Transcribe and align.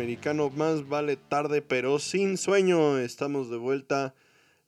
americano. 0.00 0.48
Más 0.48 0.88
vale 0.88 1.16
tarde, 1.16 1.60
pero 1.60 1.98
sin 1.98 2.38
sueño. 2.38 2.96
Estamos 2.96 3.50
de 3.50 3.58
vuelta 3.58 4.14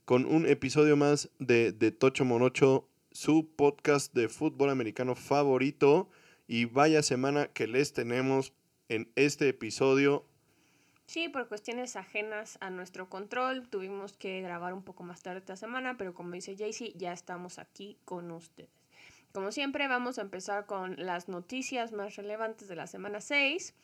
con 0.04 0.26
un 0.26 0.44
episodio 0.44 0.94
más 0.94 1.30
de, 1.38 1.72
de 1.72 1.90
Tocho 1.90 2.26
Morocho, 2.26 2.86
su 3.12 3.48
podcast 3.56 4.12
de 4.12 4.28
fútbol 4.28 4.68
americano 4.68 5.14
favorito. 5.14 6.10
Y 6.46 6.66
vaya 6.66 7.02
semana 7.02 7.46
que 7.48 7.66
les 7.66 7.94
tenemos 7.94 8.52
en 8.90 9.10
este 9.16 9.48
episodio. 9.48 10.26
Sí, 11.06 11.30
por 11.30 11.48
cuestiones 11.48 11.96
ajenas 11.96 12.58
a 12.60 12.68
nuestro 12.68 13.08
control, 13.08 13.70
tuvimos 13.70 14.18
que 14.18 14.42
grabar 14.42 14.74
un 14.74 14.82
poco 14.82 15.02
más 15.02 15.22
tarde 15.22 15.38
esta 15.38 15.56
semana, 15.56 15.96
pero 15.96 16.12
como 16.12 16.32
dice 16.32 16.56
Jaycee, 16.56 16.92
ya 16.94 17.14
estamos 17.14 17.58
aquí 17.58 17.96
con 18.04 18.30
ustedes. 18.32 18.70
Como 19.32 19.50
siempre, 19.50 19.88
vamos 19.88 20.18
a 20.18 20.22
empezar 20.22 20.66
con 20.66 20.94
las 20.98 21.28
noticias 21.28 21.92
más 21.92 22.16
relevantes 22.16 22.68
de 22.68 22.76
la 22.76 22.86
semana 22.86 23.22
6 23.22 23.74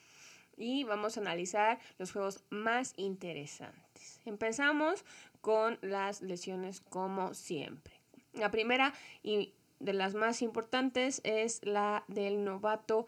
y 0.59 0.83
vamos 0.83 1.17
a 1.17 1.21
analizar 1.21 1.79
los 1.97 2.11
juegos 2.11 2.43
más 2.49 2.93
interesantes. 2.97 4.19
Empezamos 4.25 5.05
con 5.41 5.79
las 5.81 6.21
lesiones 6.21 6.81
como 6.81 7.33
siempre. 7.33 7.93
La 8.33 8.51
primera 8.51 8.93
y 9.23 9.53
de 9.79 9.93
las 9.93 10.13
más 10.13 10.41
importantes 10.41 11.21
es 11.23 11.65
la 11.65 12.03
del 12.07 12.43
novato 12.43 13.07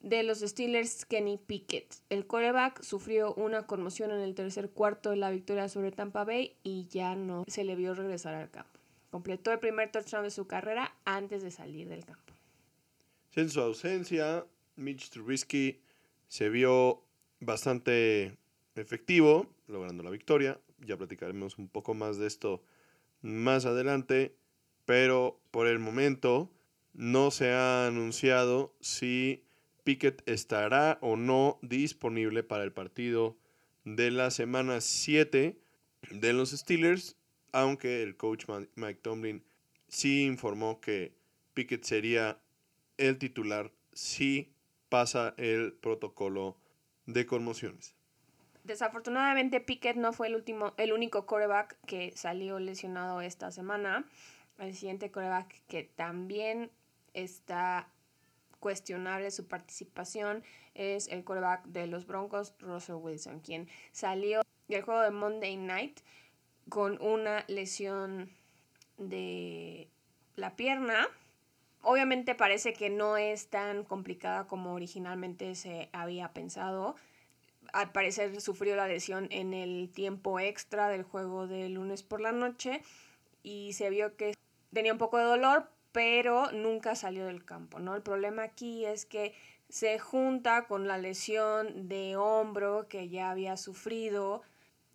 de 0.00 0.22
los 0.22 0.40
Steelers, 0.40 1.04
Kenny 1.04 1.36
Pickett. 1.36 1.96
El 2.08 2.26
coreback 2.26 2.82
sufrió 2.82 3.34
una 3.34 3.66
conmoción 3.66 4.10
en 4.10 4.20
el 4.20 4.34
tercer 4.34 4.70
cuarto 4.70 5.10
de 5.10 5.16
la 5.16 5.30
victoria 5.30 5.68
sobre 5.68 5.92
Tampa 5.92 6.24
Bay 6.24 6.56
y 6.62 6.86
ya 6.88 7.14
no 7.14 7.44
se 7.48 7.64
le 7.64 7.76
vio 7.76 7.94
regresar 7.94 8.34
al 8.34 8.50
campo. 8.50 8.80
Completó 9.10 9.52
el 9.52 9.58
primer 9.58 9.90
touchdown 9.90 10.24
de 10.24 10.30
su 10.30 10.46
carrera 10.46 10.94
antes 11.04 11.42
de 11.42 11.50
salir 11.50 11.88
del 11.88 12.04
campo. 12.04 12.32
En 13.34 13.50
su 13.50 13.60
ausencia, 13.60 14.46
Mitch 14.76 15.10
Trubisky 15.10 15.80
se 16.28 16.48
vio 16.48 17.02
bastante 17.40 18.36
efectivo, 18.74 19.48
logrando 19.66 20.02
la 20.02 20.10
victoria. 20.10 20.60
Ya 20.78 20.96
platicaremos 20.96 21.58
un 21.58 21.68
poco 21.68 21.94
más 21.94 22.18
de 22.18 22.26
esto 22.26 22.62
más 23.22 23.66
adelante, 23.66 24.36
pero 24.84 25.40
por 25.50 25.66
el 25.66 25.78
momento 25.78 26.50
no 26.92 27.30
se 27.30 27.50
ha 27.50 27.86
anunciado 27.86 28.74
si 28.80 29.42
Pickett 29.84 30.28
estará 30.28 30.98
o 31.00 31.16
no 31.16 31.58
disponible 31.62 32.42
para 32.42 32.64
el 32.64 32.72
partido 32.72 33.36
de 33.84 34.10
la 34.10 34.30
semana 34.30 34.80
7 34.80 35.58
de 36.10 36.32
los 36.32 36.50
Steelers, 36.50 37.16
aunque 37.52 38.02
el 38.02 38.16
coach 38.16 38.46
Mike 38.74 39.00
Tomlin 39.02 39.44
sí 39.88 40.24
informó 40.24 40.80
que 40.80 41.14
Pickett 41.54 41.84
sería 41.84 42.40
el 42.98 43.18
titular 43.18 43.72
si 43.92 44.52
pasa 44.88 45.34
el 45.36 45.72
protocolo 45.74 46.56
de 47.06 47.26
conmociones. 47.26 47.94
Desafortunadamente 48.64 49.60
Pickett 49.60 49.96
no 49.96 50.12
fue 50.12 50.26
el 50.26 50.34
último, 50.34 50.74
el 50.76 50.92
único 50.92 51.24
coreback 51.26 51.78
que 51.86 52.12
salió 52.16 52.58
lesionado 52.58 53.20
esta 53.20 53.52
semana. 53.52 54.04
El 54.58 54.74
siguiente 54.74 55.10
coreback 55.10 55.62
que 55.68 55.84
también 55.84 56.70
está 57.14 57.88
cuestionable 58.58 59.30
su 59.30 59.46
participación 59.46 60.42
es 60.74 61.06
el 61.08 61.22
coreback 61.22 61.64
de 61.66 61.86
los 61.86 62.06
Broncos, 62.06 62.54
Russell 62.58 62.96
Wilson, 62.96 63.40
quien 63.40 63.68
salió 63.92 64.42
del 64.68 64.82
juego 64.82 65.02
de 65.02 65.10
Monday 65.10 65.56
Night 65.56 66.00
con 66.68 67.00
una 67.00 67.44
lesión 67.46 68.30
de 68.98 69.88
la 70.34 70.56
pierna. 70.56 71.08
Obviamente 71.82 72.34
parece 72.34 72.72
que 72.72 72.90
no 72.90 73.16
es 73.16 73.48
tan 73.48 73.84
complicada 73.84 74.46
como 74.46 74.74
originalmente 74.74 75.54
se 75.54 75.88
había 75.92 76.32
pensado. 76.32 76.96
Al 77.72 77.92
parecer 77.92 78.40
sufrió 78.40 78.76
la 78.76 78.88
lesión 78.88 79.28
en 79.30 79.54
el 79.54 79.90
tiempo 79.92 80.40
extra 80.40 80.88
del 80.88 81.02
juego 81.02 81.46
de 81.46 81.68
lunes 81.68 82.02
por 82.02 82.20
la 82.20 82.32
noche 82.32 82.82
y 83.42 83.72
se 83.74 83.90
vio 83.90 84.16
que 84.16 84.34
tenía 84.72 84.92
un 84.92 84.98
poco 84.98 85.18
de 85.18 85.24
dolor, 85.24 85.70
pero 85.92 86.50
nunca 86.52 86.94
salió 86.94 87.26
del 87.26 87.44
campo, 87.44 87.78
¿no? 87.78 87.94
El 87.94 88.02
problema 88.02 88.42
aquí 88.42 88.84
es 88.84 89.06
que 89.06 89.34
se 89.68 89.98
junta 89.98 90.66
con 90.66 90.86
la 90.86 90.98
lesión 90.98 91.88
de 91.88 92.16
hombro 92.16 92.86
que 92.88 93.08
ya 93.08 93.30
había 93.30 93.56
sufrido 93.56 94.42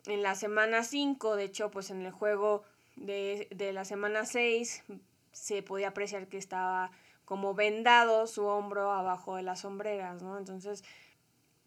en 0.06 0.22
la 0.22 0.34
semana 0.34 0.82
5, 0.82 1.36
de 1.36 1.44
hecho, 1.44 1.70
pues 1.70 1.90
en 1.90 2.02
el 2.02 2.12
juego 2.12 2.64
de, 2.96 3.48
de 3.50 3.72
la 3.72 3.84
semana 3.84 4.26
6 4.26 4.84
se 5.32 5.62
podía 5.62 5.88
apreciar 5.88 6.28
que 6.28 6.38
estaba 6.38 6.90
como 7.24 7.54
vendado 7.54 8.26
su 8.26 8.44
hombro 8.44 8.92
abajo 8.92 9.36
de 9.36 9.42
las 9.42 9.60
sombreras, 9.60 10.22
¿no? 10.22 10.38
Entonces, 10.38 10.84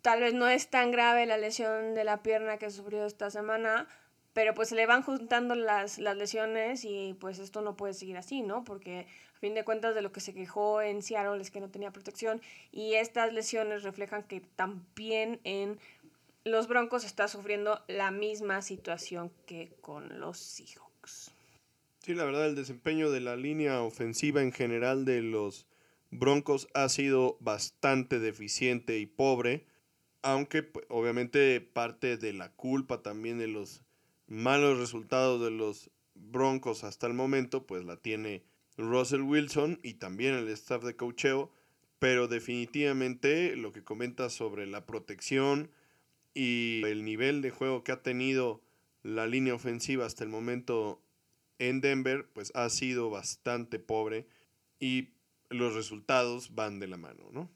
tal 0.02 0.22
vez 0.22 0.34
no 0.34 0.48
es 0.48 0.70
tan 0.70 0.92
grave 0.92 1.26
la 1.26 1.38
lesión 1.38 1.96
de 1.96 2.04
la 2.04 2.22
pierna 2.22 2.58
que 2.58 2.70
sufrió 2.70 3.06
esta 3.06 3.32
semana, 3.32 3.88
pero 4.34 4.54
pues 4.54 4.70
se 4.70 4.76
le 4.76 4.86
van 4.86 5.02
juntando 5.02 5.56
las, 5.56 5.98
las 5.98 6.16
lesiones 6.18 6.86
y 6.86 7.16
pues 7.20 7.40
esto 7.40 7.62
no 7.62 7.76
puede 7.76 7.94
seguir 7.94 8.18
así, 8.18 8.42
¿no? 8.42 8.64
Porque 8.64 9.08
a 9.36 9.40
fin 9.40 9.56
de 9.56 9.64
cuentas 9.64 9.96
de 9.96 10.02
lo 10.02 10.12
que 10.12 10.20
se 10.20 10.34
quejó 10.34 10.82
en 10.82 11.02
Seattle 11.02 11.42
es 11.42 11.52
que 11.52 11.62
no 11.62 11.70
tenía 11.70 11.92
protección 11.92 12.42
y 12.72 12.96
estas 12.96 13.34
lesiones 13.34 13.84
reflejan 13.84 14.24
que 14.24 14.42
también 14.42 15.40
en 15.44 15.80
los 16.44 16.68
Broncos 16.68 17.06
está 17.06 17.28
sufriendo 17.28 17.84
la 17.88 18.12
misma 18.12 18.62
situación 18.62 19.32
que 19.48 19.74
con 19.82 20.20
los 20.20 20.38
Seahawks. 20.38 20.85
Sí, 22.06 22.14
la 22.14 22.24
verdad 22.24 22.46
el 22.46 22.54
desempeño 22.54 23.10
de 23.10 23.20
la 23.20 23.36
línea 23.36 23.82
ofensiva 23.82 24.44
en 24.44 24.52
general 24.52 25.06
de 25.06 25.24
los 25.24 25.66
Broncos 26.12 26.68
ha 26.76 26.88
sido 26.88 27.36
bastante 27.40 28.20
deficiente 28.20 29.00
y 29.00 29.08
pobre, 29.08 29.66
aunque 30.22 30.62
pues, 30.62 30.86
obviamente 30.90 31.60
parte 31.62 32.18
de 32.18 32.32
la 32.32 32.52
culpa 32.52 33.02
también 33.02 33.40
de 33.40 33.48
los 33.48 33.82
malos 34.28 34.78
resultados 34.78 35.42
de 35.42 35.50
los 35.50 35.90
Broncos 36.14 36.84
hasta 36.84 37.08
el 37.08 37.16
momento, 37.16 37.66
pues 37.66 37.84
la 37.84 37.98
tiene 37.98 38.44
Russell 38.78 39.22
Wilson 39.22 39.80
y 39.82 39.96
también 39.96 40.36
el 40.36 40.48
staff 40.50 40.84
de 40.84 40.96
cocheo, 40.96 41.50
pero 41.98 42.28
definitivamente 42.28 43.56
lo 43.56 43.72
que 43.72 43.84
comenta 43.84 44.30
sobre 44.30 44.68
la 44.68 44.86
protección 44.86 45.72
y 46.36 46.84
el 46.86 47.04
nivel 47.04 47.42
de 47.42 47.50
juego 47.50 47.84
que 47.84 47.94
ha 47.94 48.04
tenido 48.04 48.62
la 49.02 49.26
línea 49.26 49.56
ofensiva 49.56 50.06
hasta 50.06 50.24
el 50.24 50.30
momento 50.30 51.02
en 51.60 51.82
Denver, 51.82 52.28
pues 52.34 52.52
ha 52.56 52.70
sido 52.70 53.10
bastante 53.10 53.80
pobre 53.80 54.28
y 54.80 55.10
los 55.50 55.74
resultados 55.74 56.56
van 56.56 56.80
de 56.80 56.88
la 56.88 56.98
mano, 56.98 57.24
¿no? 57.32 57.50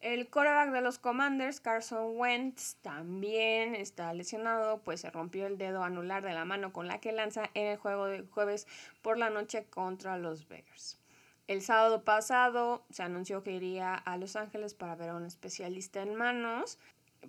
El 0.00 0.28
quarterback 0.28 0.70
de 0.70 0.82
los 0.82 0.98
Commanders, 0.98 1.60
Carson 1.60 2.18
Wentz, 2.18 2.76
también 2.82 3.74
está 3.74 4.12
lesionado, 4.12 4.82
pues 4.82 5.00
se 5.00 5.10
rompió 5.10 5.46
el 5.46 5.56
dedo 5.56 5.82
anular 5.82 6.22
de 6.22 6.34
la 6.34 6.44
mano 6.44 6.74
con 6.74 6.88
la 6.88 7.00
que 7.00 7.12
lanza 7.12 7.48
en 7.54 7.68
el 7.68 7.78
juego 7.78 8.04
de 8.04 8.22
jueves 8.26 8.66
por 9.00 9.16
la 9.16 9.30
noche 9.30 9.64
contra 9.64 10.18
los 10.18 10.46
Bears. 10.46 10.98
El 11.46 11.62
sábado 11.62 12.04
pasado 12.04 12.84
se 12.90 13.02
anunció 13.02 13.42
que 13.42 13.52
iría 13.52 13.94
a 13.94 14.16
Los 14.16 14.36
Ángeles 14.36 14.74
para 14.74 14.94
ver 14.94 15.10
a 15.10 15.14
un 15.14 15.24
especialista 15.24 16.02
en 16.02 16.14
manos, 16.14 16.78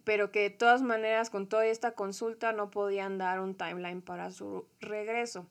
pero 0.03 0.31
que 0.31 0.41
de 0.41 0.50
todas 0.50 0.81
maneras 0.81 1.29
con 1.29 1.47
toda 1.47 1.66
esta 1.66 1.91
consulta 1.91 2.51
no 2.53 2.72
podían 2.72 3.17
dar 3.17 3.39
un 3.39 3.56
timeline 3.56 4.01
para 4.01 4.31
su 4.31 4.66
regreso 4.79 5.47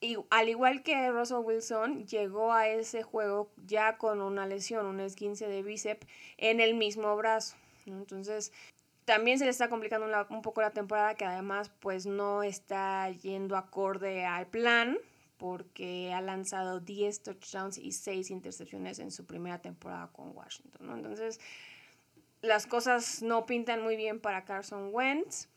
y, 0.00 0.16
al 0.30 0.48
igual 0.48 0.82
que 0.82 1.10
Russell 1.10 1.44
Wilson, 1.44 2.06
llegó 2.06 2.52
a 2.52 2.68
ese 2.68 3.02
juego 3.02 3.50
ya 3.66 3.98
con 3.98 4.22
una 4.22 4.46
lesión, 4.46 4.86
un 4.86 5.00
esguince 5.00 5.46
de 5.46 5.62
bíceps 5.62 6.06
en 6.38 6.60
el 6.60 6.74
mismo 6.74 7.14
brazo. 7.16 7.56
Entonces, 7.84 8.50
también 9.04 9.38
se 9.38 9.44
le 9.44 9.50
está 9.50 9.68
complicando 9.68 10.06
un 10.30 10.42
poco 10.42 10.62
la 10.62 10.70
temporada, 10.70 11.14
que 11.16 11.26
además 11.26 11.70
pues 11.80 12.06
no 12.06 12.42
está 12.42 13.10
yendo 13.10 13.56
acorde 13.56 14.24
al 14.24 14.46
plan, 14.46 14.96
porque 15.36 16.12
ha 16.14 16.22
lanzado 16.22 16.80
10 16.80 17.22
touchdowns 17.22 17.76
y 17.76 17.92
6 17.92 18.30
intercepciones 18.30 18.98
en 19.00 19.10
su 19.10 19.26
primera 19.26 19.60
temporada 19.60 20.08
con 20.12 20.34
Washington. 20.34 20.90
Entonces, 20.92 21.40
las 22.42 22.66
cosas 22.66 23.22
no 23.22 23.46
pintan 23.46 23.82
muy 23.82 23.96
bien 23.96 24.20
para 24.20 24.44
Carson 24.44 24.90
Wentz. 24.92 25.48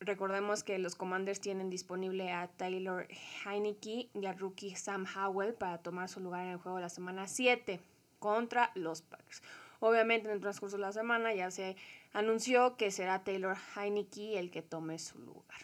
Recordemos 0.00 0.64
que 0.64 0.78
los 0.78 0.96
Commanders 0.96 1.40
tienen 1.40 1.70
disponible 1.70 2.32
a 2.32 2.48
Taylor 2.48 3.06
Heineke 3.44 4.08
y 4.12 4.26
al 4.26 4.38
rookie 4.38 4.74
Sam 4.74 5.06
Howell 5.06 5.54
para 5.54 5.78
tomar 5.78 6.08
su 6.08 6.20
lugar 6.20 6.44
en 6.44 6.52
el 6.52 6.56
juego 6.58 6.78
de 6.78 6.82
la 6.82 6.88
semana 6.88 7.28
7 7.28 7.80
contra 8.18 8.72
los 8.74 9.02
Packers. 9.02 9.42
Obviamente 9.78 10.28
en 10.28 10.34
el 10.34 10.40
transcurso 10.40 10.76
de 10.76 10.82
la 10.82 10.92
semana 10.92 11.34
ya 11.34 11.50
se 11.50 11.76
anunció 12.12 12.76
que 12.76 12.90
será 12.90 13.24
Taylor 13.24 13.56
Heineke 13.76 14.38
el 14.38 14.50
que 14.50 14.62
tome 14.62 14.98
su 14.98 15.18
lugar. 15.18 15.60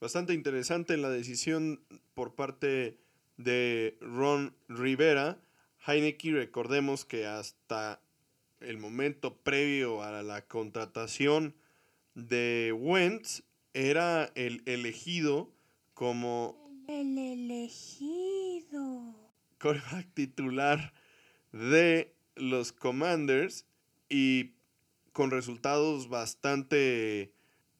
Bastante 0.00 0.34
interesante 0.34 0.96
la 0.96 1.08
decisión 1.08 1.80
por 2.14 2.34
parte 2.34 2.98
de 3.38 3.96
Ron 4.00 4.54
Rivera. 4.68 5.38
Heineke, 5.86 6.32
recordemos 6.32 7.04
que 7.04 7.26
hasta 7.26 8.00
el 8.60 8.78
momento 8.78 9.36
previo 9.36 10.02
a 10.02 10.22
la 10.22 10.46
contratación 10.46 11.54
de 12.14 12.74
Wentz, 12.76 13.42
era 13.74 14.32
el 14.34 14.62
elegido 14.64 15.52
como... 15.92 16.84
El 16.88 17.18
elegido. 17.18 19.14
Coreback 19.58 20.12
titular 20.14 20.92
de 21.52 22.14
los 22.36 22.72
Commanders 22.72 23.66
y 24.08 24.52
con 25.12 25.30
resultados 25.30 26.08
bastante 26.08 27.32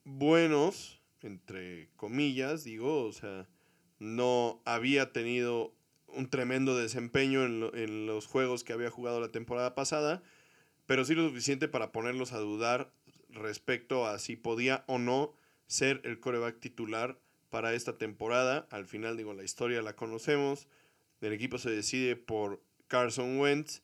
buenos, 0.04 1.00
entre 1.22 1.88
comillas, 1.96 2.64
digo, 2.64 3.04
o 3.04 3.12
sea, 3.12 3.48
no 3.98 4.60
había 4.64 5.12
tenido 5.12 5.74
un 6.08 6.28
tremendo 6.28 6.76
desempeño 6.76 7.44
en, 7.44 7.70
en, 7.74 8.06
los 8.06 8.26
juegos 8.26 8.64
que 8.64 8.72
había 8.72 8.90
jugado 8.90 9.20
la 9.20 9.32
temporada 9.32 9.74
pasada, 9.74 10.22
pero 10.86 11.04
sí 11.04 11.14
lo 11.14 11.28
suficiente 11.28 11.68
para 11.68 11.92
ponerlos 11.92 12.32
a 12.32 12.38
dudar 12.38 12.92
respecto 13.28 14.06
a 14.06 14.18
si 14.18 14.36
podía 14.36 14.84
o 14.86 14.98
no 14.98 15.34
ser 15.66 16.00
el 16.04 16.20
coreback 16.20 16.60
titular 16.60 17.18
para 17.50 17.74
esta 17.74 17.98
temporada. 17.98 18.66
Al 18.70 18.86
final, 18.86 19.16
digo, 19.16 19.34
la 19.34 19.44
historia 19.44 19.82
la 19.82 19.96
conocemos. 19.96 20.68
El 21.20 21.32
equipo 21.32 21.58
se 21.58 21.70
decide 21.70 22.16
por 22.16 22.62
Carson 22.88 23.38
Wentz, 23.38 23.82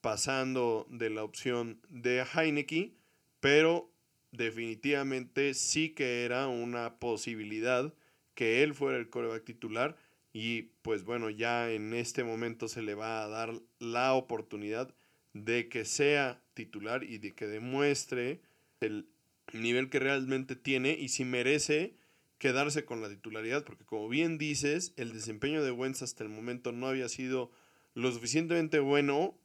pasando 0.00 0.86
de 0.90 1.10
la 1.10 1.24
opción 1.24 1.80
de 1.88 2.24
Heineke, 2.24 2.94
pero 3.40 3.90
definitivamente 4.32 5.54
sí 5.54 5.90
que 5.90 6.24
era 6.24 6.48
una 6.48 6.98
posibilidad 6.98 7.92
que 8.34 8.62
él 8.62 8.74
fuera 8.74 8.98
el 8.98 9.10
coreback 9.10 9.44
titular 9.44 9.96
y 10.32 10.62
pues 10.82 11.04
bueno, 11.04 11.30
ya 11.30 11.70
en 11.70 11.92
este 11.92 12.24
momento 12.24 12.68
se 12.68 12.82
le 12.82 12.94
va 12.94 13.22
a 13.22 13.28
dar 13.28 13.52
la 13.78 14.14
oportunidad 14.14 14.94
de 15.32 15.68
que 15.68 15.84
sea 15.84 16.42
titular 16.54 17.04
y 17.04 17.18
de 17.18 17.32
que 17.32 17.46
demuestre 17.46 18.40
el 18.80 19.08
nivel 19.52 19.90
que 19.90 19.98
realmente 19.98 20.56
tiene 20.56 20.92
y 20.92 21.08
si 21.08 21.24
merece 21.24 21.94
quedarse 22.38 22.84
con 22.84 23.02
la 23.02 23.08
titularidad, 23.08 23.64
porque 23.64 23.84
como 23.84 24.08
bien 24.08 24.38
dices, 24.38 24.94
el 24.96 25.12
desempeño 25.12 25.62
de 25.62 25.70
Wentz 25.70 26.02
hasta 26.02 26.24
el 26.24 26.30
momento 26.30 26.72
no 26.72 26.88
había 26.88 27.08
sido 27.08 27.50
lo 27.94 28.10
suficientemente 28.12 28.80
bueno 28.80 29.36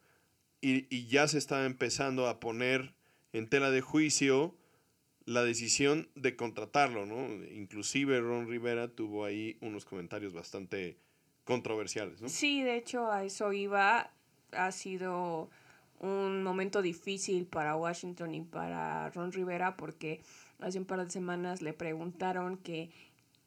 y, 0.62 0.88
y 0.96 1.08
ya 1.08 1.28
se 1.28 1.38
estaba 1.38 1.66
empezando 1.66 2.28
a 2.28 2.40
poner 2.40 2.94
en 3.34 3.50
tela 3.50 3.70
de 3.70 3.82
juicio 3.82 4.56
la 5.26 5.44
decisión 5.44 6.08
de 6.16 6.36
contratarlo, 6.36 7.06
¿no? 7.06 7.28
Inclusive 7.52 8.22
Ron 8.22 8.48
Rivera 8.48 8.88
tuvo 8.88 9.26
ahí 9.26 9.58
unos 9.60 9.84
comentarios 9.84 10.34
bastante 10.34 10.98
controversiales, 11.44 12.22
¿no? 12.22 12.30
Sí, 12.30 12.62
de 12.62 12.78
hecho 12.78 13.12
a 13.12 13.24
eso 13.24 13.52
iba. 13.52 14.12
Ha 14.52 14.72
sido 14.72 15.50
un 16.00 16.44
momento 16.44 16.82
difícil 16.82 17.46
para 17.46 17.76
Washington 17.76 18.36
y 18.36 18.42
para 18.42 19.10
Ron 19.10 19.32
Rivera 19.32 19.78
porque 19.78 20.22
hace 20.60 20.80
un 20.80 20.86
par 20.86 21.04
de 21.04 21.10
semanas 21.10 21.62
le 21.62 21.74
preguntaron 21.74 22.58
que 22.58 22.92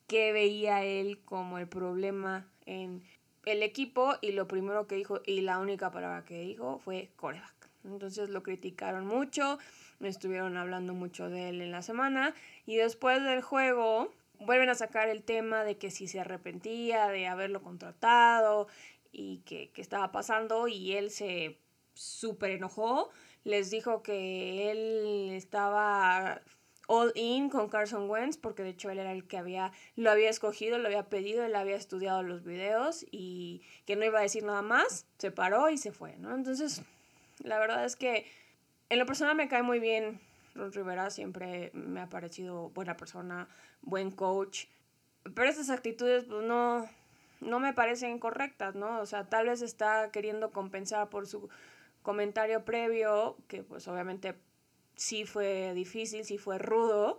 qué 0.06 0.32
veía 0.32 0.84
él 0.84 1.20
como 1.24 1.58
el 1.58 1.68
problema 1.68 2.46
en 2.66 3.02
el 3.44 3.62
equipo 3.62 4.14
y 4.20 4.32
lo 4.32 4.48
primero 4.48 4.86
que 4.86 4.96
dijo 4.96 5.20
y 5.24 5.42
la 5.42 5.58
única 5.58 5.90
palabra 5.90 6.24
que 6.24 6.40
dijo 6.40 6.78
fue 6.78 7.10
coreback. 7.16 7.70
Entonces 7.84 8.28
lo 8.28 8.42
criticaron 8.42 9.06
mucho, 9.06 9.58
estuvieron 10.00 10.56
hablando 10.56 10.94
mucho 10.94 11.30
de 11.30 11.50
él 11.50 11.62
en 11.62 11.70
la 11.70 11.82
semana 11.82 12.34
y 12.66 12.76
después 12.76 13.22
del 13.22 13.42
juego 13.42 14.12
vuelven 14.40 14.68
a 14.68 14.74
sacar 14.74 15.08
el 15.08 15.22
tema 15.22 15.64
de 15.64 15.78
que 15.78 15.90
si 15.90 16.08
se 16.08 16.20
arrepentía 16.20 17.08
de 17.08 17.26
haberlo 17.26 17.62
contratado 17.62 18.68
y 19.12 19.38
que, 19.38 19.70
que 19.70 19.80
estaba 19.80 20.12
pasando 20.12 20.68
y 20.68 20.92
él 20.92 21.10
se 21.10 21.58
súper 21.98 22.52
enojó, 22.52 23.10
les 23.44 23.70
dijo 23.70 24.02
que 24.02 24.70
él 24.70 25.32
estaba 25.32 26.40
all 26.86 27.12
in 27.16 27.50
con 27.50 27.68
Carson 27.68 28.08
Wentz, 28.08 28.38
porque 28.38 28.62
de 28.62 28.70
hecho 28.70 28.88
él 28.90 28.98
era 28.98 29.12
el 29.12 29.26
que 29.26 29.36
había, 29.36 29.72
lo 29.96 30.10
había 30.10 30.30
escogido, 30.30 30.78
lo 30.78 30.86
había 30.86 31.08
pedido, 31.08 31.44
él 31.44 31.54
había 31.54 31.76
estudiado 31.76 32.22
los 32.22 32.44
videos 32.44 33.04
y 33.10 33.62
que 33.84 33.96
no 33.96 34.04
iba 34.04 34.20
a 34.20 34.22
decir 34.22 34.44
nada 34.44 34.62
más, 34.62 35.06
se 35.18 35.30
paró 35.30 35.68
y 35.70 35.76
se 35.76 35.92
fue, 35.92 36.16
¿no? 36.18 36.34
Entonces, 36.34 36.82
la 37.42 37.58
verdad 37.58 37.84
es 37.84 37.96
que 37.96 38.26
en 38.88 38.98
lo 38.98 39.06
personal 39.06 39.34
me 39.34 39.48
cae 39.48 39.62
muy 39.62 39.80
bien 39.80 40.20
Ron 40.54 40.72
Rivera, 40.72 41.10
siempre 41.10 41.70
me 41.74 42.00
ha 42.00 42.08
parecido 42.08 42.70
buena 42.70 42.96
persona, 42.96 43.48
buen 43.82 44.10
coach, 44.10 44.66
pero 45.34 45.50
estas 45.50 45.68
actitudes 45.68 46.24
pues 46.24 46.44
no, 46.44 46.88
no 47.40 47.60
me 47.60 47.74
parecen 47.74 48.18
correctas, 48.18 48.74
¿no? 48.76 49.00
O 49.00 49.06
sea, 49.06 49.28
tal 49.28 49.46
vez 49.46 49.62
está 49.62 50.10
queriendo 50.10 50.52
compensar 50.52 51.10
por 51.10 51.26
su 51.26 51.48
comentario 52.08 52.64
previo, 52.64 53.36
que 53.48 53.62
pues 53.62 53.86
obviamente 53.86 54.34
sí 54.96 55.26
fue 55.26 55.74
difícil, 55.74 56.24
sí 56.24 56.38
fue 56.38 56.56
rudo, 56.56 57.18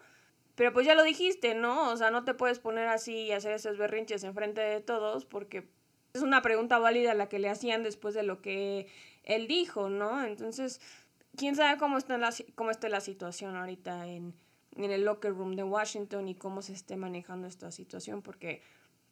pero 0.55 0.73
pues 0.73 0.87
ya 0.87 0.95
lo 0.95 1.03
dijiste, 1.03 1.53
¿no? 1.53 1.91
O 1.91 1.95
sea, 1.95 2.09
no 2.09 2.23
te 2.23 2.33
puedes 2.33 2.57
poner 2.57 2.87
así 2.87 3.13
y 3.27 3.31
hacer 3.31 3.51
esos 3.51 3.77
berrinches 3.77 4.23
enfrente 4.23 4.61
de 4.61 4.81
todos 4.81 5.25
porque 5.25 5.69
es 6.15 6.23
una 6.23 6.41
pregunta 6.41 6.79
válida 6.79 7.13
la 7.13 7.29
que 7.29 7.37
le 7.37 7.49
hacían 7.49 7.83
después 7.83 8.15
de 8.15 8.23
lo 8.23 8.41
que 8.41 8.87
él 9.25 9.47
dijo, 9.47 9.89
¿no? 9.89 10.25
Entonces, 10.25 10.81
quién 11.37 11.55
sabe 11.55 11.77
cómo 11.77 11.99
está 11.99 12.17
la, 12.17 12.33
cómo 12.55 12.71
está 12.71 12.89
la 12.89 12.99
situación 12.99 13.55
ahorita 13.55 14.07
en, 14.07 14.33
en 14.75 14.89
el 14.89 15.05
locker 15.05 15.35
room 15.35 15.55
de 15.55 15.65
Washington 15.65 16.27
y 16.29 16.33
cómo 16.33 16.63
se 16.63 16.73
esté 16.73 16.97
manejando 16.97 17.47
esta 17.47 17.71
situación, 17.71 18.23
porque 18.23 18.63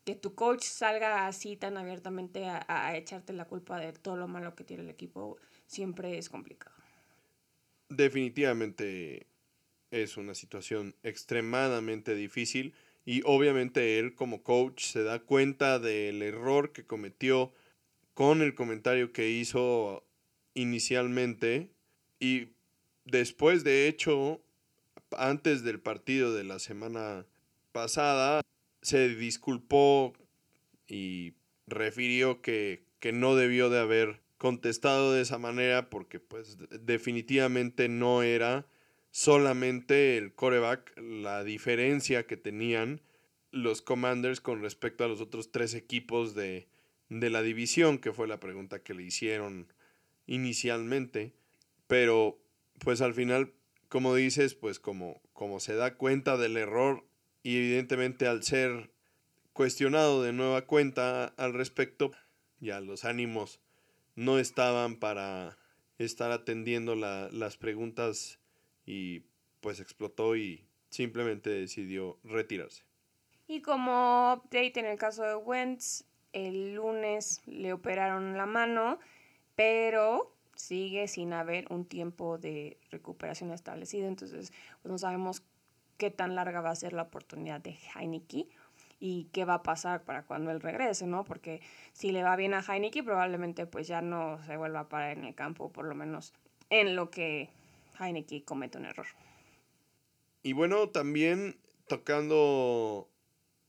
que 0.06 0.15
tu 0.15 0.33
coach 0.33 0.63
salga 0.63 1.27
así 1.27 1.56
tan 1.56 1.77
abiertamente 1.77 2.47
a, 2.47 2.65
a, 2.68 2.95
echarte 2.95 3.31
la 3.33 3.45
culpa 3.45 3.77
de 3.77 3.94
todo 3.94 4.15
lo 4.15 4.27
malo 4.27 4.56
que 4.56 4.63
tiene 4.63 4.83
el 4.83 4.89
equipo 4.89 5.38
siempre 5.68 6.18
es 6.18 6.30
complicado. 6.30 6.75
Definitivamente 7.90 9.28
es 9.92 10.18
una 10.18 10.34
situación 10.34 10.96
extremadamente 11.04 12.16
difícil 12.16 12.74
y 13.06 13.22
obviamente 13.24 14.00
él 14.00 14.16
como 14.16 14.44
coach 14.44 14.84
se 14.84 15.04
da 15.04 15.19
cuenta 15.19 15.80
del 15.80 16.22
error 16.22 16.74
que 16.74 16.86
cometió 16.86 17.54
con 18.14 18.42
el 18.42 18.56
comentario 18.56 19.14
que 19.14 19.30
hizo 19.30 20.04
inicialmente 20.54 21.69
y 22.19 22.50
después 23.06 23.64
de 23.64 23.88
hecho 23.88 24.42
antes 25.12 25.64
del 25.64 25.80
partido 25.80 26.34
de 26.34 26.44
la 26.44 26.60
semana 26.60 27.25
pasada 27.72 28.42
se 28.81 29.08
disculpó 29.10 30.14
y 30.88 31.34
refirió 31.68 32.42
que, 32.42 32.84
que 33.00 33.14
no 33.14 33.36
debió 33.36 33.69
de 33.69 33.80
haber 33.80 34.26
contestado 34.38 35.14
de 35.14 35.21
esa 35.21 35.38
manera 35.38 35.90
porque 35.90 36.19
pues 36.19 36.57
definitivamente 36.81 37.90
no 37.90 38.23
era 38.23 38.68
solamente 39.11 40.18
el 40.18 40.33
coreback 40.33 40.97
la 40.97 41.44
diferencia 41.44 42.28
que 42.28 42.38
tenían 42.38 43.02
los 43.52 43.81
Commanders 43.81 44.42
con 44.42 44.61
respecto 44.61 45.04
a 45.04 45.07
los 45.07 45.21
otros 45.21 45.52
tres 45.52 45.73
equipos 45.73 46.35
de, 46.35 46.68
de 47.09 47.30
la 47.30 47.42
división, 47.42 47.97
que 47.97 48.14
fue 48.14 48.28
la 48.28 48.40
pregunta 48.40 48.83
que 48.83 48.94
le 48.94 49.04
hicieron 49.04 49.73
inicialmente. 50.26 51.33
Pero 51.88 52.40
pues 52.80 53.02
al 53.02 53.14
final, 53.14 53.54
como 53.90 54.14
dices, 54.14 54.54
pues 54.54 54.80
como, 54.80 55.21
como 55.33 55.59
se 55.59 55.76
da 55.76 55.95
cuenta 55.95 56.38
del 56.38 56.57
error 56.57 57.06
y 57.42 57.57
evidentemente 57.57 58.28
al 58.28 58.44
ser 58.44 58.92
cuestionado 59.54 60.21
de 60.21 60.33
nueva 60.33 60.68
cuenta 60.68 61.26
al 61.38 61.54
respecto, 61.54 62.11
ya 62.59 62.80
los 62.81 63.06
ánimos 63.06 63.61
no 64.18 64.40
estaban 64.40 64.97
para 64.97 65.57
estar 66.00 66.31
atendiendo 66.31 66.95
la, 66.95 67.30
las 67.31 67.56
preguntas 67.56 68.40
y 68.86 69.21
pues 69.62 69.80
explotó 69.80 70.36
y 70.36 70.66
simplemente 70.90 71.52
decidió 71.52 72.18
retirarse. 72.24 72.83
Y 73.47 73.62
como 73.62 74.33
update 74.33 74.80
en 74.80 74.88
el 74.88 74.97
caso 74.97 75.24
de 75.24 75.36
Wentz, 75.36 76.04
el 76.33 76.74
lunes 76.74 77.42
le 77.45 77.71
operaron 77.74 78.36
la 78.38 78.45
mano, 78.45 79.00
pero 79.56 80.36
sigue 80.56 81.07
sin 81.07 81.31
haber 81.31 81.71
un 81.71 81.86
tiempo 81.86 82.40
de 82.40 82.78
recuperación 82.90 83.52
establecido, 83.52 84.07
entonces 84.07 84.52
pues 84.81 84.92
no 84.92 84.97
sabemos 84.97 85.44
qué 85.97 86.09
tan 86.09 86.36
larga 86.36 86.62
va 86.62 86.71
a 86.71 86.76
ser 86.76 86.94
la 86.94 87.04
oportunidad 87.04 87.62
de 87.62 87.78
Heineke 87.95 88.47
y 88.99 89.30
qué 89.31 89.45
va 89.45 89.56
a 89.56 89.63
pasar 89.63 90.04
para 90.04 90.23
cuando 90.23 90.51
él 90.51 90.59
regrese, 90.59 91.06
¿no? 91.07 91.23
Porque 91.23 91.61
si 91.94 92.11
le 92.11 92.23
va 92.23 92.35
bien 92.35 92.54
a 92.54 92.61
Heineke, 92.61 93.04
probablemente 93.04 93.66
pues 93.66 93.87
ya 93.87 94.01
no 94.01 94.44
se 94.45 94.57
vuelva 94.57 94.81
a 94.81 94.89
parar 94.89 95.18
en 95.18 95.25
el 95.25 95.35
campo, 95.35 95.71
por 95.71 95.85
lo 95.85 95.95
menos 95.95 96.33
en 96.69 96.95
lo 96.95 97.09
que 97.09 97.49
Heineke 97.99 98.44
comete 98.44 98.77
un 98.77 98.85
error. 98.85 99.07
Y 100.44 100.54
bueno, 100.54 100.89
también 100.89 101.57
tocando 101.87 103.09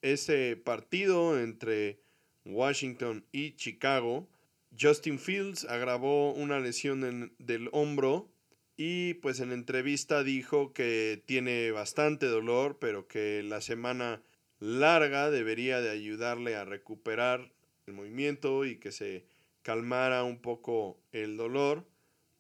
ese 0.02 0.56
partido 0.56 1.38
entre 1.40 2.00
Washington 2.44 3.24
y 3.32 3.52
Chicago, 3.56 4.28
Justin 4.78 5.18
Fields 5.18 5.64
agravó 5.64 6.32
una 6.32 6.60
lesión 6.60 7.04
en, 7.04 7.34
del 7.38 7.68
hombro 7.72 8.28
y 8.76 9.14
pues 9.14 9.40
en 9.40 9.50
entrevista 9.50 10.22
dijo 10.22 10.72
que 10.72 11.22
tiene 11.26 11.72
bastante 11.72 12.26
dolor, 12.26 12.78
pero 12.78 13.08
que 13.08 13.42
la 13.42 13.60
semana 13.60 14.22
larga 14.60 15.30
debería 15.30 15.80
de 15.80 15.90
ayudarle 15.90 16.56
a 16.56 16.64
recuperar 16.64 17.52
el 17.86 17.94
movimiento 17.94 18.64
y 18.64 18.76
que 18.76 18.92
se 18.92 19.24
calmara 19.62 20.24
un 20.24 20.38
poco 20.38 20.98
el 21.12 21.36
dolor. 21.36 21.86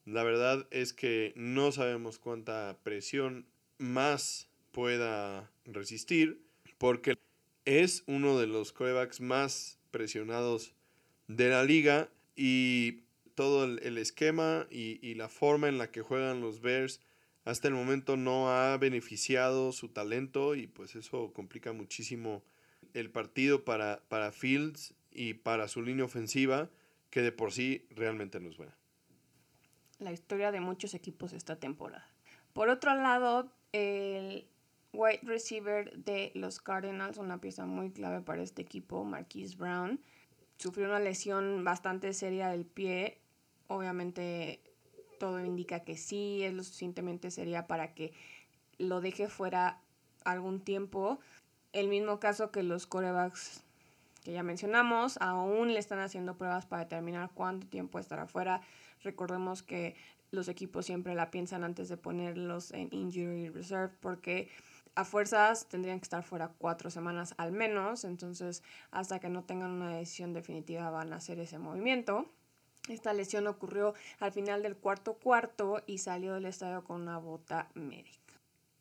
La 0.04 0.22
verdad 0.22 0.66
es 0.70 0.92
que 0.92 1.32
no 1.36 1.72
sabemos 1.72 2.18
cuánta 2.18 2.78
presión 2.82 3.46
más 3.78 4.48
pueda 4.72 5.50
resistir 5.64 6.40
porque 6.78 7.16
es 7.64 8.04
uno 8.06 8.38
de 8.38 8.46
los 8.46 8.72
corebacks 8.72 9.20
más 9.20 9.78
presionados 9.90 10.74
de 11.26 11.48
la 11.48 11.64
liga 11.64 12.08
y 12.36 13.02
todo 13.34 13.64
el, 13.64 13.80
el 13.82 13.98
esquema 13.98 14.66
y, 14.70 14.98
y, 15.06 15.14
la 15.14 15.28
forma 15.28 15.68
en 15.68 15.78
la 15.78 15.90
que 15.90 16.02
juegan 16.02 16.40
los 16.40 16.60
Bears 16.60 17.00
hasta 17.48 17.66
el 17.66 17.72
momento 17.72 18.18
no 18.18 18.50
ha 18.50 18.76
beneficiado 18.76 19.72
su 19.72 19.88
talento 19.88 20.54
y 20.54 20.66
pues 20.66 20.94
eso 20.96 21.32
complica 21.32 21.72
muchísimo 21.72 22.42
el 22.92 23.10
partido 23.10 23.64
para, 23.64 24.02
para 24.08 24.32
Fields 24.32 24.92
y 25.10 25.32
para 25.32 25.66
su 25.66 25.80
línea 25.80 26.04
ofensiva, 26.04 26.68
que 27.08 27.22
de 27.22 27.32
por 27.32 27.52
sí 27.52 27.86
realmente 27.88 28.38
no 28.38 28.50
es 28.50 28.58
buena. 28.58 28.76
La 29.98 30.12
historia 30.12 30.52
de 30.52 30.60
muchos 30.60 30.92
equipos 30.92 31.32
esta 31.32 31.56
temporada. 31.56 32.06
Por 32.52 32.68
otro 32.68 32.94
lado, 32.94 33.50
el 33.72 34.46
wide 34.92 35.20
receiver 35.22 35.96
de 35.96 36.32
los 36.34 36.60
Cardinals, 36.60 37.16
una 37.16 37.40
pieza 37.40 37.64
muy 37.64 37.90
clave 37.90 38.20
para 38.20 38.42
este 38.42 38.60
equipo, 38.60 39.04
Marquise 39.04 39.56
Brown, 39.56 40.00
sufrió 40.58 40.86
una 40.86 41.00
lesión 41.00 41.64
bastante 41.64 42.12
seria 42.12 42.48
del 42.48 42.66
pie. 42.66 43.22
Obviamente 43.68 44.60
todo 45.18 45.44
indica 45.44 45.80
que 45.80 45.96
sí, 45.96 46.42
es 46.44 46.52
lo 46.52 46.62
suficientemente 46.62 47.30
seria 47.30 47.66
para 47.66 47.94
que 47.94 48.12
lo 48.78 49.00
deje 49.00 49.28
fuera 49.28 49.80
algún 50.24 50.60
tiempo. 50.60 51.18
El 51.72 51.88
mismo 51.88 52.20
caso 52.20 52.50
que 52.50 52.62
los 52.62 52.86
corebacks 52.86 53.62
que 54.22 54.32
ya 54.32 54.42
mencionamos, 54.42 55.16
aún 55.20 55.72
le 55.72 55.78
están 55.78 56.00
haciendo 56.00 56.36
pruebas 56.36 56.66
para 56.66 56.84
determinar 56.84 57.30
cuánto 57.34 57.66
tiempo 57.66 57.98
estará 57.98 58.26
fuera. 58.26 58.60
Recordemos 59.02 59.62
que 59.62 59.96
los 60.30 60.48
equipos 60.48 60.86
siempre 60.86 61.14
la 61.14 61.30
piensan 61.30 61.64
antes 61.64 61.88
de 61.88 61.96
ponerlos 61.96 62.72
en 62.72 62.88
injury 62.92 63.48
reserve 63.48 63.94
porque 64.00 64.48
a 64.94 65.04
fuerzas 65.04 65.68
tendrían 65.68 66.00
que 66.00 66.04
estar 66.04 66.22
fuera 66.22 66.52
cuatro 66.58 66.90
semanas 66.90 67.34
al 67.38 67.52
menos, 67.52 68.04
entonces 68.04 68.62
hasta 68.90 69.20
que 69.20 69.28
no 69.28 69.44
tengan 69.44 69.70
una 69.70 69.96
decisión 69.96 70.32
definitiva 70.32 70.90
van 70.90 71.12
a 71.12 71.16
hacer 71.16 71.38
ese 71.38 71.58
movimiento. 71.58 72.26
Esta 72.88 73.12
lesión 73.12 73.46
ocurrió 73.46 73.94
al 74.18 74.32
final 74.32 74.62
del 74.62 74.76
cuarto 74.76 75.14
cuarto 75.14 75.82
y 75.86 75.98
salió 75.98 76.34
del 76.34 76.46
estadio 76.46 76.84
con 76.84 77.02
una 77.02 77.18
bota 77.18 77.70
médica. 77.74 78.18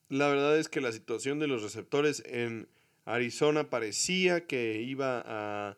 La 0.10 0.28
verdad 0.30 0.58
es 0.58 0.70
que 0.70 0.82
la 0.82 0.92
situación 0.92 1.40
de 1.40 1.48
los 1.48 1.64
receptores 1.64 2.24
en 2.26 2.68
Arizona 3.06 3.70
parecía 3.70 4.48
que 4.48 4.82
iba 4.82 5.24
a 5.26 5.78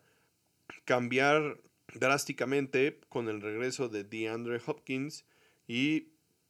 cambiar 0.85 1.59
drásticamente 1.93 2.99
con 3.09 3.27
el 3.27 3.41
regreso 3.41 3.89
de 3.89 4.03
DeAndre 4.03 4.61
Hopkins 4.65 5.25
y 5.67 6.09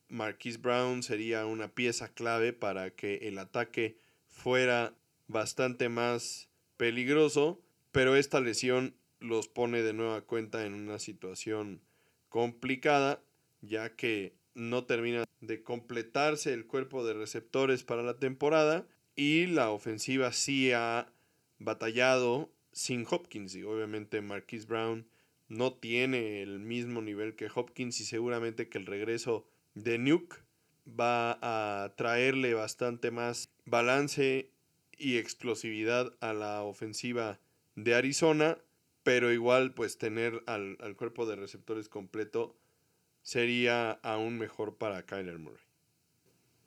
Marquise 0.09 0.57
Brown 0.57 1.03
sería 1.03 1.45
una 1.45 1.69
pieza 1.69 2.09
clave 2.09 2.51
para 2.51 2.89
que 2.91 3.27
el 3.27 3.38
ataque 3.38 3.98
fuera 4.27 4.93
bastante 5.27 5.88
más 5.88 6.50
peligroso, 6.77 7.62
pero 7.91 8.15
esta 8.15 8.39
lesión 8.39 8.95
los 9.19 9.47
pone 9.47 9.81
de 9.81 9.93
nueva 9.93 10.21
cuenta 10.21 10.65
en 10.65 10.73
una 10.73 10.99
situación 10.99 11.81
complicada, 12.29 13.21
ya 13.61 13.95
que 13.95 14.33
no 14.55 14.85
termina 14.85 15.25
de 15.41 15.63
completarse 15.63 16.53
el 16.53 16.67
cuerpo 16.67 17.05
de 17.05 17.13
receptores 17.13 17.83
para 17.83 18.03
la 18.03 18.17
temporada 18.17 18.88
y 19.15 19.47
la 19.47 19.71
ofensiva 19.71 20.31
sí 20.31 20.71
ha 20.71 21.11
batallado 21.57 22.49
sin 22.71 23.05
Hopkins. 23.09 23.55
Y 23.55 23.63
obviamente 23.63 24.21
Marquise 24.21 24.65
Brown 24.65 25.07
no 25.47 25.73
tiene 25.73 26.41
el 26.41 26.59
mismo 26.59 27.01
nivel 27.01 27.35
que 27.35 27.49
Hopkins 27.53 27.99
y 27.99 28.05
seguramente 28.05 28.69
que 28.69 28.77
el 28.77 28.85
regreso 28.85 29.45
de 29.73 29.97
Nuke 29.97 30.38
va 30.88 31.38
a 31.41 31.93
traerle 31.95 32.53
bastante 32.53 33.11
más 33.11 33.49
balance 33.65 34.51
y 34.97 35.17
explosividad 35.17 36.13
a 36.19 36.33
la 36.33 36.63
ofensiva 36.63 37.39
de 37.75 37.95
Arizona, 37.95 38.57
pero 39.10 39.32
igual 39.32 39.74
pues 39.74 39.98
tener 39.98 40.44
al, 40.46 40.78
cuerpo 40.96 41.25
de 41.25 41.36
receptores 41.36 41.89
completo 41.89 42.56
sería 43.24 43.94
aún 44.04 44.38
mejor 44.38 44.75
para 44.75 45.04
Kyler 45.04 45.39
Murray. 45.39 45.66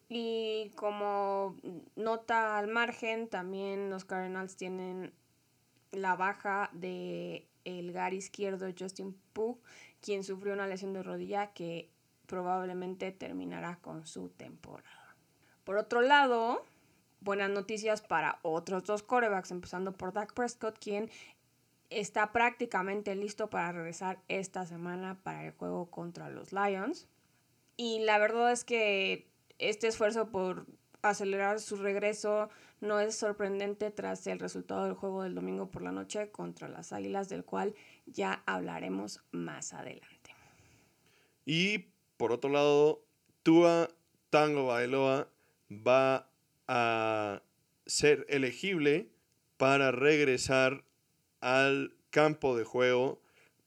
Y 0.09 0.73
como 0.75 1.57
nota 1.95 2.59
al 2.59 2.67
margen, 2.67 3.29
también 3.29 3.91
los 3.91 4.05
Cardinals 4.05 4.57
tienen 4.57 5.13
la 5.93 6.17
baja 6.17 6.69
de 6.73 7.47
el 7.65 7.93
gar 7.93 8.13
izquierdo 8.13 8.67
Justin 8.77 9.17
Pugh, 9.33 9.61
quien 10.01 10.25
sufrió 10.25 10.55
una 10.55 10.67
lesión 10.67 10.95
de 10.95 11.05
rodilla 11.05 11.53
que 11.53 11.91
probablemente 12.27 13.13
terminará 13.13 13.77
con 13.77 14.05
su 14.05 14.31
temporada. 14.31 15.15
Por 15.63 15.77
otro 15.77 16.01
lado, 16.01 16.65
buenas 17.21 17.51
noticias 17.51 18.03
para 18.03 18.41
otros 18.43 18.83
dos 18.83 19.05
corebacks, 19.05 19.53
empezando 19.53 19.93
por 19.93 20.13
Dak 20.13 20.35
Prescott, 20.35 20.77
quien 20.81 21.09
está 22.01 22.33
prácticamente 22.33 23.15
listo 23.15 23.51
para 23.51 23.73
regresar 23.73 24.23
esta 24.29 24.67
semana 24.67 25.21
para 25.23 25.47
el 25.47 25.53
juego 25.53 25.91
contra 25.91 26.29
los 26.31 26.53
Lions. 26.53 27.09
Y 27.77 28.01
la 28.01 28.19
verdad 28.19 28.53
es 28.53 28.65
que 28.65 29.29
este 29.59 29.89
esfuerzo 29.89 30.31
por 30.31 30.67
acelerar 31.03 31.61
su 31.61 31.77
regreso 31.77 32.49
no 32.81 33.01
es 33.01 33.17
sorprendente 33.17 33.91
tras 33.91 34.27
el 34.27 34.39
resultado 34.39 34.85
del 34.85 34.95
juego 34.95 35.23
del 35.23 35.35
domingo 35.35 35.71
por 35.71 35.83
la 35.83 35.93
noche 35.93 36.31
contra 36.31 36.69
las 36.69 36.93
Águilas, 36.93 37.29
del 37.29 37.45
cual 37.45 37.75
ya 38.07 38.43
hablaremos 38.47 39.21
más 39.31 39.73
adelante. 39.73 40.35
Y 41.45 41.87
por 42.17 42.33
otro 42.33 42.51
lado, 42.51 43.05
Tua 43.43 43.89
Tango 44.31 44.67
Bailoa 44.67 45.29
va 45.71 46.29
a 46.69 47.43
ser 47.87 48.27
elegible 48.29 49.11
para 49.57 49.91
regresar 49.91 50.85
al 51.43 51.95
campo 52.11 52.57
de 52.57 52.65
juego 52.65 53.21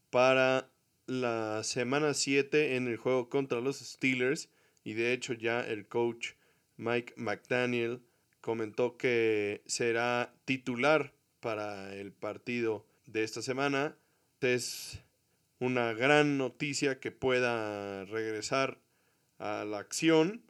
para 0.09 0.69
la 1.05 1.63
semana 1.63 2.15
7 2.15 2.75
en 2.75 2.87
el 2.87 2.97
juego 2.97 3.29
contra 3.29 3.61
los 3.61 3.77
Steelers 3.77 4.49
y 4.83 4.93
de 4.93 5.13
hecho 5.13 5.33
ya 5.33 5.61
el 5.61 5.87
coach 5.87 6.31
Mike 6.77 7.13
McDaniel 7.17 8.01
comentó 8.41 8.97
que 8.97 9.61
será 9.65 10.33
titular 10.45 11.13
para 11.39 11.93
el 11.95 12.11
partido 12.11 12.85
de 13.05 13.23
esta 13.23 13.41
semana. 13.41 13.97
Es 14.41 14.99
una 15.59 15.93
gran 15.93 16.37
noticia 16.37 16.99
que 16.99 17.11
pueda 17.11 18.05
regresar 18.05 18.79
a 19.39 19.65
la 19.65 19.79
acción. 19.79 20.43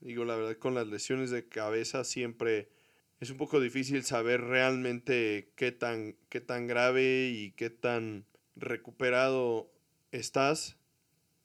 Digo, 0.00 0.24
la 0.24 0.36
verdad, 0.36 0.56
con 0.56 0.74
las 0.74 0.86
lesiones 0.86 1.30
de 1.30 1.48
cabeza 1.48 2.04
siempre 2.04 2.68
es 3.22 3.30
un 3.30 3.36
poco 3.36 3.60
difícil 3.60 4.02
saber 4.02 4.40
realmente 4.40 5.52
qué 5.54 5.70
tan, 5.70 6.16
qué 6.28 6.40
tan 6.40 6.66
grave 6.66 7.28
y 7.28 7.52
qué 7.52 7.70
tan 7.70 8.26
recuperado 8.56 9.70
estás. 10.10 10.76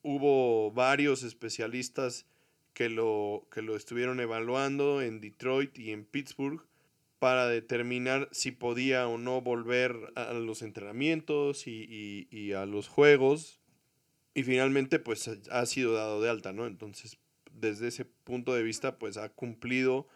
Hubo 0.01 0.71
varios 0.71 1.21
especialistas 1.21 2.25
que 2.73 2.89
lo, 2.89 3.47
que 3.51 3.61
lo 3.61 3.75
estuvieron 3.75 4.19
evaluando 4.19 5.03
en 5.03 5.21
Detroit 5.21 5.77
y 5.77 5.91
en 5.91 6.03
Pittsburgh 6.03 6.65
para 7.19 7.47
determinar 7.47 8.27
si 8.31 8.49
podía 8.49 9.07
o 9.07 9.19
no 9.19 9.41
volver 9.41 9.95
a 10.15 10.33
los 10.33 10.63
entrenamientos 10.63 11.67
y, 11.67 12.53
a 12.53 12.65
los 12.65 12.87
juegos. 12.87 13.61
Y 14.33 14.41
finalmente, 14.41 14.97
pues 14.97 15.29
ha 15.51 15.65
sido 15.67 15.93
dado 15.93 16.23
de 16.23 16.29
alta, 16.31 16.53
¿no? 16.53 16.65
Entonces, 16.65 17.19
desde 17.51 17.89
ese 17.89 18.05
punto 18.05 18.55
de 18.55 18.63
vista, 18.63 18.97
pues 18.97 19.17
ha 19.17 19.29
cumplido 19.29 20.07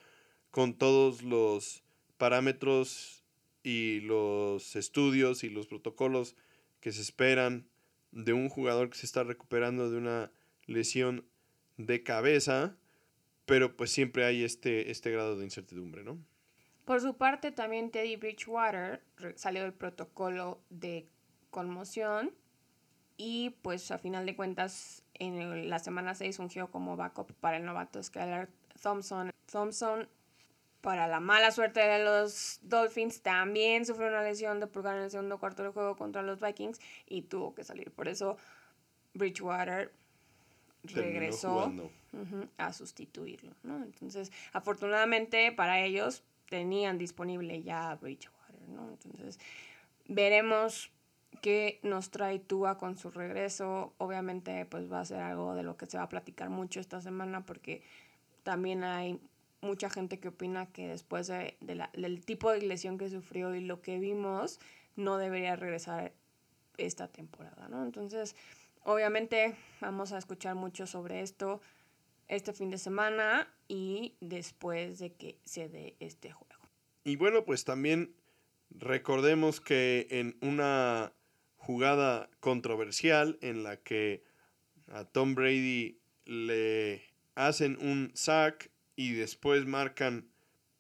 con 0.52 0.74
todos 0.74 1.24
los 1.24 1.84
parámetros 2.18 3.24
y 3.64 4.02
los 4.02 4.76
estudios 4.76 5.44
y 5.44 5.50
los 5.50 5.68
protocolos 5.68 6.36
que 6.80 6.92
se 6.92 7.02
esperan 7.02 7.68
de 8.12 8.34
un 8.34 8.50
jugador 8.50 8.90
que 8.90 8.98
se 8.98 9.06
está 9.06 9.24
recuperando 9.24 9.90
de 9.90 9.98
una 9.98 10.32
lesión 10.66 11.26
de 11.78 12.04
cabeza, 12.04 12.76
pero 13.46 13.76
pues 13.76 13.92
siempre 13.92 14.26
hay 14.26 14.44
este, 14.44 14.92
este 14.92 15.12
grado 15.12 15.38
de 15.38 15.46
incertidumbre, 15.46 16.04
¿no? 16.04 16.18
Por 16.86 17.00
su 17.00 17.16
parte, 17.16 17.52
también 17.52 17.92
Teddy 17.92 18.16
Bridgewater 18.18 19.02
salió 19.36 19.62
del 19.62 19.74
protocolo 19.74 20.62
de 20.70 21.08
conmoción 21.50 22.34
y 23.18 23.52
pues 23.62 23.92
a 23.92 24.00
final 24.00 24.26
de 24.26 24.36
cuentas 24.36 25.04
en 25.14 25.70
la 25.70 25.80
semana 25.80 26.16
6 26.16 26.40
ungió 26.40 26.72
como 26.72 26.98
backup 26.98 27.32
para 27.34 27.58
el 27.58 27.66
novato 27.66 28.02
Skylar 28.02 28.50
Thompson. 28.82 29.30
Thompson, 29.46 30.10
para 30.82 31.08
la 31.08 31.20
mala 31.20 31.52
suerte 31.52 31.80
de 31.80 32.04
los 32.04 32.60
Dolphins, 32.64 33.22
también 33.22 33.86
sufrió 33.86 34.08
una 34.08 34.24
lesión 34.24 34.60
de 34.60 34.68
pulgar 34.68 34.98
en 34.98 35.04
el 35.04 35.12
segundo 35.12 35.40
cuarto 35.40 35.64
del 35.64 35.72
juego 35.72 35.96
contra 35.96 36.22
los 36.24 36.40
Vikings 36.40 36.80
y 37.08 37.24
tuvo 37.24 37.54
que 37.54 37.64
salir. 37.64 37.92
Por 37.92 38.08
eso 38.08 38.38
Bridgewater 39.14 39.92
regresó 40.84 41.72
a 42.58 42.74
sustituirlo. 42.74 43.54
¿no? 43.64 43.78
Entonces, 43.84 44.32
afortunadamente 44.54 45.52
para 45.52 45.80
ellos, 45.80 46.24
tenían 46.50 46.98
disponible 46.98 47.62
ya 47.64 47.96
Bridgewater, 47.96 48.68
¿no? 48.70 48.90
Entonces, 48.90 49.40
veremos 50.08 50.92
qué 51.42 51.80
nos 51.84 52.10
trae 52.12 52.40
Tua 52.40 52.78
con 52.78 52.98
su 52.98 53.12
regreso. 53.12 53.94
Obviamente, 53.98 54.66
pues 54.66 54.92
va 54.92 55.02
a 55.02 55.06
ser 55.06 55.20
algo 55.20 55.56
de 55.56 55.64
lo 55.64 55.78
que 55.78 55.86
se 55.86 55.98
va 55.98 56.04
a 56.04 56.10
platicar 56.10 56.50
mucho 56.50 56.80
esta 56.80 57.00
semana 57.02 57.46
porque 57.46 57.84
también 58.44 58.84
hay 58.84 59.20
mucha 59.62 59.90
gente 59.90 60.20
que 60.20 60.30
opina 60.30 60.68
que 60.68 60.88
después 60.88 61.28
de, 61.28 61.58
del 61.62 62.26
tipo 62.26 62.52
de 62.52 62.62
lesión 62.62 62.98
que 62.98 63.10
sufrió 63.10 63.56
y 63.56 63.62
lo 63.62 63.82
que 63.82 64.00
vimos, 64.00 64.60
no 64.96 65.18
debería 65.18 65.56
regresar 65.56 66.14
esta 66.78 67.08
temporada, 67.08 67.68
¿no? 67.70 67.84
Entonces, 67.84 68.36
obviamente 68.84 69.56
vamos 69.80 70.12
a 70.12 70.18
escuchar 70.18 70.56
mucho 70.56 70.88
sobre 70.88 71.22
esto 71.22 71.62
este 72.28 72.54
fin 72.54 72.70
de 72.70 72.78
semana 72.78 73.48
y 73.68 74.16
después 74.22 75.00
de 75.00 75.14
que 75.14 75.38
se 75.44 75.70
dé 75.70 75.96
este 76.00 76.32
juego. 76.32 76.52
Y 77.04 77.16
bueno, 77.18 77.46
pues 77.46 77.66
también 77.66 78.16
recordemos 78.70 79.60
que 79.60 80.08
en 80.10 80.38
una 80.42 81.14
jugada 81.58 82.30
controversial 82.40 83.38
en 83.42 83.64
la 83.64 83.78
que 83.78 84.24
a 84.88 85.06
Tom 85.06 85.36
Brady 85.36 86.00
le 86.26 87.04
hacen 87.36 87.78
un 87.82 88.12
sack 88.14 88.72
y 88.96 89.14
después 89.14 89.66
marcan 89.66 90.30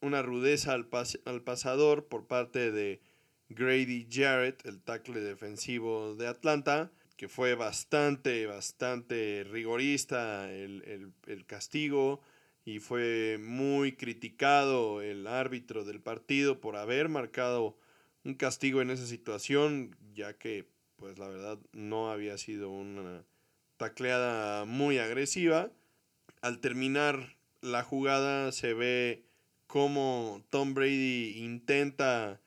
una 0.02 0.22
rudeza 0.22 0.74
al, 0.74 0.88
al 1.26 1.42
pasador 1.42 2.08
por 2.08 2.28
parte 2.28 2.72
de 2.72 3.02
Grady 3.50 4.08
Jarrett, 4.10 4.66
el 4.66 4.82
tackle 4.82 5.20
defensivo 5.20 6.16
de 6.16 6.28
Atlanta, 6.28 6.92
que 7.18 7.28
fue 7.28 7.54
bastante, 7.54 8.46
bastante 8.48 9.46
rigorista 9.50 10.52
el, 10.52 11.14
el, 11.28 11.46
castigo 11.46 12.22
y 12.66 12.80
fue 12.80 13.38
muy 13.40 13.92
criticado 13.92 15.02
el 15.02 15.28
árbitro 15.28 15.84
del 15.84 16.02
partido 16.02 16.60
por 16.60 16.78
haber 16.78 17.10
marcado 17.10 17.78
un 18.24 18.34
castigo 18.34 18.82
en 18.82 18.90
esa 18.90 19.06
situación, 19.06 19.96
ya 20.16 20.38
que 20.38 20.68
pues 20.96 21.20
la 21.20 21.28
verdad 21.28 21.60
no 21.74 22.10
había 22.12 22.38
sido 22.38 22.70
una 22.70 23.24
tacleada 23.78 24.66
muy 24.66 24.98
agresiva. 24.98 25.72
Al 26.42 26.60
terminar 26.60 27.36
la 27.62 27.84
jugada 27.84 28.52
se 28.52 28.74
ve 28.74 29.24
cómo 29.68 30.44
Tom 30.50 30.74
Brady 30.74 31.36
intenta 31.38 32.42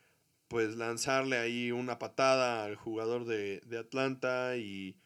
pues 0.49 0.77
lanzarle 0.77 1.39
ahí 1.39 1.73
una 1.73 1.99
patada 1.99 2.65
al 2.65 2.77
jugador 2.77 3.25
de, 3.25 3.61
de 3.61 3.79
Atlanta 3.79 4.57
y 4.57 4.97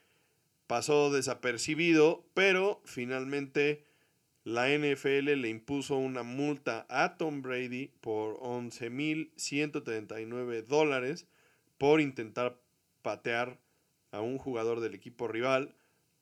pasó 0.67 1.11
desapercibido, 1.11 2.27
pero 2.35 2.83
finalmente 2.85 3.85
la 4.45 4.69
NFL 4.69 5.41
le 5.41 5.49
impuso 5.49 5.97
una 5.97 6.23
multa 6.23 6.87
a 6.89 7.17
Tom 7.19 7.43
Brady 7.43 7.89
por 8.01 8.39
11.139 8.41 10.65
dólares 10.65 11.27
por 11.77 12.01
intentar 12.01 12.61
patear 13.03 13.59
a 14.11 14.21
un 14.21 14.39
jugador 14.39 14.81
del 14.81 14.95
equipo 14.95 15.29
rival. 15.29 15.75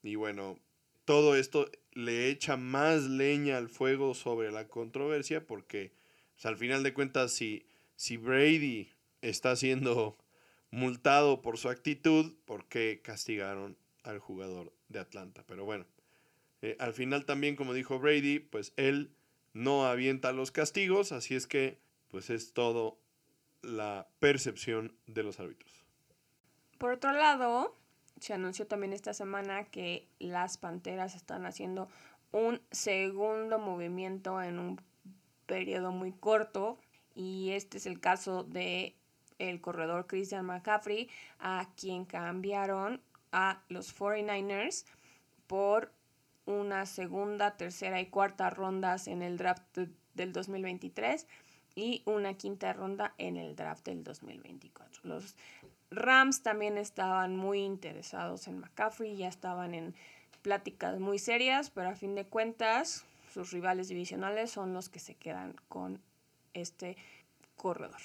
Y 0.03 0.17
bueno, 0.17 0.59
todo 1.05 1.37
esto 1.37 1.71
le 1.97 2.29
echa 2.29 2.59
más 2.59 3.05
leña 3.05 3.57
al 3.57 3.71
fuego 3.71 4.15
sobre 4.15 4.53
la 4.53 4.69
controversia 4.69 5.47
porque 5.47 5.93
pues, 6.35 6.45
al 6.45 6.59
final 6.59 6.83
de 6.83 6.93
cuentas 6.93 7.33
si, 7.33 7.67
si 7.97 8.19
Brady 8.19 8.91
está 9.23 9.57
siendo 9.57 10.19
multado 10.71 11.41
por 11.41 11.57
su 11.57 11.71
actitud, 11.71 12.35
porque 12.45 13.01
castigaron 13.03 13.79
al 14.03 14.19
jugador 14.19 14.75
de 14.89 14.99
Atlanta? 14.99 15.43
Pero 15.47 15.65
bueno, 15.65 15.87
eh, 16.61 16.77
al 16.79 16.93
final 16.93 17.25
también, 17.25 17.57
como 17.57 17.73
dijo 17.73 17.99
Brady, 17.99 18.41
pues 18.41 18.75
él 18.77 19.11
no 19.55 19.87
avienta 19.87 20.33
los 20.33 20.51
castigos, 20.51 21.13
así 21.13 21.35
es 21.35 21.47
que 21.47 21.79
pues 22.09 22.29
es 22.29 22.53
todo 22.53 22.99
la 23.63 24.07
percepción 24.21 24.95
de 25.07 25.23
los 25.23 25.41
árbitros. 25.41 25.73
Por 26.77 26.93
otro 26.93 27.13
lado, 27.13 27.75
se 28.21 28.35
anunció 28.35 28.67
también 28.67 28.93
esta 28.93 29.15
semana 29.15 29.65
que 29.65 30.09
las 30.19 30.59
Panteras 30.59 31.15
están 31.15 31.47
haciendo 31.47 31.89
un 32.33 32.61
segundo 32.71 33.59
movimiento 33.59 34.43
en 34.43 34.59
un 34.59 34.81
periodo 35.47 35.93
muy 35.93 36.13
corto 36.13 36.79
y 37.15 37.51
este 37.53 37.79
es 37.79 37.87
el 37.87 38.01
caso 38.01 38.43
de 38.45 38.97
el 39.39 39.61
corredor 39.61 40.07
Christian 40.07 40.47
McCaffrey 40.47 41.09
a 41.39 41.69
quien 41.77 42.05
cambiaron 42.05 43.01
a 43.33 43.63
los 43.69 43.97
49ers 43.97 44.87
por 45.47 45.93
una 46.47 46.87
segunda, 46.87 47.57
tercera 47.57 48.01
y 48.01 48.07
cuarta 48.07 48.51
rondas 48.51 49.09
en 49.09 49.23
el 49.23 49.37
draft 49.37 49.79
del 50.15 50.33
2023 50.33 51.27
y 51.75 52.03
una 52.07 52.35
quinta 52.35 52.73
ronda 52.73 53.15
en 53.19 53.37
el 53.37 53.55
draft 53.55 53.85
del 53.85 54.03
2024. 54.03 55.03
Los 55.05 55.37
Rams 55.91 56.43
también 56.43 56.79
estaban 56.79 57.37
muy 57.37 57.61
interesados 57.61 58.49
en 58.49 58.59
McCaffrey, 58.59 59.17
ya 59.17 59.29
estaban 59.29 59.75
en 59.75 59.95
pláticas 60.43 60.99
muy 61.01 61.19
serias, 61.19 61.71
pero 61.71 61.91
a 61.91 61.95
fin 61.95 62.15
de 62.15 62.25
cuentas 62.25 63.05
sus 63.33 63.51
rivales 63.51 63.89
divisionales 63.89 64.51
son 64.51 64.73
los 64.73 64.89
que 64.89 64.99
se 64.99 65.15
quedan 65.15 65.55
con 65.69 66.01
este 66.55 66.97
corredor. 67.57 68.01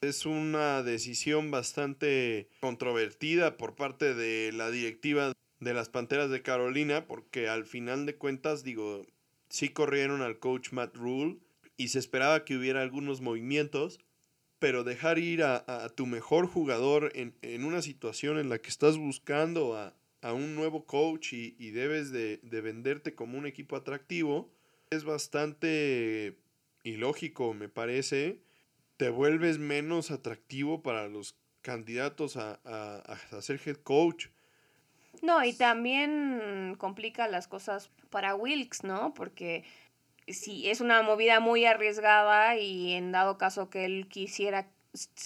Es 0.00 0.24
una 0.24 0.82
decisión 0.82 1.50
bastante 1.50 2.48
controvertida 2.60 3.56
por 3.56 3.74
parte 3.74 4.14
de 4.14 4.50
la 4.52 4.70
directiva 4.70 5.32
de 5.60 5.74
las 5.74 5.90
Panteras 5.90 6.30
de 6.30 6.42
Carolina, 6.42 7.06
porque 7.06 7.48
al 7.48 7.66
final 7.66 8.06
de 8.06 8.16
cuentas, 8.16 8.64
digo, 8.64 9.06
sí 9.50 9.68
corrieron 9.68 10.22
al 10.22 10.38
coach 10.38 10.72
Matt 10.72 10.96
Rule 10.96 11.36
y 11.76 11.88
se 11.88 11.98
esperaba 11.98 12.44
que 12.44 12.56
hubiera 12.56 12.80
algunos 12.80 13.20
movimientos, 13.20 14.00
pero 14.60 14.84
dejar 14.84 15.18
ir 15.18 15.42
a, 15.42 15.88
tu 15.96 16.06
mejor 16.06 16.46
jugador 16.46 17.10
en, 17.14 17.64
una 17.64 17.82
situación 17.82 18.38
en 18.38 18.50
la 18.50 18.58
que 18.58 18.68
estás 18.68 18.98
buscando 18.98 19.76
a, 19.76 19.94
un 20.32 20.54
nuevo 20.54 20.84
coach 20.84 21.32
y, 21.32 21.70
debes 21.70 22.12
de, 22.12 22.38
de, 22.42 22.60
venderte 22.60 23.14
como 23.14 23.38
un 23.38 23.46
equipo 23.46 23.74
atractivo, 23.74 24.52
es 24.90 25.04
bastante 25.04 26.36
ilógico, 26.84 27.54
me 27.54 27.70
parece. 27.70 28.38
Te 28.98 29.08
vuelves 29.08 29.58
menos 29.58 30.10
atractivo 30.10 30.82
para 30.82 31.08
los 31.08 31.36
candidatos 31.62 32.36
a, 32.36 32.60
a 32.64 33.42
ser 33.42 33.58
head 33.64 33.78
coach. 33.78 34.26
No, 35.22 35.42
y 35.42 35.54
también 35.54 36.74
complica 36.78 37.28
las 37.28 37.48
cosas 37.48 37.90
para 38.10 38.34
Wilkes, 38.34 38.84
¿no? 38.84 39.14
Porque 39.14 39.64
si 40.28 40.68
es 40.70 40.80
una 40.80 41.02
movida 41.02 41.40
muy 41.40 41.64
arriesgada 41.64 42.56
y 42.56 42.92
en 42.92 43.12
dado 43.12 43.38
caso 43.38 43.70
que 43.70 43.84
él 43.84 44.06
quisiera 44.08 44.68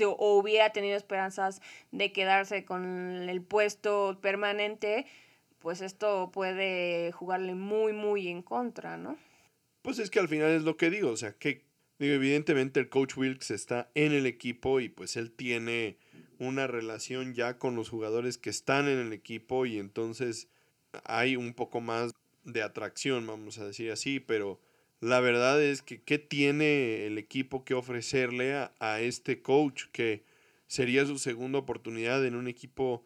o 0.06 0.38
hubiera 0.38 0.70
tenido 0.70 0.96
esperanzas 0.96 1.62
de 1.90 2.12
quedarse 2.12 2.64
con 2.64 3.28
el 3.28 3.42
puesto 3.42 4.18
permanente, 4.20 5.06
pues 5.58 5.80
esto 5.80 6.30
puede 6.32 7.12
jugarle 7.12 7.54
muy, 7.54 7.92
muy 7.92 8.28
en 8.28 8.42
contra, 8.42 8.96
¿no? 8.96 9.16
Pues 9.82 9.98
es 9.98 10.10
que 10.10 10.18
al 10.18 10.28
final 10.28 10.50
es 10.50 10.62
lo 10.62 10.76
que 10.76 10.90
digo, 10.90 11.10
o 11.10 11.16
sea, 11.16 11.32
que 11.32 11.62
digo, 11.98 12.14
evidentemente 12.14 12.80
el 12.80 12.88
coach 12.88 13.16
Wilkes 13.16 13.50
está 13.50 13.90
en 13.94 14.12
el 14.12 14.26
equipo 14.26 14.80
y 14.80 14.88
pues 14.88 15.16
él 15.16 15.32
tiene 15.32 15.96
una 16.38 16.66
relación 16.66 17.34
ya 17.34 17.58
con 17.58 17.76
los 17.76 17.88
jugadores 17.88 18.38
que 18.38 18.50
están 18.50 18.88
en 18.88 18.98
el 18.98 19.12
equipo 19.12 19.66
y 19.66 19.78
entonces 19.78 20.48
hay 21.04 21.36
un 21.36 21.54
poco 21.54 21.80
más 21.80 22.12
de 22.44 22.62
atracción, 22.62 23.26
vamos 23.26 23.58
a 23.58 23.66
decir 23.66 23.90
así, 23.90 24.20
pero 24.20 24.60
la 25.04 25.20
verdad 25.20 25.62
es 25.62 25.82
que 25.82 26.00
¿qué 26.02 26.18
tiene 26.18 27.04
el 27.04 27.18
equipo 27.18 27.62
que 27.62 27.74
ofrecerle 27.74 28.54
a, 28.54 29.00
este 29.02 29.42
coach 29.42 29.84
que 29.92 30.24
sería 30.66 31.04
su 31.04 31.18
segunda 31.18 31.58
oportunidad 31.58 32.24
en 32.24 32.34
un 32.34 32.48
equipo 32.48 33.04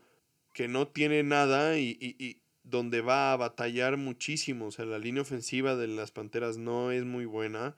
que 0.54 0.68
no 0.68 0.86
tiene 0.86 1.24
nada 1.24 1.76
y, 1.76 1.98
y, 2.00 2.40
donde 2.62 3.00
va 3.00 3.32
a 3.32 3.36
batallar 3.36 3.96
muchísimo? 3.96 4.66
O 4.66 4.70
sea, 4.70 4.84
la 4.84 5.00
línea 5.00 5.22
ofensiva 5.22 5.74
de 5.74 5.88
las 5.88 6.12
Panteras 6.12 6.56
no 6.56 6.92
es 6.92 7.04
muy 7.04 7.24
buena. 7.24 7.74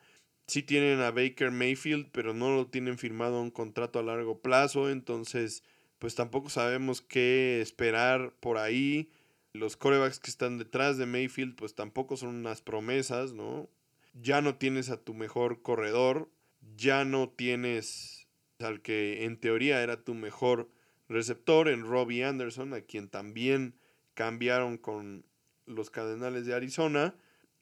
Sí 0.47 0.63
tienen 0.63 1.01
a 1.01 1.13
Baker 1.13 1.51
Mayfield, 1.51 2.11
pero 2.13 2.35
no 2.35 2.55
lo 2.55 2.67
tienen 2.67 2.99
firmado 2.99 3.41
un 3.41 3.51
contrato 3.51 3.99
a 3.99 4.03
largo 4.03 4.43
plazo, 4.43 4.91
entonces 4.91 5.63
pues 5.99 6.15
tampoco 6.15 6.51
sabemos 6.51 7.01
qué 7.01 7.63
esperar 7.63 8.35
por 8.41 8.59
ahí. 8.59 9.09
Los 9.55 9.79
corebacks 9.79 10.19
que 10.21 10.31
están 10.31 10.59
detrás 10.59 10.99
de 10.99 11.07
Mayfield 11.07 11.57
pues 11.57 11.75
tampoco 11.75 12.19
son 12.19 12.35
unas 12.35 12.61
promesas, 12.61 13.33
¿no? 13.33 13.71
Ya 14.13 14.41
no 14.41 14.57
tienes 14.57 14.91
a 14.91 15.03
tu 15.03 15.15
mejor 15.15 15.63
corredor, 15.63 16.31
ya 16.77 17.05
no 17.05 17.29
tienes 17.31 18.29
al 18.59 18.83
que 18.83 19.25
en 19.25 19.39
teoría 19.39 19.83
era 19.83 20.05
tu 20.05 20.15
mejor 20.15 20.71
receptor 21.09 21.69
en 21.69 21.85
Robbie 21.85 22.25
Anderson, 22.25 22.75
a 22.75 22.83
quien 22.83 23.09
también 23.09 23.75
cambiaron 24.15 24.79
con 24.79 25.25
los 25.67 25.91
Cardenales 25.91 26.47
de 26.47 26.55
Arizona. 26.55 27.15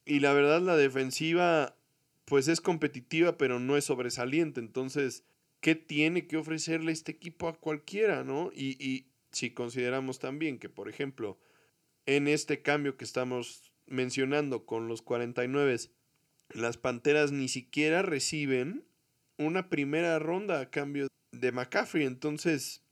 Y 0.04 0.20
la 0.20 0.32
verdad 0.32 0.60
la 0.60 0.76
defensiva 0.76 1.76
pues 2.24 2.48
es 2.48 2.60
competitiva 2.60 3.38
pero 3.38 3.58
no 3.58 3.76
es 3.76 3.84
sobresaliente. 3.84 4.60
Entonces, 4.60 5.24
¿qué 5.60 5.74
tiene 5.74 6.26
que 6.26 6.36
ofrecerle 6.36 6.92
este 6.92 7.12
equipo 7.12 7.48
a 7.48 7.58
cualquiera, 7.58 8.24
no? 8.24 8.50
Y, 8.54 8.76
y 8.84 9.06
si 9.32 9.50
consideramos 9.50 10.18
también 10.18 10.58
que, 10.58 10.68
por 10.68 10.88
ejemplo, 10.88 11.38
en 12.06 12.28
este 12.28 12.62
cambio 12.62 12.96
que 12.96 13.04
estamos 13.04 13.72
mencionando 13.86 14.66
con 14.66 14.88
los 14.88 15.02
49 15.02 15.78
las 16.50 16.76
Panteras 16.76 17.32
ni 17.32 17.48
siquiera 17.48 18.02
reciben 18.02 18.84
una 19.36 19.68
primera 19.68 20.18
ronda 20.18 20.60
a 20.60 20.70
cambio 20.70 21.08
de 21.32 21.52
McCaffrey. 21.52 22.06
Entonces, 22.06 22.82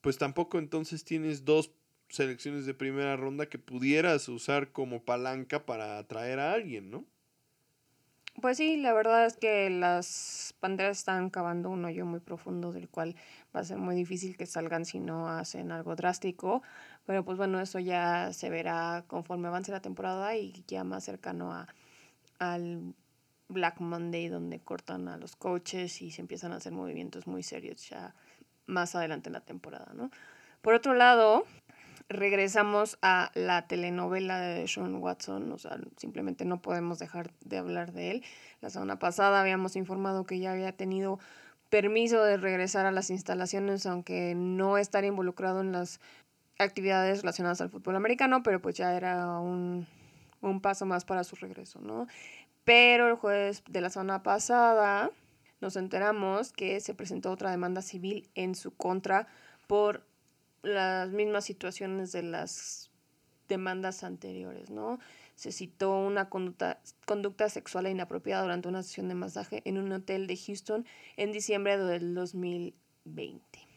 pues 0.00 0.18
tampoco 0.18 0.58
entonces 0.58 1.04
tienes 1.04 1.44
dos 1.44 1.72
selecciones 2.08 2.66
de 2.66 2.74
primera 2.74 3.16
ronda 3.16 3.46
que 3.46 3.58
pudieras 3.58 4.28
usar 4.28 4.72
como 4.72 5.04
palanca 5.04 5.64
para 5.64 5.98
atraer 5.98 6.38
a 6.40 6.52
alguien, 6.52 6.90
¿no? 6.90 7.04
Pues 8.40 8.56
sí, 8.56 8.76
la 8.76 8.92
verdad 8.92 9.26
es 9.26 9.36
que 9.36 9.68
las 9.70 10.54
Panteras 10.60 10.98
están 10.98 11.30
cavando 11.30 11.68
un 11.68 11.84
hoyo 11.84 12.06
muy 12.06 12.20
profundo 12.20 12.72
del 12.72 12.88
cual 12.88 13.16
va 13.54 13.60
a 13.60 13.64
ser 13.64 13.76
muy 13.76 13.94
difícil 13.94 14.36
que 14.36 14.46
salgan 14.46 14.84
si 14.84 14.98
no 14.98 15.28
hacen 15.28 15.72
algo 15.72 15.94
drástico. 15.96 16.62
Pero 17.06 17.24
pues 17.24 17.36
bueno, 17.36 17.60
eso 17.60 17.78
ya 17.80 18.32
se 18.32 18.48
verá 18.48 19.04
conforme 19.08 19.48
avance 19.48 19.72
la 19.72 19.82
temporada 19.82 20.36
y 20.36 20.64
ya 20.68 20.84
más 20.84 21.04
cercano 21.04 21.52
a, 21.52 21.68
al 22.40 22.94
Black 23.48 23.80
Monday 23.80 24.28
donde 24.28 24.58
cortan 24.58 25.06
a 25.06 25.16
los 25.16 25.36
coaches 25.36 26.02
y 26.02 26.10
se 26.10 26.20
empiezan 26.20 26.52
a 26.52 26.56
hacer 26.56 26.72
movimientos 26.72 27.28
muy 27.28 27.44
serios 27.44 27.88
ya 27.88 28.14
más 28.66 28.94
adelante 28.94 29.28
en 29.28 29.34
la 29.34 29.40
temporada, 29.40 29.92
¿no? 29.94 30.10
Por 30.62 30.74
otro 30.74 30.94
lado, 30.94 31.44
regresamos 32.08 32.98
a 33.02 33.30
la 33.34 33.66
telenovela 33.66 34.40
de 34.40 34.66
Sean 34.68 34.96
Watson, 34.96 35.52
o 35.52 35.58
sea, 35.58 35.78
simplemente 35.96 36.44
no 36.44 36.60
podemos 36.60 36.98
dejar 36.98 37.32
de 37.44 37.58
hablar 37.58 37.92
de 37.92 38.10
él. 38.10 38.24
La 38.60 38.70
semana 38.70 38.98
pasada 38.98 39.40
habíamos 39.40 39.76
informado 39.76 40.24
que 40.24 40.38
ya 40.38 40.52
había 40.52 40.72
tenido 40.72 41.18
permiso 41.70 42.22
de 42.22 42.36
regresar 42.36 42.86
a 42.86 42.90
las 42.90 43.10
instalaciones, 43.10 43.86
aunque 43.86 44.34
no 44.34 44.76
estar 44.76 45.04
involucrado 45.04 45.60
en 45.60 45.72
las 45.72 46.00
actividades 46.58 47.22
relacionadas 47.22 47.60
al 47.60 47.70
fútbol 47.70 47.96
americano, 47.96 48.42
pero 48.42 48.60
pues 48.60 48.76
ya 48.76 48.94
era 48.94 49.38
un, 49.38 49.86
un 50.40 50.60
paso 50.60 50.86
más 50.86 51.04
para 51.04 51.24
su 51.24 51.36
regreso, 51.36 51.80
¿no? 51.80 52.06
Pero 52.64 53.08
el 53.08 53.14
jueves 53.14 53.62
de 53.68 53.80
la 53.80 53.90
semana 53.90 54.22
pasada 54.22 55.10
nos 55.60 55.76
enteramos 55.76 56.52
que 56.52 56.80
se 56.80 56.94
presentó 56.94 57.30
otra 57.30 57.50
demanda 57.50 57.82
civil 57.82 58.28
en 58.34 58.54
su 58.54 58.74
contra 58.74 59.26
por 59.66 60.06
las 60.62 61.10
mismas 61.10 61.44
situaciones 61.44 62.12
de 62.12 62.22
las 62.22 62.90
demandas 63.48 64.04
anteriores, 64.04 64.70
¿no? 64.70 64.98
Se 65.34 65.52
citó 65.52 65.98
una 65.98 66.28
conducta, 66.28 66.80
conducta 67.06 67.48
sexual 67.48 67.86
e 67.86 67.90
inapropiada 67.90 68.42
durante 68.42 68.68
una 68.68 68.82
sesión 68.82 69.08
de 69.08 69.14
masaje 69.14 69.62
en 69.64 69.78
un 69.78 69.90
hotel 69.92 70.26
de 70.26 70.36
Houston 70.36 70.86
en 71.16 71.32
diciembre 71.32 71.78
del 71.78 72.14
2020. 72.14 73.69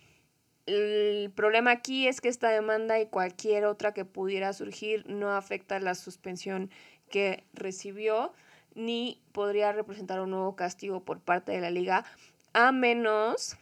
El 0.66 1.32
problema 1.36 1.72
aquí 1.72 2.08
es 2.08 2.22
que 2.22 2.30
esta 2.30 2.50
demanda 2.50 3.00
y 3.00 3.08
cualquier 3.08 3.66
otra 3.66 3.94
que 3.94 4.06
pudiera 4.06 4.54
surgir 4.54 5.06
no 5.08 5.32
afecta 5.32 5.80
la 5.80 5.94
suspensión 5.94 6.70
que 7.10 7.44
recibió 7.54 8.34
ni 8.76 9.22
podría 9.34 9.72
representar 9.74 10.22
un 10.22 10.32
nuevo 10.32 10.56
castigo 10.56 11.04
por 11.04 11.20
parte 11.20 11.52
de 11.52 11.62
la 11.62 11.70
liga 11.70 12.06
a 12.54 12.72
menos 12.72 13.58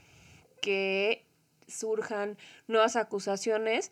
que 0.61 1.25
surjan 1.67 2.37
nuevas 2.67 2.95
acusaciones 2.95 3.91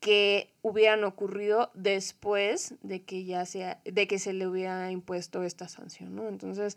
que 0.00 0.50
hubieran 0.62 1.04
ocurrido 1.04 1.70
después 1.74 2.74
de 2.82 3.02
que 3.02 3.24
ya 3.24 3.44
sea, 3.46 3.80
de 3.84 4.06
que 4.06 4.18
se 4.18 4.32
le 4.32 4.46
hubiera 4.46 4.90
impuesto 4.90 5.42
esta 5.42 5.68
sanción, 5.68 6.14
¿no? 6.14 6.28
Entonces, 6.28 6.76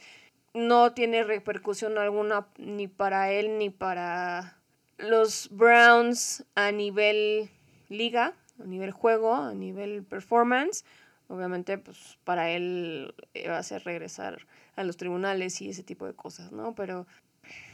no 0.53 0.93
tiene 0.93 1.23
repercusión 1.23 1.97
alguna 1.97 2.47
ni 2.57 2.87
para 2.87 3.31
él 3.31 3.57
ni 3.57 3.69
para 3.69 4.60
los 5.01 5.49
Browns 5.51 6.45
a 6.55 6.71
nivel 6.71 7.49
liga, 7.89 8.33
a 8.59 8.65
nivel 8.65 8.91
juego, 8.91 9.35
a 9.35 9.53
nivel 9.53 10.03
performance. 10.03 10.85
Obviamente, 11.27 11.77
pues 11.77 12.17
para 12.23 12.51
él 12.51 13.13
va 13.47 13.57
a 13.57 13.63
ser 13.63 13.83
regresar 13.83 14.45
a 14.75 14.83
los 14.83 14.97
tribunales 14.97 15.61
y 15.61 15.69
ese 15.69 15.83
tipo 15.83 16.05
de 16.05 16.13
cosas, 16.13 16.51
¿no? 16.51 16.75
Pero 16.75 17.07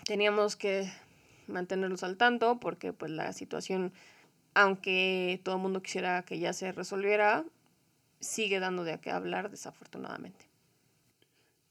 teníamos 0.06 0.56
que 0.56 0.92
mantenerlos 1.48 2.04
al 2.04 2.18
tanto 2.18 2.60
porque 2.60 2.94
pues 2.94 3.12
la 3.12 3.34
situación, 3.34 3.94
aunque 4.54 5.42
todo 5.44 5.56
el 5.56 5.62
mundo 5.62 5.82
quisiera 5.82 6.24
que 6.24 6.40
ya 6.40 6.54
se 6.54 6.72
resolviera, 6.72 7.46
sigue 8.20 8.60
dando 8.60 8.84
de 8.84 9.00
qué 9.00 9.12
hablar 9.12 9.50
desafortunadamente. 9.50 10.46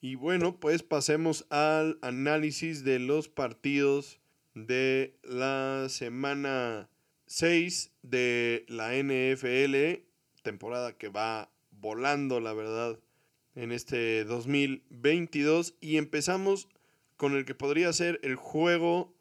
Y 0.01 0.15
bueno, 0.15 0.57
pues 0.57 0.83
pasemos 0.83 1.47
al 1.51 1.99
análisis 2.03 2.85
de 2.85 2.99
los 2.99 3.29
partidos 3.29 4.21
de 4.57 5.15
la 5.23 5.87
semana 5.91 6.89
6 7.27 7.93
de 8.03 8.65
la 8.69 8.95
NFL, 8.95 10.03
temporada 10.43 10.97
que 10.97 11.09
va 11.11 11.51
volando, 11.71 12.41
la 12.41 12.55
verdad, 12.55 12.99
en 13.55 13.71
este 13.71 14.25
2022. 14.25 15.75
Y 15.81 15.99
empezamos 15.99 16.69
con 17.19 17.37
el 17.37 17.45
que 17.45 17.55
podría 17.55 17.93
ser 17.93 18.19
el 18.23 18.37
juego 18.37 19.15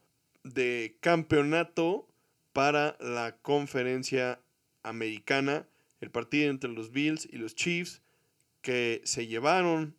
de 0.46 0.98
campeonato 1.02 2.08
para 2.54 2.96
la 3.02 3.36
conferencia 3.42 4.40
americana, 4.84 5.68
el 6.00 6.12
partido 6.12 6.50
entre 6.50 6.72
los 6.72 6.92
Bills 6.92 7.28
y 7.30 7.38
los 7.38 7.56
Chiefs, 7.56 8.02
que 8.62 9.02
se 9.04 9.28
llevaron 9.28 9.98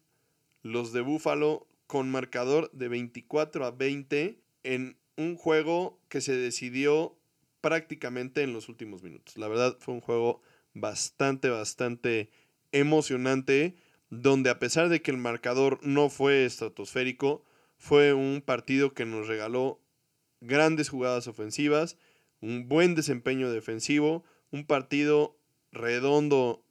los 0.62 0.94
de 0.94 1.02
Buffalo 1.02 1.66
con 1.86 2.10
marcador 2.10 2.70
de 2.72 2.88
24 2.88 3.66
a 3.66 3.70
20 3.70 4.40
en 4.62 4.96
un 5.16 5.36
juego 5.36 5.98
que 6.08 6.20
se 6.20 6.36
decidió 6.36 7.16
prácticamente 7.60 8.42
en 8.42 8.52
los 8.52 8.68
últimos 8.68 9.02
minutos. 9.02 9.36
La 9.36 9.48
verdad 9.48 9.76
fue 9.80 9.94
un 9.94 10.00
juego 10.00 10.42
bastante, 10.74 11.48
bastante 11.48 12.30
emocionante, 12.72 13.76
donde 14.10 14.50
a 14.50 14.58
pesar 14.58 14.88
de 14.88 15.02
que 15.02 15.10
el 15.10 15.16
marcador 15.16 15.80
no 15.82 16.08
fue 16.10 16.44
estratosférico, 16.44 17.44
fue 17.78 18.14
un 18.14 18.42
partido 18.44 18.94
que 18.94 19.04
nos 19.04 19.26
regaló 19.26 19.80
grandes 20.40 20.88
jugadas 20.88 21.26
ofensivas, 21.28 21.98
un 22.40 22.68
buen 22.68 22.94
desempeño 22.94 23.50
defensivo, 23.50 24.24
un 24.50 24.66
partido 24.66 25.38
redondo 25.72 26.64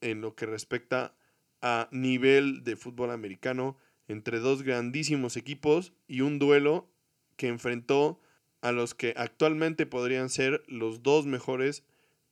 en 0.00 0.20
lo 0.20 0.34
que 0.34 0.46
respecta 0.46 1.16
a 1.62 1.88
nivel 1.90 2.64
de 2.64 2.76
fútbol 2.76 3.10
americano 3.10 3.76
entre 4.08 4.38
dos 4.38 4.62
grandísimos 4.62 5.36
equipos 5.36 5.92
y 6.06 6.20
un 6.20 6.38
duelo 6.38 6.88
que 7.36 7.48
enfrentó 7.48 8.20
a 8.60 8.72
los 8.72 8.94
que 8.94 9.14
actualmente 9.16 9.86
podrían 9.86 10.28
ser 10.28 10.62
los 10.66 11.02
dos 11.02 11.26
mejores 11.26 11.84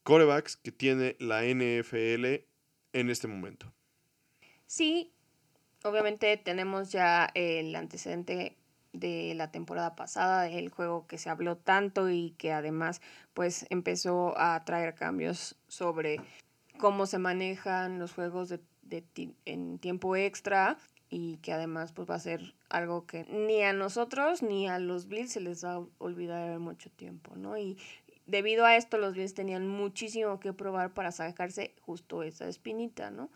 corebacks 0.03 0.57
que 0.57 0.73
tiene 0.73 1.17
la 1.19 1.43
NFL 1.45 2.45
en 2.93 3.11
este 3.11 3.29
momento. 3.29 3.73
Sí, 4.67 5.13
obviamente 5.83 6.37
tenemos 6.37 6.91
ya 6.91 7.31
el 7.35 7.75
antecedente 7.77 8.57
de 8.93 9.35
la 9.35 9.51
temporada 9.51 9.97
pasada, 9.97 10.49
el 10.49 10.71
juego 10.71 11.07
que 11.07 11.19
se 11.19 11.29
habló 11.29 11.57
tanto 11.57 12.11
y 12.11 12.31
que 12.39 12.53
además 12.53 13.03
pues 13.35 13.67
empezó 13.71 14.39
a 14.39 14.65
traer 14.65 14.95
cambios 14.95 15.57
sobre 15.67 16.21
cómo 16.79 17.07
se 17.07 17.19
manejan 17.19 17.99
los 17.99 18.13
juegos 18.13 18.49
de, 18.49 18.61
en 19.45 19.79
tiempo 19.79 20.17
extra 20.17 20.79
y 21.15 21.37
que 21.37 21.53
además 21.53 21.93
pues 21.93 22.11
va 22.11 22.17
a 22.17 22.19
ser 22.19 22.55
algo 22.69 23.07
que 23.07 23.25
ni 23.31 23.63
a 23.63 23.73
nosotros 23.73 24.43
ni 24.43 24.69
a 24.69 24.81
los 24.81 25.07
Bills 25.07 25.33
se 25.33 25.41
les 25.41 25.65
va 25.65 25.75
a 25.75 25.87
olvidar 25.99 26.59
mucho 26.59 26.91
tiempo, 26.91 27.37
¿no? 27.37 27.57
Y 27.57 27.79
debido 28.27 28.65
a 28.65 28.77
esto 28.77 28.99
los 28.99 29.15
Bills 29.15 29.33
tenían 29.33 29.69
muchísimo 29.69 30.41
que 30.41 30.53
probar 30.53 30.93
para 30.93 31.13
sacarse 31.13 31.73
justo 31.83 32.25
esa 32.25 32.49
espinita, 32.49 33.13
¿no? 33.13 33.31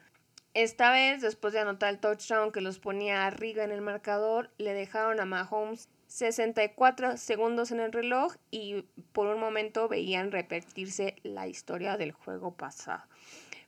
Esta 0.55 0.91
vez, 0.91 1.23
después 1.23 1.53
de 1.53 1.61
anotar 1.61 1.91
el 1.91 2.01
touchdown 2.01 2.51
que 2.51 2.61
los 2.61 2.81
ponía 2.81 3.27
arriba 3.27 3.63
en 3.63 3.71
el 3.71 3.81
marcador, 3.81 4.51
le 4.59 4.75
dejaron 4.75 5.21
a 5.21 5.25
Mahomes 5.25 5.89
64 6.09 7.17
segundos 7.17 7.71
en 7.71 7.79
el 7.79 7.93
reloj 7.93 8.35
y 8.51 8.87
por 9.13 9.29
un 9.29 9.39
momento 9.39 9.89
veían 9.89 10.33
repetirse 10.33 11.15
la 11.23 11.47
historia 11.47 11.97
del 11.97 12.11
juego 12.11 12.57
pasado. 12.57 13.05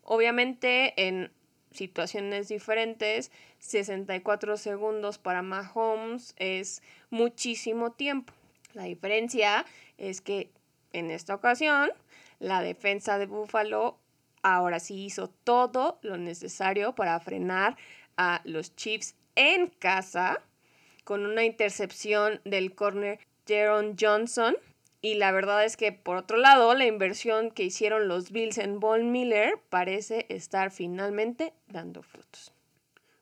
Obviamente 0.03 1.07
en 1.07 1.31
situaciones 1.73 2.49
diferentes, 2.49 3.31
64 3.59 4.57
segundos 4.57 5.19
para 5.19 5.43
Mahomes 5.43 6.35
es 6.37 6.83
muchísimo 7.11 7.93
tiempo. 7.93 8.33
La 8.75 8.85
diferencia 8.85 9.65
es 9.99 10.21
que 10.21 10.51
en 10.93 11.11
esta 11.11 11.35
ocasión 11.35 11.91
la 12.39 12.63
defensa 12.63 13.19
de 13.19 13.27
Buffalo 13.27 13.99
ahora 14.43 14.81
sí 14.81 15.05
hizo 15.05 15.29
todo 15.29 15.99
lo 16.03 16.17
necesario 16.17 16.95
para 16.95 17.21
frenar 17.21 17.77
a 18.17 18.41
los 18.45 18.75
Chiefs 18.77 19.15
en 19.35 19.69
casa 19.69 20.41
con 21.05 21.27
una 21.27 21.45
intercepción 21.45 22.41
del 22.45 22.75
corner 22.75 23.19
Jaron 23.47 23.97
Johnson. 23.99 24.57
Y 25.03 25.15
la 25.15 25.33
verdad 25.33 25.65
es 25.65 25.77
que 25.77 25.93
por 25.93 26.17
otro 26.17 26.37
lado, 26.37 26.75
la 26.75 26.87
inversión 26.87 27.51
que 27.51 27.65
hicieron 27.65 28.09
los 28.09 28.33
Bills 28.33 28.59
en 28.59 28.81
Von 28.81 29.13
Miller 29.13 29.55
parece 29.71 30.27
estar 30.29 30.71
finalmente 30.71 31.55
dando 31.69 32.03
frutos. 32.03 32.53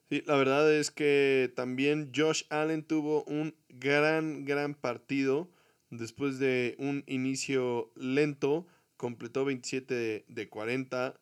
Sí, 0.08 0.22
la 0.26 0.36
verdad 0.36 0.72
es 0.72 0.90
que 0.90 1.52
también 1.54 2.10
Josh 2.14 2.44
Allen 2.48 2.82
tuvo 2.82 3.24
un 3.24 3.54
gran, 3.68 4.44
gran 4.44 4.74
partido 4.74 5.48
después 5.90 6.38
de 6.38 6.76
un 6.78 7.04
inicio 7.06 7.90
lento 7.94 8.66
completó 8.96 9.44
27 9.44 10.24
de, 10.26 10.48
40, 10.48 11.18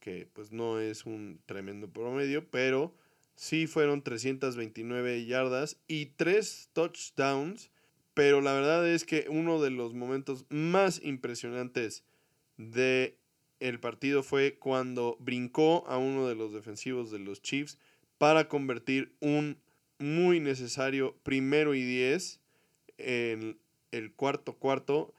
que 0.00 0.28
pues 0.32 0.50
no 0.50 0.80
es 0.80 1.04
un 1.06 1.40
tremendo 1.46 1.88
promedio, 1.88 2.48
pero 2.50 2.94
sí 3.36 3.66
fueron 3.66 4.02
329 4.02 5.26
yardas 5.26 5.76
y 5.86 6.06
3 6.06 6.70
touchdowns, 6.72 7.70
pero 8.18 8.40
la 8.40 8.52
verdad 8.52 8.88
es 8.88 9.04
que 9.04 9.26
uno 9.28 9.62
de 9.62 9.70
los 9.70 9.94
momentos 9.94 10.44
más 10.48 11.00
impresionantes 11.04 12.02
de 12.56 13.16
el 13.60 13.78
partido 13.78 14.24
fue 14.24 14.58
cuando 14.58 15.16
brincó 15.20 15.86
a 15.86 15.98
uno 15.98 16.26
de 16.26 16.34
los 16.34 16.52
defensivos 16.52 17.12
de 17.12 17.20
los 17.20 17.42
Chiefs, 17.42 17.78
para 18.18 18.48
convertir 18.48 19.14
un 19.20 19.60
muy 20.00 20.40
necesario 20.40 21.16
primero 21.22 21.76
y 21.76 21.84
diez 21.84 22.40
en 22.96 23.56
el 23.92 24.12
cuarto 24.12 24.56
cuarto. 24.56 25.14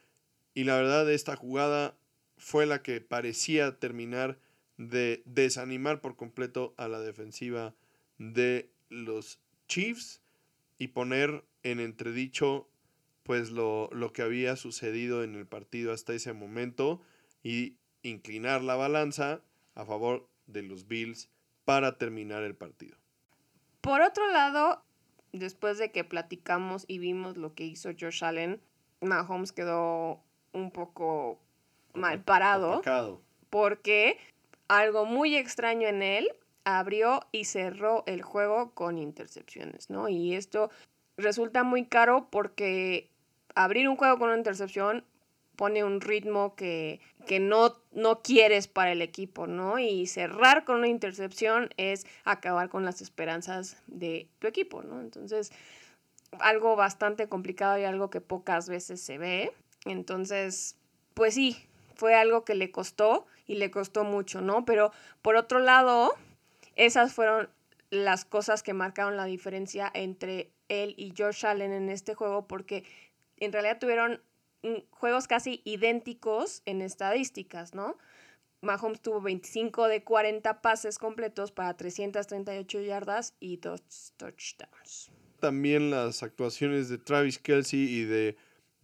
Y 0.53 0.65
la 0.65 0.75
verdad, 0.75 1.09
esta 1.09 1.37
jugada 1.37 1.97
fue 2.35 2.65
la 2.65 2.81
que 2.81 2.99
parecía 2.99 3.79
terminar 3.79 4.39
de 4.75 5.23
desanimar 5.23 6.01
por 6.01 6.17
completo 6.17 6.73
a 6.75 6.89
la 6.89 6.99
defensiva 6.99 7.73
de 8.17 8.69
los 8.89 9.39
Chiefs 9.69 10.21
y 10.77 10.89
poner 10.89 11.45
en 11.63 11.79
entredicho 11.79 12.67
pues 13.29 13.51
lo, 13.51 13.91
lo, 13.91 14.11
que 14.11 14.23
había 14.23 14.55
sucedido 14.55 15.23
en 15.23 15.35
el 15.35 15.45
partido 15.45 15.93
hasta 15.93 16.13
ese 16.13 16.33
momento 16.33 16.99
y 17.43 17.75
inclinar 18.01 18.63
la 18.63 18.75
balanza 18.75 19.41
a 19.75 19.85
favor 19.85 20.27
de 20.47 20.63
los 20.63 20.87
Bills 20.87 21.29
para 21.63 21.99
terminar 21.99 22.41
el 22.41 22.55
partido. 22.55 22.97
Por 23.81 24.01
otro 24.01 24.31
lado, 24.31 24.81
después 25.31 25.77
de 25.77 25.91
que 25.91 26.03
platicamos 26.03 26.85
y 26.87 26.97
vimos 26.97 27.37
lo 27.37 27.53
que 27.53 27.65
hizo 27.65 27.91
Josh 27.91 28.23
Allen, 28.23 28.63
Mahomes 28.99 29.51
quedó 29.51 30.23
un 30.51 30.71
poco 30.71 31.39
mal 31.93 32.23
parado. 32.23 32.81
Porque 33.51 34.17
algo 34.67 35.05
muy 35.05 35.35
extraño 35.35 35.87
en 35.87 36.01
él 36.01 36.31
abrió 36.63 37.19
y 37.31 37.45
cerró 37.45 38.03
el 38.07 38.23
juego 38.23 38.73
con 38.73 38.97
intercepciones, 38.97 39.91
¿no? 39.91 40.09
Y 40.09 40.33
esto 40.33 40.71
resulta 41.15 41.63
muy 41.63 41.85
caro 41.85 42.27
porque 42.31 43.11
abrir 43.55 43.87
un 43.89 43.95
juego 43.95 44.17
con 44.17 44.29
una 44.29 44.37
intercepción 44.37 45.05
pone 45.55 45.83
un 45.83 45.99
ritmo 45.99 46.55
que, 46.55 47.01
que 47.27 47.41
no, 47.41 47.75
no 47.91 48.21
quieres 48.21 48.69
para 48.69 48.93
el 48.93 49.01
equipo, 49.01 49.45
¿no? 49.45 49.77
Y 49.77 50.07
cerrar 50.07 50.63
con 50.63 50.77
una 50.77 50.87
intercepción 50.87 51.69
es 51.75 52.07
acabar 52.23 52.69
con 52.69 52.85
las 52.85 53.01
esperanzas 53.01 53.75
de 53.87 54.29
tu 54.39 54.47
equipo, 54.47 54.83
¿no? 54.83 55.01
Entonces, 55.01 55.51
algo 56.39 56.77
bastante 56.77 57.27
complicado 57.27 57.77
y 57.77 57.83
algo 57.83 58.09
que 58.09 58.21
pocas 58.21 58.69
veces 58.69 59.01
se 59.01 59.17
ve. 59.17 59.51
Entonces, 59.85 60.77
pues 61.13 61.33
sí, 61.33 61.57
fue 61.95 62.15
algo 62.15 62.45
que 62.45 62.55
le 62.55 62.71
costó 62.71 63.25
y 63.45 63.55
le 63.55 63.69
costó 63.71 64.05
mucho, 64.05 64.39
¿no? 64.39 64.63
Pero 64.63 64.93
por 65.21 65.35
otro 65.35 65.59
lado, 65.59 66.13
esas 66.77 67.13
fueron 67.13 67.49
las 67.89 68.23
cosas 68.23 68.63
que 68.63 68.73
marcaron 68.73 69.17
la 69.17 69.25
diferencia 69.25 69.91
entre 69.93 70.51
él 70.69 70.93
y 70.97 71.11
George 71.15 71.45
Allen 71.47 71.73
en 71.73 71.89
este 71.89 72.13
juego 72.13 72.47
porque 72.47 72.85
en 73.39 73.51
realidad 73.51 73.79
tuvieron 73.79 74.21
juegos 74.91 75.27
casi 75.27 75.61
idénticos 75.63 76.61
en 76.65 76.81
estadísticas, 76.81 77.73
¿no? 77.73 77.97
Mahomes 78.61 79.01
tuvo 79.01 79.21
25 79.21 79.87
de 79.87 80.03
40 80.03 80.61
pases 80.61 80.97
completos 80.97 81.51
para 81.51 81.77
338 81.77 82.81
yardas 82.81 83.33
y 83.39 83.57
dos 83.57 84.13
touchdowns. 84.17 85.11
También 85.39 85.91
las 85.91 86.23
actuaciones 86.23 86.89
de 86.89 86.97
Travis 86.97 87.39
Kelsey 87.39 87.79
y 87.79 88.03
de 88.03 88.35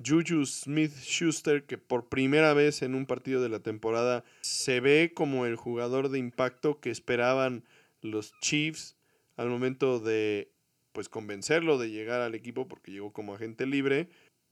Juju 0.03 0.45
Smith 0.45 0.93
Schuster, 0.93 1.65
que 1.65 1.77
por 1.77 2.07
primera 2.07 2.53
vez 2.53 2.81
en 2.81 2.95
un 2.95 3.05
partido 3.05 3.41
de 3.41 3.49
la 3.49 3.59
temporada 3.59 4.23
se 4.41 4.79
ve 4.79 5.11
como 5.13 5.45
el 5.45 5.57
jugador 5.57 6.09
de 6.09 6.19
impacto 6.19 6.79
que 6.79 6.89
esperaban 6.89 7.65
los 8.01 8.33
Chiefs 8.39 8.95
al 9.35 9.49
momento 9.49 9.99
de 9.99 10.51
pues 10.93 11.09
convencerlo 11.09 11.77
de 11.77 11.89
llegar 11.89 12.21
al 12.21 12.35
equipo 12.35 12.69
porque 12.69 12.91
llegó 12.91 13.11
como 13.11 13.35
agente 13.35 13.65
libre 13.65 14.07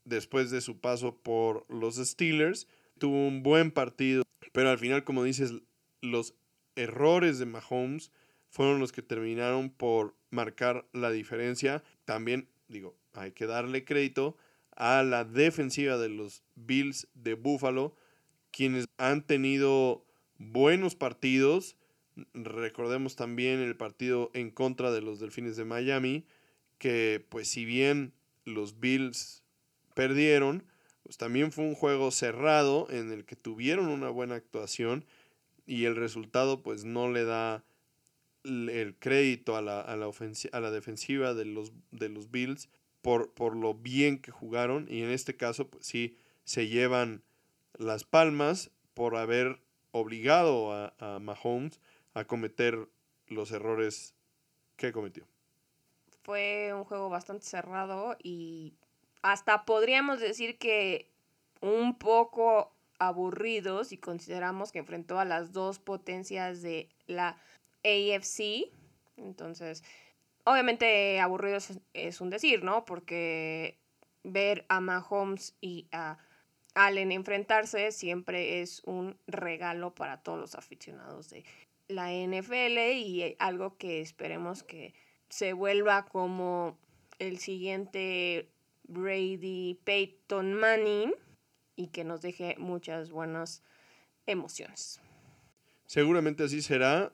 después 0.06 0.52
de 0.52 0.62
su 0.62 0.80
paso 0.80 1.18
por 1.18 1.66
los 1.70 1.96
Steelers. 1.96 2.68
Tuvo 2.98 3.28
un 3.28 3.44
buen 3.44 3.72
partido, 3.72 4.24
pero 4.52 4.70
al 4.70 4.78
final, 4.78 5.04
como 5.04 5.24
dices, 5.24 5.54
los 6.02 6.36
errores 6.76 7.40
de 7.40 7.46
Mahomes 7.46 8.12
fueron 8.50 8.80
los 8.80 8.92
que 8.92 9.02
terminaron 9.02 9.70
por 9.70 10.16
marcar 10.30 10.88
la 10.94 11.12
diferencia. 11.12 11.84
También, 12.06 12.48
digo, 12.68 12.96
hay 13.14 13.32
que 13.32 13.46
darle 13.46 13.86
crédito 13.86 14.38
a 14.76 15.04
la 15.04 15.24
defensiva 15.24 15.98
de 15.98 16.10
los 16.10 16.44
Bills 16.56 17.08
de 17.14 17.36
Buffalo, 17.36 17.96
quienes 18.52 18.86
han 18.98 19.26
tenido 19.26 20.06
buenos 20.38 20.96
partidos. 20.96 21.78
Recordemos 22.34 23.16
también 23.16 23.60
el 23.60 23.76
partido 23.76 24.30
en 24.34 24.52
contra 24.52 24.92
de 24.92 25.02
los 25.02 25.20
Delfines 25.20 25.58
de 25.58 25.66
Miami, 25.66 26.26
que 26.78 27.26
pues 27.30 27.48
si 27.48 27.66
bien 27.66 28.14
los 28.46 28.80
Bills 28.80 29.43
perdieron, 29.94 30.64
pues 31.04 31.18
también 31.18 31.52
fue 31.52 31.66
un 31.66 31.76
juego 31.76 32.12
cerrado 32.12 32.88
en 32.90 33.12
el 33.12 33.26
que 33.26 33.36
tuvieron 33.36 33.88
una 33.88 34.10
buena 34.10 34.36
actuación 34.36 35.06
y 35.66 35.86
el 35.86 35.96
resultado 35.96 36.62
pues 36.62 36.86
no 36.86 37.10
le 37.10 37.24
da 37.24 37.64
el 38.44 38.96
crédito 39.00 39.56
a 39.56 39.62
la, 39.62 39.80
a 39.80 39.96
la, 39.96 40.10
a 40.52 40.60
la 40.60 40.72
defensiva 40.72 41.34
de 41.34 41.46
los, 41.46 41.72
de 41.92 42.10
los 42.10 42.30
Bills 42.32 42.70
por, 43.02 43.32
por, 43.34 43.56
lo 43.56 43.74
bien 43.74 44.20
que 44.22 44.32
jugaron 44.32 44.88
y 44.90 45.02
en 45.02 45.10
este 45.10 45.36
caso 45.36 45.70
pues 45.70 45.86
sí 45.86 46.18
se 46.44 46.68
llevan 46.68 47.24
las 47.78 48.04
palmas 48.04 48.72
por 48.94 49.16
haber 49.16 49.62
obligado 49.92 50.74
a, 50.74 50.94
a 51.00 51.20
Mahomes 51.20 51.80
a 52.14 52.26
cometer 52.26 52.90
los 53.28 53.52
errores 53.52 54.14
que 54.76 54.92
cometió. 54.92 55.26
Fue 56.24 56.72
un 56.74 56.84
juego 56.86 57.10
bastante 57.10 57.46
cerrado 57.46 58.16
y 58.22 58.74
hasta 59.24 59.66
podríamos 59.66 60.20
decir 60.20 60.58
que 60.58 61.10
un 61.62 61.98
poco 61.98 62.72
aburridos 63.00 63.88
si 63.88 63.98
consideramos 63.98 64.72
que 64.72 64.80
enfrentó 64.80 65.20
a 65.20 65.26
las 65.26 65.52
dos 65.54 65.80
potencias 65.80 66.62
de 66.62 66.90
la 67.08 67.38
AFC. 67.84 68.72
Entonces, 69.18 69.84
obviamente 70.44 71.20
aburridos 71.20 71.80
es 71.94 72.22
un 72.22 72.30
decir, 72.30 72.64
¿no? 72.64 72.86
Porque 72.86 73.80
ver 74.24 74.66
a 74.70 74.80
Mahomes 74.80 75.56
y 75.62 75.88
a 75.92 76.18
Allen 76.76 77.12
enfrentarse 77.12 77.92
siempre 77.92 78.62
es 78.62 78.82
un 78.86 79.18
regalo 79.28 79.94
para 79.96 80.22
todos 80.22 80.40
los 80.40 80.56
aficionados 80.56 81.30
de 81.30 81.44
la 81.88 82.12
NFL 82.12 82.78
y 82.94 83.36
algo 83.40 83.78
que 83.78 84.02
esperemos 84.02 84.64
que 84.64 84.94
se 85.30 85.54
vuelva 85.54 86.06
como 86.06 86.78
el 87.20 87.38
siguiente 87.40 88.50
Brady 88.94 89.80
Peyton 89.84 90.54
Manning 90.54 91.14
y 91.76 91.88
que 91.88 92.04
nos 92.04 92.22
deje 92.22 92.56
muchas 92.58 93.12
buenas 93.12 93.64
emociones. 94.26 95.02
Seguramente 95.86 96.44
así 96.44 96.62
será 96.62 97.12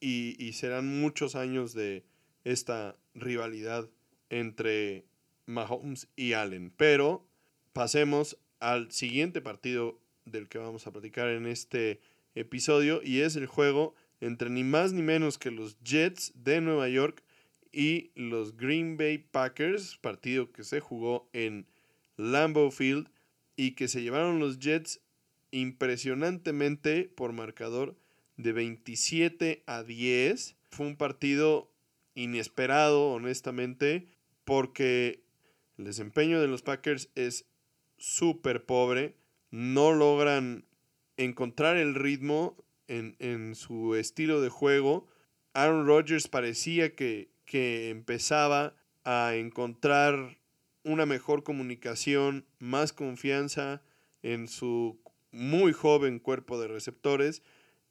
y, 0.00 0.36
y 0.38 0.52
serán 0.52 1.00
muchos 1.00 1.34
años 1.34 1.74
de 1.74 2.04
esta 2.44 2.96
rivalidad 3.14 3.88
entre 4.28 5.04
Mahomes 5.46 6.08
y 6.16 6.34
Allen. 6.34 6.72
Pero 6.76 7.26
pasemos 7.72 8.38
al 8.60 8.92
siguiente 8.92 9.40
partido 9.40 9.98
del 10.24 10.48
que 10.48 10.58
vamos 10.58 10.86
a 10.86 10.92
platicar 10.92 11.28
en 11.28 11.46
este 11.46 12.00
episodio 12.34 13.00
y 13.02 13.20
es 13.20 13.36
el 13.36 13.46
juego 13.46 13.94
entre 14.20 14.50
ni 14.50 14.64
más 14.64 14.92
ni 14.92 15.02
menos 15.02 15.38
que 15.38 15.50
los 15.50 15.78
Jets 15.82 16.32
de 16.34 16.60
Nueva 16.60 16.88
York 16.88 17.22
y 17.74 18.12
los 18.14 18.56
Green 18.56 18.96
Bay 18.96 19.18
Packers, 19.18 19.98
partido 19.98 20.52
que 20.52 20.64
se 20.64 20.80
jugó 20.80 21.28
en 21.32 21.66
Lambeau 22.16 22.70
Field 22.70 23.08
y 23.56 23.72
que 23.72 23.88
se 23.88 24.02
llevaron 24.02 24.38
los 24.38 24.58
Jets 24.58 25.00
impresionantemente 25.50 27.04
por 27.04 27.32
marcador 27.32 27.96
de 28.36 28.52
27 28.52 29.62
a 29.66 29.82
10. 29.82 30.56
Fue 30.70 30.86
un 30.86 30.96
partido 30.96 31.70
inesperado, 32.14 33.10
honestamente, 33.10 34.06
porque 34.44 35.24
el 35.78 35.84
desempeño 35.84 36.40
de 36.40 36.48
los 36.48 36.62
Packers 36.62 37.10
es 37.14 37.46
súper 37.98 38.64
pobre. 38.64 39.16
No 39.50 39.92
logran 39.92 40.64
encontrar 41.16 41.76
el 41.76 41.94
ritmo 41.94 42.56
en, 42.88 43.16
en, 43.18 43.54
su 43.54 43.94
estilo 43.94 44.40
de 44.40 44.48
juego. 44.48 45.06
Aaron 45.52 45.86
Rodgers 45.86 46.28
parecía 46.28 46.94
que, 46.94 47.30
que 47.44 47.90
empezaba 47.90 48.74
a 49.04 49.34
encontrar 49.34 50.38
una 50.82 51.06
mejor 51.06 51.42
comunicación, 51.42 52.46
más 52.58 52.92
confianza 52.92 53.82
en 54.22 54.48
su 54.48 55.00
muy 55.32 55.72
joven 55.72 56.18
cuerpo 56.18 56.60
de 56.60 56.68
receptores 56.68 57.42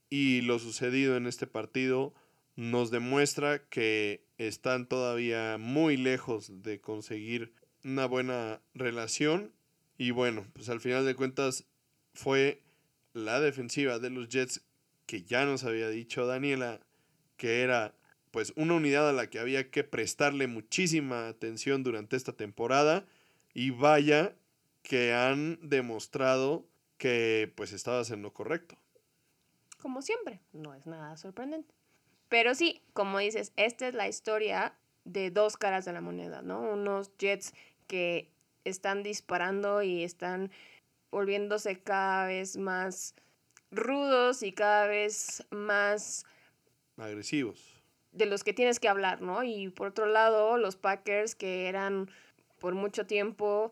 y 0.10 0.42
lo 0.42 0.60
sucedido 0.60 1.18
en 1.18 1.28
este 1.28 1.48
partido 1.48 2.14
nos 2.56 2.92
demuestra 2.92 3.68
que 3.68 4.24
están 4.38 4.88
todavía 4.88 5.58
muy 5.60 5.98
lejos 5.98 6.62
de 6.62 6.80
conseguir 6.80 7.54
una 7.84 8.06
buena 8.06 8.62
relación. 8.74 9.52
Y 9.98 10.12
bueno, 10.12 10.46
pues 10.54 10.70
al 10.70 10.80
final 10.80 11.06
de 11.06 11.16
cuentas 11.16 11.66
fue 12.14 12.62
la 13.14 13.40
defensiva 13.40 14.00
de 14.00 14.10
los 14.10 14.30
Jets 14.30 14.62
que 15.06 15.24
ya 15.24 15.46
nos 15.46 15.64
había 15.64 15.90
dicho 15.90 16.26
Daniela 16.26 16.80
que 17.38 17.62
era 17.62 17.96
pues 18.34 18.52
una 18.56 18.74
unidad 18.74 19.08
a 19.08 19.14
la 19.14 19.30
que 19.30 19.38
había 19.38 19.70
que 19.70 19.84
prestarle 19.84 20.48
muchísima 20.48 21.28
atención 21.28 21.84
durante 21.84 22.16
esta 22.16 22.34
temporada 22.34 23.06
y 23.54 23.70
vaya 23.70 24.34
que 24.82 25.14
han 25.14 25.60
demostrado 25.62 26.66
que 26.98 27.54
pues 27.56 27.74
estabas 27.74 28.10
en 28.10 28.24
lo 28.24 28.34
correcto. 28.34 28.76
Como 29.78 30.02
siempre, 30.02 30.40
no 30.52 30.74
es 30.74 30.88
nada 30.88 31.16
sorprendente. 31.16 31.76
Pero 32.28 32.56
sí, 32.56 32.82
como 32.94 33.20
dices, 33.20 33.54
esta 33.56 33.88
es 33.88 33.94
la 33.94 34.08
historia 34.08 34.74
de 35.06 35.30
dos 35.30 35.56
caras 35.56 35.86
de 35.86 35.94
la 35.94 36.02
moneda, 36.02 36.42
¿no? 36.42 36.60
Unos 36.60 37.16
Jets 37.20 37.54
que 37.86 38.32
están 38.64 39.04
disparando 39.04 39.84
y 39.84 40.04
están 40.04 40.50
volviéndose 41.12 41.80
cada 41.84 42.26
vez 42.26 42.58
más 42.58 43.14
rudos 43.70 44.42
y 44.42 44.54
cada 44.54 44.88
vez 44.88 45.46
más 45.52 46.26
agresivos. 46.98 47.73
De 48.14 48.26
los 48.26 48.44
que 48.44 48.54
tienes 48.54 48.80
que 48.80 48.88
hablar, 48.88 49.22
¿no? 49.22 49.44
Y 49.44 49.70
por 49.70 49.88
otro 49.88 50.06
lado, 50.06 50.58
los 50.58 50.76
Packers 50.76 51.36
que 51.36 51.68
eran 51.68 52.10
por 52.60 52.76
mucho 52.76 53.06
tiempo 53.06 53.72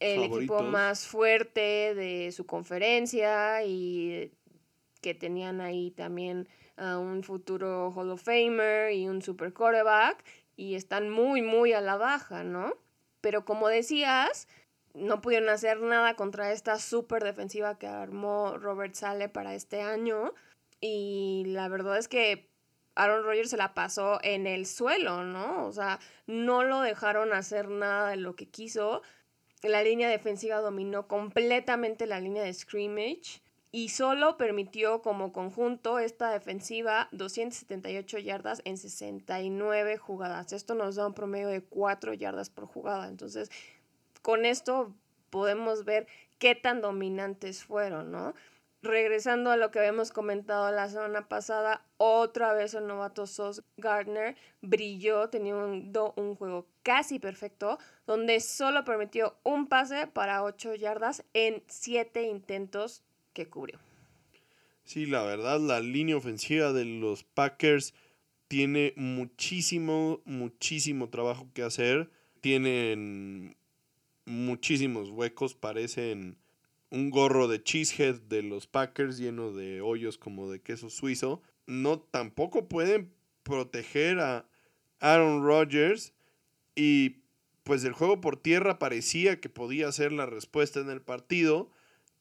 el 0.00 0.22
equipo 0.22 0.62
más 0.62 1.06
fuerte 1.06 1.94
de 1.94 2.30
su 2.30 2.46
conferencia 2.46 3.64
y 3.64 4.30
que 5.00 5.14
tenían 5.14 5.60
ahí 5.60 5.90
también 5.90 6.48
a 6.76 6.98
un 6.98 7.22
futuro 7.22 7.90
Hall 7.90 8.10
of 8.10 8.22
Famer 8.22 8.92
y 8.92 9.08
un 9.08 9.22
super 9.22 9.52
quarterback 9.52 10.24
y 10.56 10.74
están 10.74 11.10
muy, 11.10 11.42
muy 11.42 11.72
a 11.72 11.80
la 11.80 11.96
baja, 11.96 12.44
¿no? 12.44 12.74
Pero 13.20 13.44
como 13.44 13.68
decías, 13.68 14.48
no 14.94 15.20
pudieron 15.20 15.48
hacer 15.48 15.80
nada 15.80 16.14
contra 16.14 16.52
esta 16.52 16.78
super 16.78 17.24
defensiva 17.24 17.78
que 17.78 17.86
armó 17.86 18.56
Robert 18.58 18.94
Sale 18.94 19.28
para 19.28 19.54
este 19.54 19.82
año. 19.82 20.34
Y 20.80 21.44
la 21.46 21.68
verdad 21.68 21.98
es 21.98 22.08
que 22.08 22.47
Aaron 22.98 23.22
Rodgers 23.22 23.50
se 23.50 23.56
la 23.56 23.74
pasó 23.74 24.18
en 24.22 24.46
el 24.46 24.66
suelo, 24.66 25.22
¿no? 25.22 25.66
O 25.66 25.72
sea, 25.72 26.00
no 26.26 26.64
lo 26.64 26.80
dejaron 26.80 27.32
hacer 27.32 27.68
nada 27.68 28.10
de 28.10 28.16
lo 28.16 28.34
que 28.34 28.48
quiso. 28.48 29.02
La 29.62 29.82
línea 29.82 30.08
defensiva 30.08 30.60
dominó 30.60 31.06
completamente 31.06 32.06
la 32.06 32.20
línea 32.20 32.42
de 32.42 32.52
scrimmage 32.52 33.40
y 33.70 33.90
solo 33.90 34.36
permitió 34.36 35.00
como 35.00 35.32
conjunto 35.32 35.98
esta 35.98 36.30
defensiva 36.30 37.08
278 37.12 38.18
yardas 38.18 38.62
en 38.64 38.76
69 38.76 39.96
jugadas. 39.96 40.52
Esto 40.52 40.74
nos 40.74 40.96
da 40.96 41.06
un 41.06 41.14
promedio 41.14 41.48
de 41.48 41.62
4 41.62 42.14
yardas 42.14 42.50
por 42.50 42.66
jugada. 42.66 43.08
Entonces, 43.08 43.50
con 44.22 44.44
esto 44.44 44.92
podemos 45.30 45.84
ver 45.84 46.08
qué 46.38 46.54
tan 46.54 46.80
dominantes 46.80 47.62
fueron, 47.62 48.10
¿no? 48.10 48.34
Regresando 48.80 49.50
a 49.50 49.56
lo 49.56 49.72
que 49.72 49.80
habíamos 49.80 50.12
comentado 50.12 50.70
la 50.70 50.88
semana 50.88 51.28
pasada, 51.28 51.84
otra 51.96 52.52
vez 52.52 52.74
el 52.74 52.86
novato 52.86 53.26
Sos 53.26 53.64
Gardner 53.76 54.36
brilló, 54.62 55.28
teniendo 55.30 56.14
un, 56.16 56.36
juego 56.36 56.68
casi 56.84 57.18
perfecto, 57.18 57.78
donde 58.06 58.38
solo 58.38 58.84
permitió 58.84 59.36
un 59.42 59.66
pase 59.66 60.06
para 60.06 60.44
8 60.44 60.76
yardas 60.76 61.24
en 61.34 61.64
7 61.66 62.22
intentos 62.22 63.02
que 63.32 63.48
cubrió. 63.48 63.80
Sí, 64.84 65.06
la 65.06 65.24
verdad, 65.24 65.58
la 65.58 65.80
línea 65.80 66.16
ofensiva 66.16 66.72
de 66.72 66.84
los 66.84 67.24
Packers 67.24 67.94
tiene 68.46 68.94
muchísimo, 68.96 70.22
muchísimo 70.24 71.10
trabajo 71.10 71.48
que 71.52 71.62
hacer. 71.62 72.10
Tienen 72.40 73.56
muchísimos 74.24 75.10
huecos, 75.10 75.56
parecen 75.56 76.38
un 76.90 77.10
gorro 77.10 77.48
de 77.48 77.62
cheesehead 77.62 78.20
de 78.22 78.42
los 78.42 78.66
Packers 78.66 79.18
lleno 79.18 79.52
de 79.52 79.80
hoyos 79.80 80.18
como 80.18 80.50
de 80.50 80.60
queso 80.60 80.90
suizo. 80.90 81.42
No, 81.66 82.00
tampoco 82.00 82.68
pueden 82.68 83.12
proteger 83.42 84.20
a 84.20 84.48
Aaron 85.00 85.44
Rodgers 85.44 86.12
y 86.74 87.22
pues 87.62 87.84
el 87.84 87.92
juego 87.92 88.20
por 88.20 88.36
tierra 88.36 88.78
parecía 88.78 89.40
que 89.40 89.48
podía 89.48 89.92
ser 89.92 90.12
la 90.12 90.26
respuesta 90.26 90.80
en 90.80 90.90
el 90.90 91.02
partido 91.02 91.70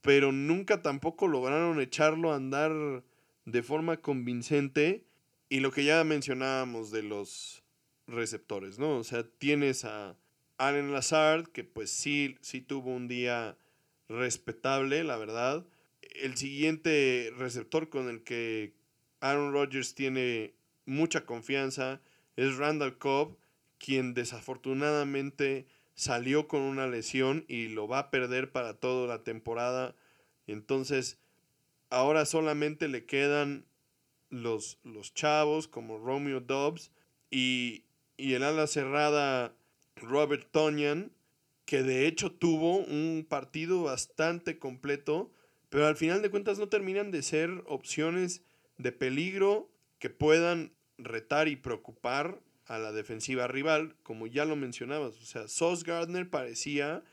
pero 0.08 0.32
nunca 0.32 0.82
tampoco 0.82 1.28
lograron 1.28 1.82
echarlo 1.82 2.32
a 2.32 2.38
andar 2.38 3.04
de 3.44 3.62
forma 3.62 3.98
convincente. 3.98 5.04
Y 5.50 5.60
lo 5.60 5.72
que 5.72 5.84
ya 5.84 6.02
mencionábamos 6.06 6.92
de 6.92 7.04
los 7.04 7.62
receptores, 8.08 8.80
¿no? 8.80 8.98
O 8.98 9.04
sea, 9.04 9.24
tienes 9.24 9.84
a 9.84 10.18
Allen 10.58 10.94
Lazard, 10.94 11.48
que 11.50 11.66
pues 11.66 11.90
sí, 11.90 12.38
sí 12.40 12.62
tuvo 12.62 12.92
un 12.96 13.10
día 13.10 13.58
respetable, 14.10 15.04
la 15.04 15.18
verdad. 15.18 15.66
El 16.02 16.38
siguiente 16.38 17.32
receptor 17.38 17.90
con 17.90 18.10
el 18.10 18.24
que 18.24 18.74
Aaron 19.20 19.54
Rodgers 19.54 19.96
tiene 19.96 20.54
mucha 20.86 21.26
confianza 21.26 22.02
es 22.36 22.58
Randall 22.58 22.98
Cobb, 22.98 23.38
quien 23.78 24.14
desafortunadamente 24.14 25.68
salió 25.96 26.48
con 26.48 26.62
una 26.62 26.88
lesión 26.88 27.46
y 27.48 27.68
lo 27.70 27.88
va 27.88 28.00
a 28.00 28.12
perder 28.12 28.52
para 28.52 28.76
toda 28.76 29.08
la 29.08 29.24
temporada. 29.24 29.96
Entonces, 30.46 31.18
ahora 31.90 32.26
solamente 32.26 32.88
le 32.88 33.06
quedan 33.06 33.66
los, 34.30 34.78
los 34.84 35.14
chavos 35.14 35.68
como 35.68 35.98
Romeo 35.98 36.40
Dobbs 36.40 36.92
y, 37.32 37.84
y 38.16 38.34
el 38.34 38.44
ala 38.44 38.68
cerrada 38.68 39.56
Robert 39.96 40.48
Tonyan, 40.52 41.12
que 41.68 41.84
de 41.84 42.08
hecho 42.08 42.32
tuvo 42.32 42.78
un 42.78 43.28
partido 43.28 43.84
bastante 43.84 44.58
completo, 44.58 45.30
pero 45.70 45.86
al 45.86 45.98
final 45.98 46.22
de 46.22 46.30
cuentas 46.32 46.58
no 46.60 46.70
terminan 46.70 47.12
de 47.12 47.22
ser 47.22 47.62
opciones 47.66 48.42
de 48.78 48.94
peligro 48.94 49.70
que 50.00 50.10
puedan 50.10 50.72
retar 50.98 51.50
y 51.50 51.58
preocupar 51.58 52.40
a 52.68 52.78
la 52.80 52.94
defensiva 52.94 53.48
rival, 53.48 53.98
como 54.02 54.28
ya 54.28 54.46
lo 54.46 54.56
mencionabas. 54.56 55.18
O 55.18 55.26
sea, 55.26 55.50
Sauce 55.50 55.84
Gardner 55.86 56.30
parecía 56.30 57.04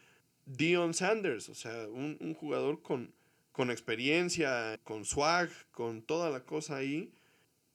Dion 0.47 0.95
Sanders, 0.95 1.49
o 1.49 1.55
sea, 1.57 1.89
un, 1.89 2.35
jugador 2.35 2.81
con, 2.81 3.13
con, 3.51 3.73
experiencia, 3.73 4.79
con 4.85 5.05
swag, 5.05 5.51
con 5.73 6.01
toda 6.03 6.31
la 6.31 6.45
cosa 6.45 6.77
ahí. 6.77 7.13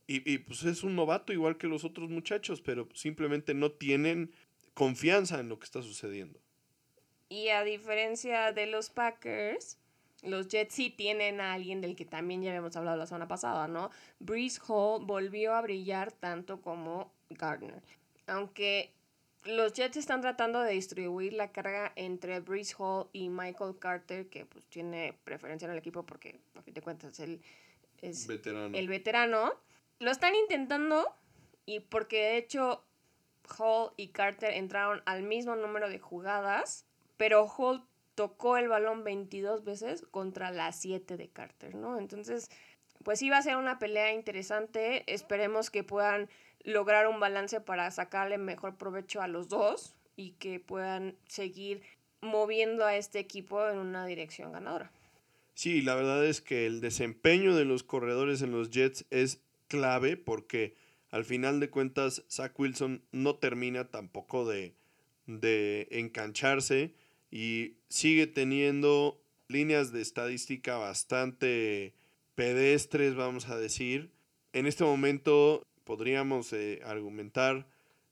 Y, 0.07 0.31
y, 0.31 0.37
pues 0.37 0.63
es 0.63 0.83
un 0.83 0.95
novato 0.95 1.33
igual 1.33 1.57
que 1.57 1.67
los 1.67 1.83
otros 1.83 2.09
muchachos, 2.09 2.61
pero 2.61 2.87
simplemente 2.93 3.53
no 3.53 3.69
tienen 3.73 4.31
confianza 4.73 5.41
en 5.41 5.49
lo 5.49 5.59
que 5.59 5.65
está 5.65 5.81
sucediendo. 5.81 6.39
Y 7.29 7.49
a 7.49 7.63
diferencia 7.63 8.51
de 8.51 8.65
los 8.65 8.89
Packers, 8.89 9.77
los 10.23 10.47
Jets 10.47 10.73
sí 10.73 10.89
tienen 10.89 11.39
a 11.39 11.53
alguien 11.53 11.79
del 11.81 11.95
que 11.95 12.05
también 12.05 12.41
ya 12.41 12.49
habíamos 12.49 12.75
hablado 12.75 12.97
la 12.97 13.05
semana 13.05 13.27
pasada, 13.27 13.67
¿no? 13.67 13.91
Breeze 14.19 14.59
Hall 14.67 15.05
volvió 15.05 15.53
a 15.53 15.61
brillar 15.61 16.11
tanto 16.11 16.61
como 16.61 17.11
Gardner. 17.29 17.83
Aunque 18.27 18.91
los 19.45 19.73
Jets 19.73 19.97
están 19.97 20.21
tratando 20.21 20.61
de 20.61 20.73
distribuir 20.73 21.33
la 21.33 21.51
carga 21.51 21.93
entre 21.95 22.39
Breeze 22.39 22.75
Hall 22.77 23.07
y 23.13 23.29
Michael 23.29 23.77
Carter, 23.79 24.27
que 24.27 24.45
pues 24.45 24.65
tiene 24.65 25.17
preferencia 25.23 25.65
en 25.65 25.71
el 25.71 25.77
equipo 25.77 26.03
porque 26.03 26.39
a 26.55 26.61
fin 26.61 26.73
de 26.73 26.81
cuentas 26.81 27.19
él 27.19 27.41
es 28.01 28.27
veterano. 28.27 28.77
el 28.77 28.87
veterano. 28.87 29.53
Lo 29.99 30.11
están 30.11 30.35
intentando 30.35 31.05
y 31.65 31.79
porque 31.81 32.17
de 32.17 32.37
hecho 32.37 32.83
Hall 33.57 33.91
y 33.97 34.09
Carter 34.09 34.53
entraron 34.53 35.01
al 35.05 35.23
mismo 35.23 35.55
número 35.55 35.89
de 35.89 35.99
jugadas, 35.99 36.85
pero 37.19 37.45
Hall 37.47 37.83
tocó 38.15 38.55
el 38.55 38.69
balón 38.69 39.03
22 39.03 39.65
veces 39.65 40.05
contra 40.09 40.51
las 40.51 40.79
7 40.79 41.17
de 41.17 41.27
Carter, 41.27 41.75
¿no? 41.75 41.99
Entonces, 41.99 42.49
pues 43.03 43.21
iba 43.21 43.37
a 43.37 43.41
ser 43.41 43.57
una 43.57 43.77
pelea 43.77 44.13
interesante. 44.13 45.03
Esperemos 45.13 45.69
que 45.69 45.83
puedan 45.83 46.29
lograr 46.63 47.07
un 47.07 47.19
balance 47.19 47.59
para 47.59 47.91
sacarle 47.91 48.37
mejor 48.37 48.77
provecho 48.77 49.21
a 49.21 49.27
los 49.27 49.49
dos 49.49 49.95
y 50.15 50.31
que 50.31 50.61
puedan 50.61 51.17
seguir 51.27 51.81
moviendo 52.21 52.85
a 52.85 52.95
este 52.95 53.19
equipo 53.19 53.67
en 53.67 53.79
una 53.79 54.05
dirección 54.05 54.53
ganadora. 54.53 54.89
Sí, 55.55 55.81
la 55.81 55.95
verdad 55.95 56.25
es 56.25 56.39
que 56.39 56.65
el 56.65 56.79
desempeño 56.79 57.53
de 57.53 57.65
los 57.65 57.83
corredores 57.83 58.41
en 58.41 58.51
los 58.51 58.69
Jets 58.69 59.03
es 59.09 59.41
clave 59.67 60.15
porque 60.15 60.73
al 61.11 61.25
final 61.25 61.59
de 61.59 61.69
cuentas 61.69 62.23
Zach 62.29 62.57
Wilson 62.57 63.03
no 63.11 63.35
termina 63.35 63.89
tampoco 63.89 64.47
de, 64.47 64.73
de 65.25 65.89
engancharse 65.91 66.93
y 67.31 67.75
sigue 67.89 68.27
teniendo 68.27 69.21
líneas 69.47 69.91
de 69.91 70.01
estadística 70.01 70.77
bastante 70.77 71.93
pedestres, 72.35 73.15
vamos 73.15 73.49
a 73.49 73.57
decir. 73.57 74.11
En 74.53 74.65
este 74.65 74.83
momento 74.83 75.63
podríamos 75.83 76.53
eh, 76.53 76.81
argumentar 76.85 77.67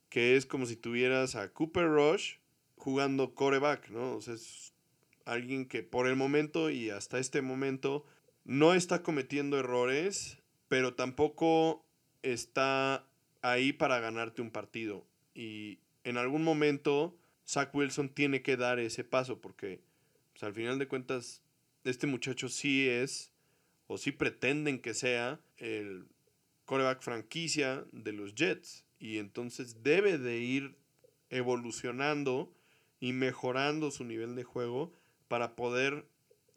que 0.10 0.36
es 0.36 0.46
como 0.46 0.66
si 0.66 0.76
tuvieras 0.76 1.36
a 1.36 1.52
Cooper 1.54 1.88
Rush 1.88 2.36
jugando 2.76 3.34
coreback, 3.36 3.90
¿no? 3.90 4.16
O 4.16 4.22
sea, 4.22 4.36
es 4.36 4.74
alguien 5.26 5.66
que 5.66 5.84
por 5.84 6.08
el 6.08 6.16
momento 6.16 6.70
y 6.70 6.90
hasta 6.90 7.20
este 7.20 7.42
momento 7.42 8.06
no 8.46 8.74
está 8.74 9.04
cometiendo 9.04 9.60
errores, 9.60 10.38
pero 10.70 10.94
tampoco 10.94 11.86
está 12.24 13.06
ahí 13.42 13.74
para 13.74 14.00
ganarte 14.00 14.42
un 14.42 14.52
partido. 14.52 15.06
Y 15.34 15.80
en 16.04 16.18
algún 16.18 16.44
momento 16.44 17.16
Zach 17.48 17.74
Wilson 17.74 18.10
tiene 18.10 18.42
que 18.42 18.58
dar 18.58 18.80
ese 18.80 19.04
paso 19.04 19.40
porque 19.40 19.80
pues, 20.34 20.44
al 20.44 20.54
final 20.54 20.78
de 20.80 20.88
cuentas 20.88 21.42
este 21.84 22.08
muchacho 22.08 22.50
sí 22.50 22.88
es 22.88 23.32
o 23.88 23.98
sí 23.98 24.12
pretenden 24.12 24.80
que 24.80 24.94
sea 24.94 25.40
el 25.58 26.08
coreback 26.66 27.02
franquicia 27.02 27.86
de 27.92 28.12
los 28.12 28.36
Jets. 28.36 28.84
Y 29.00 29.20
entonces 29.20 29.84
debe 29.84 30.18
de 30.18 30.40
ir 30.40 30.76
evolucionando 31.30 32.54
y 33.00 33.14
mejorando 33.14 33.92
su 33.92 34.04
nivel 34.04 34.36
de 34.36 34.44
juego 34.44 34.92
para 35.28 35.56
poder 35.56 36.06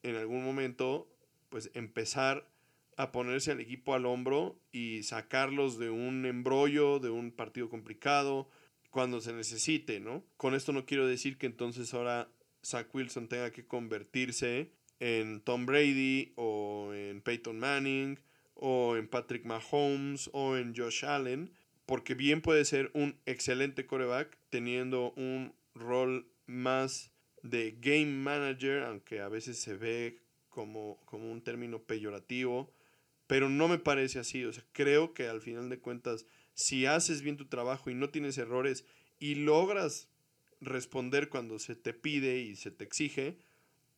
en 0.03 0.17
algún 0.17 0.45
momento 0.45 1.09
pues 1.51 1.71
empezar 1.75 2.49
a 2.97 3.13
ponerse 3.13 3.53
al 3.53 3.61
equipo 3.61 3.95
al 3.95 4.07
hombro 4.07 4.59
y 4.73 5.03
sacarlos 5.03 5.79
de 5.79 5.91
un 5.91 6.27
embrollo, 6.27 6.99
de 6.99 7.11
un 7.11 7.31
partido 7.31 7.69
complicado, 7.69 8.49
cuando 8.91 9.21
se 9.21 9.33
necesite, 9.33 10.01
¿no? 10.01 10.25
Con 10.37 10.55
esto 10.55 10.73
no 10.73 10.85
quiero 10.85 11.07
decir 11.07 11.39
que 11.39 11.47
entonces 11.47 11.95
ahora 11.95 12.29
Zach 12.65 12.95
Wilson 12.95 13.29
tenga 13.29 13.51
que 13.51 13.67
convertirse 13.67 14.71
en 14.99 15.41
Tom 15.41 15.67
Brady 15.67 16.33
o 16.37 16.93
en 16.95 17.23
Peyton 17.23 17.59
Manning 17.59 18.21
o 18.55 18.97
en 18.97 19.09
Patrick 19.09 19.45
Mahomes 19.47 20.29
o 20.33 20.57
en 20.57 20.75
Josh 20.77 21.05
Allen, 21.05 21.51
porque 21.87 22.15
bien 22.15 22.43
puede 22.43 22.65
ser 22.65 22.91
un 22.93 23.19
excelente 23.25 23.87
coreback 23.87 24.37
teniendo 24.51 25.13
un 25.13 25.55
rol 25.75 26.31
más 26.47 27.11
de 27.43 27.77
game 27.81 28.13
manager, 28.13 28.83
aunque 28.83 29.21
a 29.21 29.29
veces 29.29 29.59
se 29.59 29.75
ve 29.75 30.19
como, 30.51 31.01
como 31.07 31.31
un 31.31 31.43
término 31.43 31.83
peyorativo, 31.83 32.71
pero 33.27 33.49
no 33.49 33.69
me 33.69 33.79
parece 33.79 34.19
así, 34.19 34.45
o 34.45 34.53
sea, 34.53 34.65
creo 34.73 35.15
que 35.15 35.29
al 35.29 35.41
final 35.41 35.71
de 35.71 35.79
cuentas, 35.79 36.27
si 36.61 36.85
haces 36.85 37.23
bien 37.23 37.39
tu 37.39 37.47
trabajo 37.47 37.89
y 37.89 37.95
no 37.95 38.11
tienes 38.11 38.37
errores 38.37 38.85
y 39.19 39.35
logras 39.35 40.09
responder 40.61 41.31
cuando 41.31 41.59
se 41.59 41.75
te 41.75 41.95
pide 41.95 42.41
y 42.41 42.55
se 42.55 42.71
te 42.71 42.85
exige, 42.85 43.39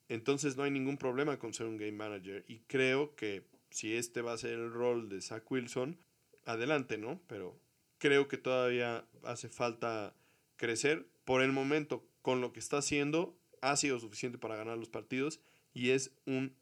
entonces 0.08 0.56
no 0.56 0.62
hay 0.62 0.70
ningún 0.70 0.96
problema 0.96 1.40
con 1.40 1.52
ser 1.52 1.66
un 1.66 1.76
game 1.76 1.90
manager. 1.90 2.44
Y 2.46 2.58
creo 2.68 3.16
que 3.16 3.42
si 3.70 3.96
este 3.96 4.22
va 4.22 4.32
a 4.32 4.38
ser 4.38 4.52
el 4.52 4.72
rol 4.72 5.08
de 5.08 5.20
Zach 5.20 5.50
Wilson, 5.50 5.98
adelante, 6.44 6.98
¿no? 6.98 7.20
Pero 7.26 7.58
creo 7.98 8.28
que 8.28 8.38
todavía 8.38 9.04
hace 9.24 9.48
falta 9.48 10.14
crecer. 10.56 11.08
Por 11.24 11.42
el 11.42 11.50
momento, 11.50 12.04
con 12.22 12.40
lo 12.40 12.52
que 12.52 12.60
está 12.60 12.78
haciendo, 12.78 13.36
ha 13.60 13.76
sido 13.76 13.98
suficiente 13.98 14.38
para 14.38 14.54
ganar 14.54 14.78
los 14.78 14.88
partidos 14.88 15.40
y 15.74 15.90
es 15.90 16.12
un, 16.26 16.54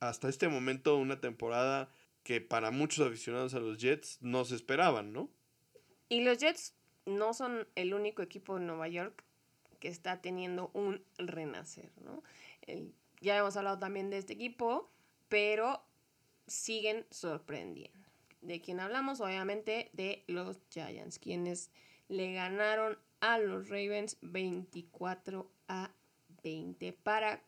hasta 0.00 0.30
este 0.30 0.48
momento, 0.48 0.96
una 0.96 1.20
temporada 1.20 1.90
que 2.26 2.40
para 2.40 2.72
muchos 2.72 3.06
aficionados 3.06 3.54
a 3.54 3.60
los 3.60 3.78
Jets 3.78 4.18
no 4.20 4.44
se 4.44 4.56
esperaban, 4.56 5.12
¿no? 5.12 5.30
Y 6.08 6.24
los 6.24 6.38
Jets 6.38 6.74
no 7.04 7.32
son 7.32 7.68
el 7.76 7.94
único 7.94 8.20
equipo 8.20 8.58
de 8.58 8.64
Nueva 8.64 8.88
York 8.88 9.22
que 9.78 9.86
está 9.86 10.20
teniendo 10.20 10.72
un 10.74 11.04
renacer, 11.18 11.92
¿no? 12.04 12.24
ya 13.20 13.38
hemos 13.38 13.56
hablado 13.56 13.78
también 13.78 14.10
de 14.10 14.18
este 14.18 14.32
equipo, 14.32 14.90
pero 15.28 15.84
siguen 16.48 17.06
sorprendiendo. 17.12 18.08
¿De 18.40 18.60
quién 18.60 18.80
hablamos? 18.80 19.20
Obviamente 19.20 19.90
de 19.92 20.24
los 20.26 20.58
Giants, 20.70 21.20
quienes 21.20 21.70
le 22.08 22.32
ganaron 22.32 22.98
a 23.20 23.38
los 23.38 23.68
Ravens 23.68 24.18
24 24.22 25.48
a 25.68 25.92
20 26.42 26.92
para 26.92 27.40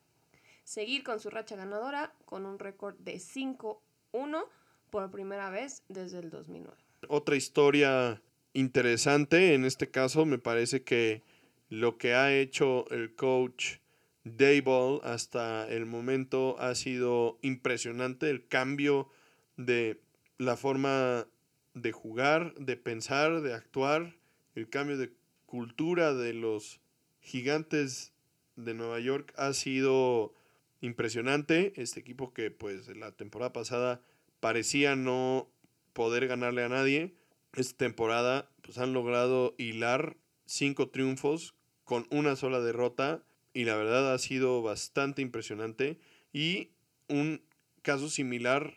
seguir 0.62 1.02
con 1.02 1.18
su 1.18 1.30
racha 1.30 1.56
ganadora 1.56 2.14
con 2.26 2.46
un 2.46 2.60
récord 2.60 2.96
de 2.98 3.16
5-1 3.16 4.46
por 4.91 5.11
primera 5.11 5.51
vez 5.51 5.82
desde 5.89 6.18
el 6.18 6.30
2009. 6.30 6.76
Otra 7.09 7.36
historia 7.36 8.22
interesante 8.53 9.55
en 9.55 9.64
este 9.64 9.91
caso 9.91 10.24
me 10.24 10.39
parece 10.39 10.82
que 10.82 11.22
lo 11.68 11.99
que 11.99 12.14
ha 12.14 12.34
hecho 12.34 12.89
el 12.91 13.14
coach 13.14 13.76
Dayball 14.24 15.01
hasta 15.05 15.68
el 15.68 15.86
momento 15.86 16.57
ha 16.59 16.74
sido 16.74 17.39
impresionante 17.43 18.30
el 18.30 18.47
cambio 18.47 19.09
de 19.57 20.01
la 20.39 20.57
forma 20.57 21.26
de 21.74 21.93
jugar, 21.93 22.55
de 22.55 22.76
pensar, 22.76 23.43
de 23.43 23.55
actuar, 23.55 24.16
el 24.55 24.68
cambio 24.68 24.97
de 24.97 25.12
cultura 25.47 26.14
de 26.14 26.34
los 26.34 26.80
gigantes 27.20 28.12
de 28.57 28.74
Nueva 28.74 29.01
York 29.01 29.32
ha 29.36 29.53
sido 29.53 30.34
impresionante. 30.80 31.72
Este 31.76 32.01
equipo 32.01 32.32
que 32.32 32.51
pues 32.51 32.89
la 32.97 33.12
temporada 33.12 33.53
pasada 33.53 34.03
parecía 34.41 34.97
no 34.97 35.49
poder 35.93 36.26
ganarle 36.26 36.64
a 36.64 36.68
nadie. 36.68 37.14
Esta 37.55 37.76
temporada 37.76 38.51
pues 38.62 38.78
han 38.78 38.93
logrado 38.93 39.55
hilar 39.59 40.16
cinco 40.47 40.91
triunfos 40.91 41.55
con 41.84 42.07
una 42.11 42.36
sola 42.36 42.61
derrota 42.61 43.22
y 43.53 43.64
la 43.64 43.76
verdad 43.76 44.12
ha 44.12 44.18
sido 44.18 44.62
bastante 44.62 45.22
impresionante 45.22 45.99
y 46.32 46.70
un 47.09 47.43
caso 47.82 48.09
similar 48.09 48.74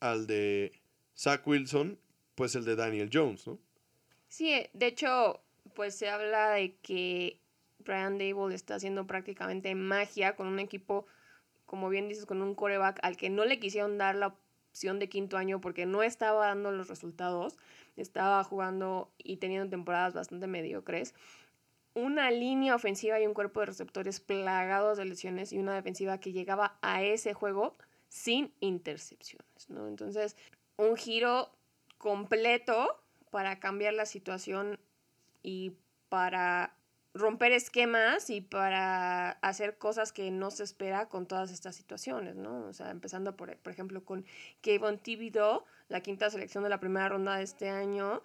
al 0.00 0.26
de 0.26 0.72
Zach 1.16 1.46
Wilson, 1.46 1.98
pues 2.34 2.54
el 2.54 2.64
de 2.64 2.76
Daniel 2.76 3.10
Jones, 3.12 3.46
¿no? 3.46 3.58
Sí, 4.28 4.52
eh, 4.52 4.70
de 4.72 4.86
hecho, 4.86 5.40
pues 5.74 5.94
se 5.94 6.08
habla 6.08 6.50
de 6.50 6.76
que 6.76 7.40
Brian 7.78 8.18
Dable 8.18 8.54
está 8.54 8.76
haciendo 8.76 9.06
prácticamente 9.06 9.74
magia 9.74 10.36
con 10.36 10.46
un 10.46 10.58
equipo, 10.58 11.06
como 11.64 11.88
bien 11.88 12.08
dices, 12.08 12.26
con 12.26 12.42
un 12.42 12.54
coreback 12.54 12.98
al 13.02 13.16
que 13.16 13.30
no 13.30 13.44
le 13.44 13.60
quisieron 13.60 13.98
dar 13.98 14.16
la 14.16 14.34
opción 14.76 14.98
de 14.98 15.08
quinto 15.08 15.38
año 15.38 15.58
porque 15.58 15.86
no 15.86 16.02
estaba 16.02 16.48
dando 16.48 16.70
los 16.70 16.88
resultados, 16.88 17.56
estaba 17.96 18.44
jugando 18.44 19.10
y 19.16 19.38
teniendo 19.38 19.70
temporadas 19.70 20.12
bastante 20.12 20.46
mediocres 20.46 21.14
una 21.94 22.30
línea 22.30 22.74
ofensiva 22.74 23.18
y 23.18 23.26
un 23.26 23.32
cuerpo 23.32 23.60
de 23.60 23.66
receptores 23.66 24.20
plagados 24.20 24.98
de 24.98 25.06
lesiones 25.06 25.50
y 25.54 25.58
una 25.58 25.74
defensiva 25.74 26.20
que 26.20 26.32
llegaba 26.32 26.76
a 26.82 27.02
ese 27.02 27.32
juego 27.32 27.74
sin 28.08 28.52
intercepciones, 28.60 29.70
¿no? 29.70 29.88
Entonces, 29.88 30.36
un 30.76 30.94
giro 30.96 31.50
completo 31.96 33.02
para 33.30 33.58
cambiar 33.60 33.94
la 33.94 34.04
situación 34.04 34.78
y 35.42 35.72
para 36.10 36.76
romper 37.16 37.52
esquemas 37.52 38.30
y 38.30 38.40
para 38.40 39.30
hacer 39.30 39.78
cosas 39.78 40.12
que 40.12 40.30
no 40.30 40.50
se 40.50 40.64
espera 40.64 41.08
con 41.08 41.26
todas 41.26 41.50
estas 41.50 41.76
situaciones, 41.76 42.36
¿no? 42.36 42.66
O 42.66 42.72
sea, 42.72 42.90
empezando 42.90 43.36
por, 43.36 43.56
por 43.58 43.72
ejemplo 43.72 44.04
con 44.04 44.24
Kevin 44.60 44.98
Thibodeau, 44.98 45.64
la 45.88 46.00
quinta 46.00 46.30
selección 46.30 46.64
de 46.64 46.70
la 46.70 46.80
primera 46.80 47.08
ronda 47.08 47.36
de 47.36 47.44
este 47.44 47.70
año, 47.70 48.22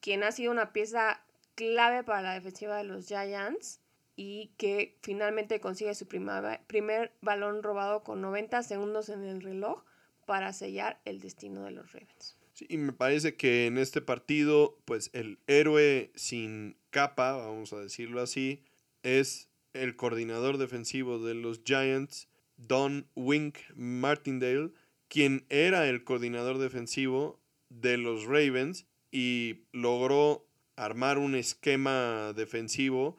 quien 0.00 0.22
ha 0.22 0.32
sido 0.32 0.52
una 0.52 0.72
pieza 0.72 1.20
clave 1.54 2.04
para 2.04 2.22
la 2.22 2.34
defensiva 2.34 2.76
de 2.76 2.84
los 2.84 3.06
Giants 3.06 3.80
y 4.16 4.52
que 4.56 4.96
finalmente 5.02 5.60
consigue 5.60 5.94
su 5.94 6.06
primer 6.06 7.12
balón 7.20 7.62
robado 7.62 8.04
con 8.04 8.20
90 8.20 8.62
segundos 8.62 9.08
en 9.08 9.24
el 9.24 9.42
reloj 9.42 9.82
para 10.26 10.52
sellar 10.52 11.00
el 11.04 11.20
destino 11.20 11.64
de 11.64 11.72
los 11.72 11.92
Ravens. 11.92 12.33
Sí, 12.54 12.66
y 12.68 12.76
me 12.76 12.92
parece 12.92 13.34
que 13.34 13.66
en 13.66 13.78
este 13.78 14.00
partido, 14.00 14.78
pues 14.84 15.10
el 15.12 15.40
héroe 15.48 16.12
sin 16.14 16.76
capa, 16.90 17.32
vamos 17.32 17.72
a 17.72 17.80
decirlo 17.80 18.20
así, 18.22 18.62
es 19.02 19.48
el 19.72 19.96
coordinador 19.96 20.56
defensivo 20.56 21.18
de 21.18 21.34
los 21.34 21.62
Giants, 21.64 22.28
Don 22.56 23.08
Wink 23.16 23.58
Martindale, 23.74 24.70
quien 25.08 25.44
era 25.48 25.88
el 25.88 26.04
coordinador 26.04 26.58
defensivo 26.58 27.40
de 27.70 27.96
los 27.98 28.24
Ravens 28.24 28.86
y 29.10 29.64
logró 29.72 30.46
armar 30.76 31.18
un 31.18 31.34
esquema 31.34 32.32
defensivo 32.34 33.16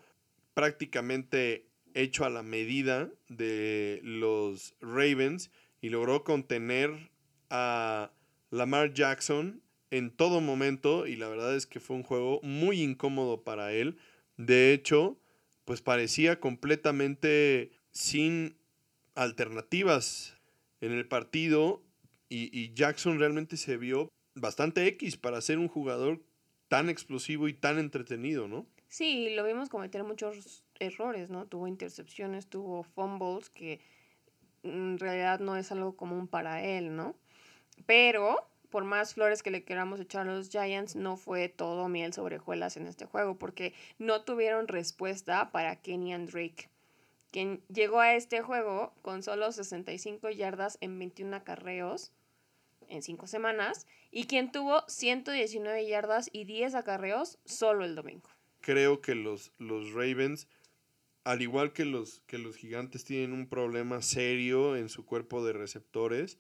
prácticamente 0.53 1.67
hecho 1.93 2.23
a 2.23 2.29
la 2.29 2.41
medida 2.41 3.09
de 3.27 3.99
los 4.01 4.75
Ravens 4.79 5.51
y 5.81 5.89
logró 5.89 6.23
contener 6.23 7.11
a 7.49 8.11
Lamar 8.55 8.93
Jackson 8.93 9.61
en 9.91 10.09
todo 10.09 10.41
momento 10.41 11.07
y 11.07 11.15
la 11.15 11.27
verdad 11.27 11.55
es 11.55 11.65
que 11.65 11.79
fue 11.79 11.95
un 11.95 12.03
juego 12.03 12.39
muy 12.41 12.81
incómodo 12.81 13.43
para 13.43 13.73
él. 13.73 13.97
De 14.37 14.73
hecho, 14.73 15.19
pues 15.65 15.81
parecía 15.81 16.39
completamente 16.39 17.71
sin 17.91 18.57
alternativas 19.13 20.37
en 20.81 20.91
el 20.91 21.07
partido 21.07 21.83
y, 22.29 22.57
y 22.57 22.73
Jackson 22.73 23.19
realmente 23.19 23.57
se 23.57 23.77
vio 23.77 24.09
bastante 24.33 24.87
X 24.87 25.17
para 25.17 25.41
ser 25.41 25.59
un 25.59 25.67
jugador 25.67 26.21
tan 26.67 26.89
explosivo 26.89 27.47
y 27.47 27.53
tan 27.53 27.77
entretenido, 27.77 28.47
¿no? 28.47 28.65
Sí, 28.87 29.33
lo 29.35 29.43
vimos 29.43 29.69
cometer 29.69 30.03
muchos 30.03 30.63
errores, 30.79 31.29
¿no? 31.29 31.45
Tuvo 31.45 31.67
intercepciones, 31.67 32.47
tuvo 32.47 32.83
fumbles, 32.83 33.49
que 33.49 33.79
en 34.63 34.97
realidad 34.97 35.39
no 35.39 35.55
es 35.55 35.71
algo 35.71 35.95
común 35.95 36.27
para 36.27 36.63
él, 36.63 36.95
¿no? 36.95 37.15
Pero, 37.85 38.47
por 38.69 38.83
más 38.83 39.13
flores 39.13 39.43
que 39.43 39.51
le 39.51 39.63
queramos 39.63 39.99
echar 39.99 40.27
a 40.27 40.33
los 40.33 40.49
Giants, 40.49 40.95
no 40.95 41.17
fue 41.17 41.49
todo 41.49 41.87
miel 41.87 42.13
sobre 42.13 42.37
hojuelas 42.37 42.77
en 42.77 42.87
este 42.87 43.05
juego, 43.05 43.37
porque 43.37 43.73
no 43.99 44.21
tuvieron 44.23 44.67
respuesta 44.67 45.51
para 45.51 45.75
Kenny 45.75 46.13
and 46.13 46.29
Drake, 46.31 46.69
quien 47.31 47.61
llegó 47.73 47.99
a 47.99 48.15
este 48.15 48.41
juego 48.41 48.93
con 49.01 49.23
solo 49.23 49.51
65 49.51 50.29
yardas 50.29 50.77
en 50.81 50.97
21 50.97 51.35
acarreos 51.35 52.11
en 52.89 53.01
5 53.01 53.27
semanas 53.27 53.87
y 54.11 54.25
quien 54.25 54.51
tuvo 54.51 54.83
119 54.87 55.87
yardas 55.87 56.29
y 56.31 56.45
10 56.45 56.75
acarreos 56.75 57.37
solo 57.45 57.85
el 57.85 57.95
domingo. 57.95 58.29
Creo 58.61 59.01
que 59.01 59.15
los, 59.15 59.51
los 59.57 59.91
Ravens, 59.91 60.47
al 61.23 61.41
igual 61.41 61.73
que 61.73 61.85
los, 61.85 62.21
que 62.27 62.37
los 62.37 62.55
gigantes, 62.55 63.03
tienen 63.03 63.33
un 63.33 63.47
problema 63.47 64.01
serio 64.01 64.75
en 64.75 64.89
su 64.89 65.05
cuerpo 65.05 65.45
de 65.45 65.53
receptores. 65.53 66.39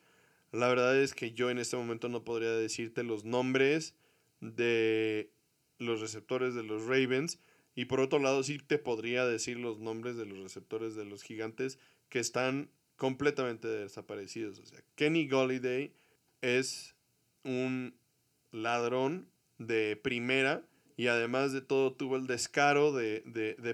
La 0.55 0.67
verdad 0.67 0.97
es 0.97 1.13
que 1.13 1.31
yo 1.31 1.49
en 1.49 1.57
este 1.57 1.77
momento 1.77 2.09
no 2.09 2.23
podría 2.23 2.51
decirte 2.51 3.03
los 3.03 3.25
nombres 3.25 3.95
de 4.39 5.31
los 5.77 6.01
receptores 6.01 6.55
de 6.55 6.63
los 6.63 6.85
Ravens. 6.85 7.39
Y 7.75 7.85
por 7.85 7.99
otro 7.99 8.19
lado, 8.19 8.41
sí 8.43 8.57
te 8.59 8.77
podría 8.77 9.25
decir 9.25 9.57
los 9.57 9.79
nombres 9.79 10.15
de 10.15 10.25
los 10.25 10.39
receptores 10.39 10.95
de 10.95 11.05
los 11.05 11.23
gigantes 11.23 11.77
que 12.09 12.19
están 12.19 12.69
completamente 12.95 13.67
desaparecidos. 13.67 14.59
O 14.59 14.65
sea, 14.65 14.79
Kenny 14.95 15.27
Golliday, 15.27 15.91
es 16.41 16.95
un 17.43 17.95
ladrón 18.51 19.27
de 19.57 19.95
primera 19.95 20.63
y 20.95 21.07
además 21.07 21.51
de 21.51 21.61
todo 21.61 21.93
tuvo 21.93 22.17
el 22.17 22.27
descaro 22.27 22.91
de, 22.91 23.23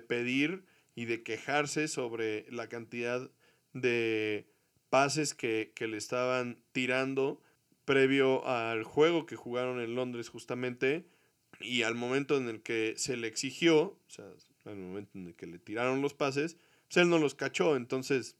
pedir 0.07 0.63
y 0.95 1.05
de 1.05 1.23
quejarse 1.23 1.87
sobre 1.87 2.49
la 2.51 2.67
cantidad 2.67 3.29
de 3.73 4.47
pases 4.91 5.33
que, 5.33 5.71
que, 5.73 5.87
le 5.87 5.97
estaban 5.97 6.59
tirando 6.73 7.41
previo 7.85 8.45
al 8.45 8.83
juego 8.83 9.25
que 9.25 9.37
jugaron 9.37 9.79
en 9.79 9.95
Londres 9.95 10.29
justamente 10.29 11.05
y 11.59 11.83
al 11.83 11.95
momento 11.95 12.37
en 12.37 12.49
el 12.49 12.61
que 12.61 12.93
se 12.97 13.15
le 13.17 13.27
exigió, 13.27 13.77
o 13.81 14.09
sea, 14.09 14.25
al 14.65 14.75
momento 14.75 15.17
en 15.17 15.27
el 15.27 15.35
que 15.35 15.47
le 15.47 15.59
tiraron 15.59 16.01
los 16.01 16.13
pases, 16.13 16.57
pues 16.87 16.97
él 16.97 17.09
no 17.09 17.19
los 17.19 17.35
cachó, 17.35 17.77
entonces, 17.77 18.35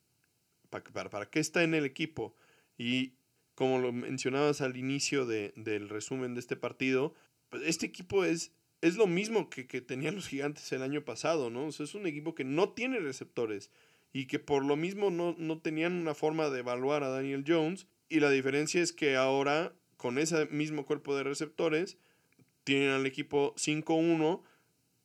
¿para, 0.69 1.09
para, 1.09 1.29
qué 1.29 1.39
está 1.39 1.63
en 1.63 1.73
el 1.73 1.85
equipo? 1.85 2.35
Y 2.77 3.13
como 3.55 3.79
lo 3.79 3.93
mencionabas 3.93 4.59
al 4.59 4.75
inicio 4.75 5.25
de, 5.25 5.53
del 5.55 5.87
resumen 5.87 6.33
de 6.33 6.41
este 6.41 6.57
partido, 6.57 7.13
pues 7.49 7.63
este 7.65 7.85
equipo 7.85 8.25
es, 8.25 8.51
es 8.81 8.97
lo 8.97 9.07
mismo 9.07 9.49
que, 9.49 9.67
que 9.67 9.79
tenían 9.79 10.15
los 10.15 10.27
gigantes 10.27 10.69
el 10.73 10.81
año 10.81 11.05
pasado, 11.05 11.49
¿no? 11.49 11.67
O 11.67 11.71
sea, 11.71 11.85
es 11.85 11.95
un 11.95 12.07
equipo 12.07 12.35
que 12.35 12.43
no 12.43 12.69
tiene 12.69 12.99
receptores 12.99 13.71
y 14.13 14.25
que 14.25 14.39
por 14.39 14.63
lo 14.65 14.75
mismo 14.75 15.09
no, 15.09 15.35
no 15.37 15.59
tenían 15.59 15.93
una 15.93 16.13
forma 16.13 16.49
de 16.49 16.59
evaluar 16.59 17.03
a 17.03 17.09
Daniel 17.09 17.43
Jones. 17.47 17.87
Y 18.09 18.19
la 18.19 18.29
diferencia 18.29 18.81
es 18.81 18.91
que 18.91 19.15
ahora, 19.15 19.73
con 19.97 20.17
ese 20.17 20.47
mismo 20.47 20.85
cuerpo 20.85 21.15
de 21.15 21.23
receptores, 21.23 21.97
tienen 22.63 22.89
al 22.89 23.05
equipo 23.05 23.55
5-1 23.55 24.41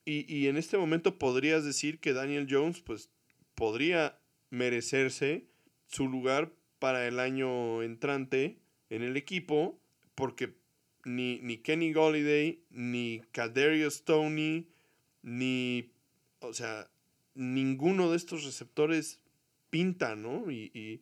y, 0.05 0.33
y, 0.33 0.47
en 0.47 0.57
este 0.57 0.79
momento 0.79 1.19
podrías 1.19 1.65
decir 1.65 1.99
que 1.99 2.13
Daniel 2.13 2.47
Jones 2.49 2.81
pues 2.81 3.11
podría 3.55 4.21
merecerse 4.51 5.47
su 5.87 6.09
lugar 6.09 6.53
para 6.79 7.09
el 7.09 7.19
año 7.19 7.83
entrante 7.83 8.59
en 8.89 9.03
el 9.03 9.17
equipo 9.17 9.81
porque 10.15 10.55
ni, 11.05 11.39
ni 11.41 11.59
Kenny 11.59 11.93
Golliday, 11.93 12.65
ni 12.71 13.23
Caderius 13.33 13.95
Stoney, 13.95 14.69
ni, 15.23 15.93
o 16.41 16.53
sea, 16.53 16.91
ninguno 17.37 18.11
de 18.11 18.16
estos 18.16 18.45
receptores 18.45 19.20
pinta, 19.70 20.16
¿no? 20.16 20.51
Y, 20.51 20.70
y, 20.74 21.01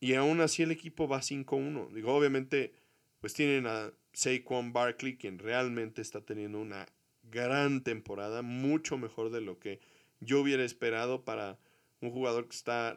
y 0.00 0.14
aún 0.14 0.40
así 0.40 0.62
el 0.62 0.70
equipo 0.70 1.08
va 1.08 1.20
5-1. 1.20 1.92
Digo, 1.92 2.14
obviamente, 2.14 2.74
pues 3.20 3.34
tienen 3.34 3.66
a 3.66 3.92
Saquon 4.12 4.72
Barkley, 4.72 5.16
quien 5.16 5.38
realmente 5.38 6.02
está 6.02 6.20
teniendo 6.20 6.60
una 6.60 6.86
gran 7.22 7.82
temporada, 7.82 8.42
mucho 8.42 8.98
mejor 8.98 9.30
de 9.30 9.40
lo 9.40 9.58
que 9.58 9.80
yo 10.20 10.40
hubiera 10.40 10.64
esperado 10.64 11.24
para 11.24 11.58
un 12.00 12.10
jugador 12.10 12.48
que 12.48 12.56
está 12.56 12.96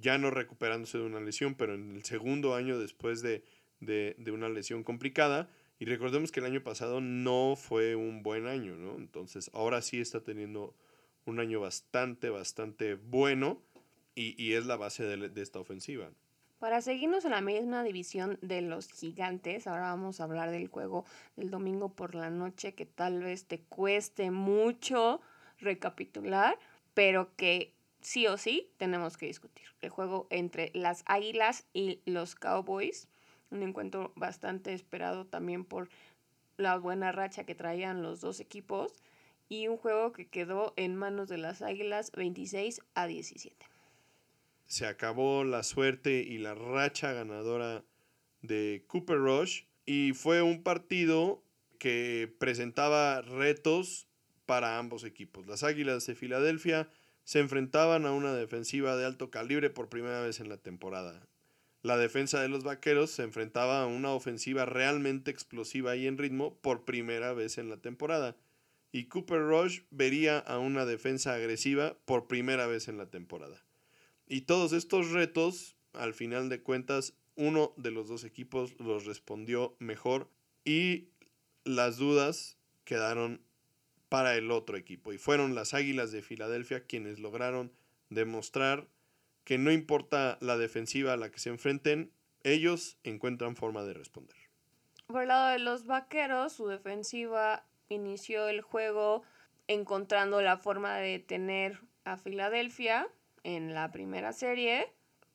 ya 0.00 0.18
no 0.18 0.30
recuperándose 0.30 0.98
de 0.98 1.04
una 1.04 1.20
lesión, 1.20 1.54
pero 1.54 1.74
en 1.74 1.96
el 1.96 2.04
segundo 2.04 2.54
año 2.54 2.78
después 2.78 3.22
de, 3.22 3.42
de, 3.80 4.14
de, 4.18 4.30
una 4.30 4.48
lesión 4.48 4.84
complicada. 4.84 5.48
Y 5.78 5.86
recordemos 5.86 6.32
que 6.32 6.40
el 6.40 6.46
año 6.46 6.62
pasado 6.62 7.00
no 7.00 7.54
fue 7.56 7.94
un 7.96 8.22
buen 8.22 8.46
año, 8.46 8.76
¿no? 8.76 8.96
Entonces 8.96 9.50
ahora 9.54 9.80
sí 9.80 10.00
está 10.00 10.20
teniendo 10.22 10.74
un 11.28 11.40
año 11.40 11.60
bastante, 11.60 12.30
bastante 12.30 12.94
bueno 12.94 13.60
y, 14.14 14.34
y 14.42 14.54
es 14.54 14.66
la 14.66 14.76
base 14.76 15.04
de, 15.04 15.28
de 15.28 15.42
esta 15.42 15.58
ofensiva. 15.58 16.10
Para 16.58 16.80
seguirnos 16.80 17.24
en 17.24 17.30
la 17.30 17.40
misma 17.40 17.84
división 17.84 18.36
de 18.42 18.62
los 18.62 18.90
gigantes, 18.90 19.68
ahora 19.68 19.82
vamos 19.82 20.20
a 20.20 20.24
hablar 20.24 20.50
del 20.50 20.66
juego 20.66 21.04
del 21.36 21.50
domingo 21.50 21.90
por 21.90 22.16
la 22.16 22.30
noche 22.30 22.74
que 22.74 22.84
tal 22.84 23.22
vez 23.22 23.44
te 23.44 23.60
cueste 23.60 24.32
mucho 24.32 25.20
recapitular, 25.60 26.58
pero 26.94 27.36
que 27.36 27.74
sí 28.00 28.26
o 28.26 28.36
sí 28.36 28.72
tenemos 28.76 29.16
que 29.16 29.26
discutir. 29.26 29.66
El 29.82 29.90
juego 29.90 30.26
entre 30.30 30.72
las 30.74 31.04
Águilas 31.06 31.64
y 31.72 32.00
los 32.06 32.34
Cowboys, 32.34 33.06
un 33.50 33.62
encuentro 33.62 34.12
bastante 34.16 34.74
esperado 34.74 35.26
también 35.26 35.64
por 35.64 35.88
la 36.56 36.76
buena 36.76 37.12
racha 37.12 37.44
que 37.44 37.54
traían 37.54 38.02
los 38.02 38.20
dos 38.20 38.40
equipos 38.40 38.92
y 39.48 39.68
un 39.68 39.76
juego 39.76 40.12
que 40.12 40.28
quedó 40.28 40.74
en 40.76 40.96
manos 40.96 41.28
de 41.28 41.38
las 41.38 41.62
Águilas 41.62 42.12
26 42.12 42.80
a 42.94 43.06
17 43.06 43.66
se 44.68 44.86
acabó 44.86 45.44
la 45.44 45.62
suerte 45.62 46.20
y 46.20 46.38
la 46.38 46.54
racha 46.54 47.12
ganadora 47.12 47.84
de 48.42 48.84
Cooper 48.86 49.16
Rush 49.16 49.62
y 49.86 50.12
fue 50.12 50.42
un 50.42 50.62
partido 50.62 51.42
que 51.78 52.32
presentaba 52.38 53.22
retos 53.22 54.06
para 54.44 54.78
ambos 54.78 55.04
equipos. 55.04 55.46
Las 55.46 55.64
Águilas 55.64 56.06
de 56.06 56.14
Filadelfia 56.14 56.90
se 57.24 57.40
enfrentaban 57.40 58.04
a 58.04 58.12
una 58.12 58.34
defensiva 58.34 58.96
de 58.96 59.06
alto 59.06 59.30
calibre 59.30 59.70
por 59.70 59.88
primera 59.88 60.20
vez 60.20 60.38
en 60.38 60.50
la 60.50 60.58
temporada. 60.58 61.26
La 61.82 61.96
defensa 61.96 62.42
de 62.42 62.48
los 62.48 62.64
Vaqueros 62.64 63.10
se 63.10 63.22
enfrentaba 63.22 63.82
a 63.82 63.86
una 63.86 64.10
ofensiva 64.10 64.66
realmente 64.66 65.30
explosiva 65.30 65.96
y 65.96 66.06
en 66.06 66.18
ritmo 66.18 66.54
por 66.56 66.84
primera 66.84 67.32
vez 67.32 67.56
en 67.56 67.70
la 67.70 67.78
temporada. 67.78 68.36
Y 68.92 69.04
Cooper 69.04 69.40
Rush 69.40 69.82
vería 69.90 70.38
a 70.38 70.58
una 70.58 70.86
defensa 70.86 71.34
agresiva 71.34 71.96
por 72.04 72.26
primera 72.26 72.66
vez 72.66 72.88
en 72.88 72.98
la 72.98 73.10
temporada. 73.10 73.62
Y 74.26 74.42
todos 74.42 74.72
estos 74.72 75.10
retos, 75.10 75.76
al 75.92 76.14
final 76.14 76.48
de 76.48 76.62
cuentas, 76.62 77.14
uno 77.34 77.72
de 77.76 77.90
los 77.90 78.08
dos 78.08 78.24
equipos 78.24 78.74
los 78.78 79.06
respondió 79.06 79.76
mejor 79.78 80.28
y 80.64 81.08
las 81.64 81.96
dudas 81.96 82.58
quedaron 82.84 83.40
para 84.08 84.36
el 84.36 84.50
otro 84.50 84.76
equipo. 84.76 85.12
Y 85.12 85.18
fueron 85.18 85.54
las 85.54 85.74
Águilas 85.74 86.10
de 86.12 86.22
Filadelfia 86.22 86.84
quienes 86.86 87.18
lograron 87.18 87.72
demostrar 88.10 88.88
que 89.44 89.58
no 89.58 89.70
importa 89.70 90.38
la 90.40 90.56
defensiva 90.56 91.12
a 91.12 91.16
la 91.16 91.30
que 91.30 91.38
se 91.38 91.50
enfrenten, 91.50 92.12
ellos 92.42 92.98
encuentran 93.04 93.56
forma 93.56 93.82
de 93.84 93.94
responder. 93.94 94.36
Por 95.06 95.22
el 95.22 95.28
lado 95.28 95.48
de 95.48 95.58
los 95.58 95.86
Vaqueros, 95.86 96.52
su 96.52 96.66
defensiva 96.66 97.64
inició 97.88 98.48
el 98.48 98.60
juego 98.60 99.22
encontrando 99.66 100.40
la 100.42 100.56
forma 100.56 100.96
de 100.96 101.12
detener 101.12 101.80
a 102.04 102.16
Filadelfia 102.16 103.08
en 103.44 103.74
la 103.74 103.90
primera 103.92 104.32
serie, 104.32 104.92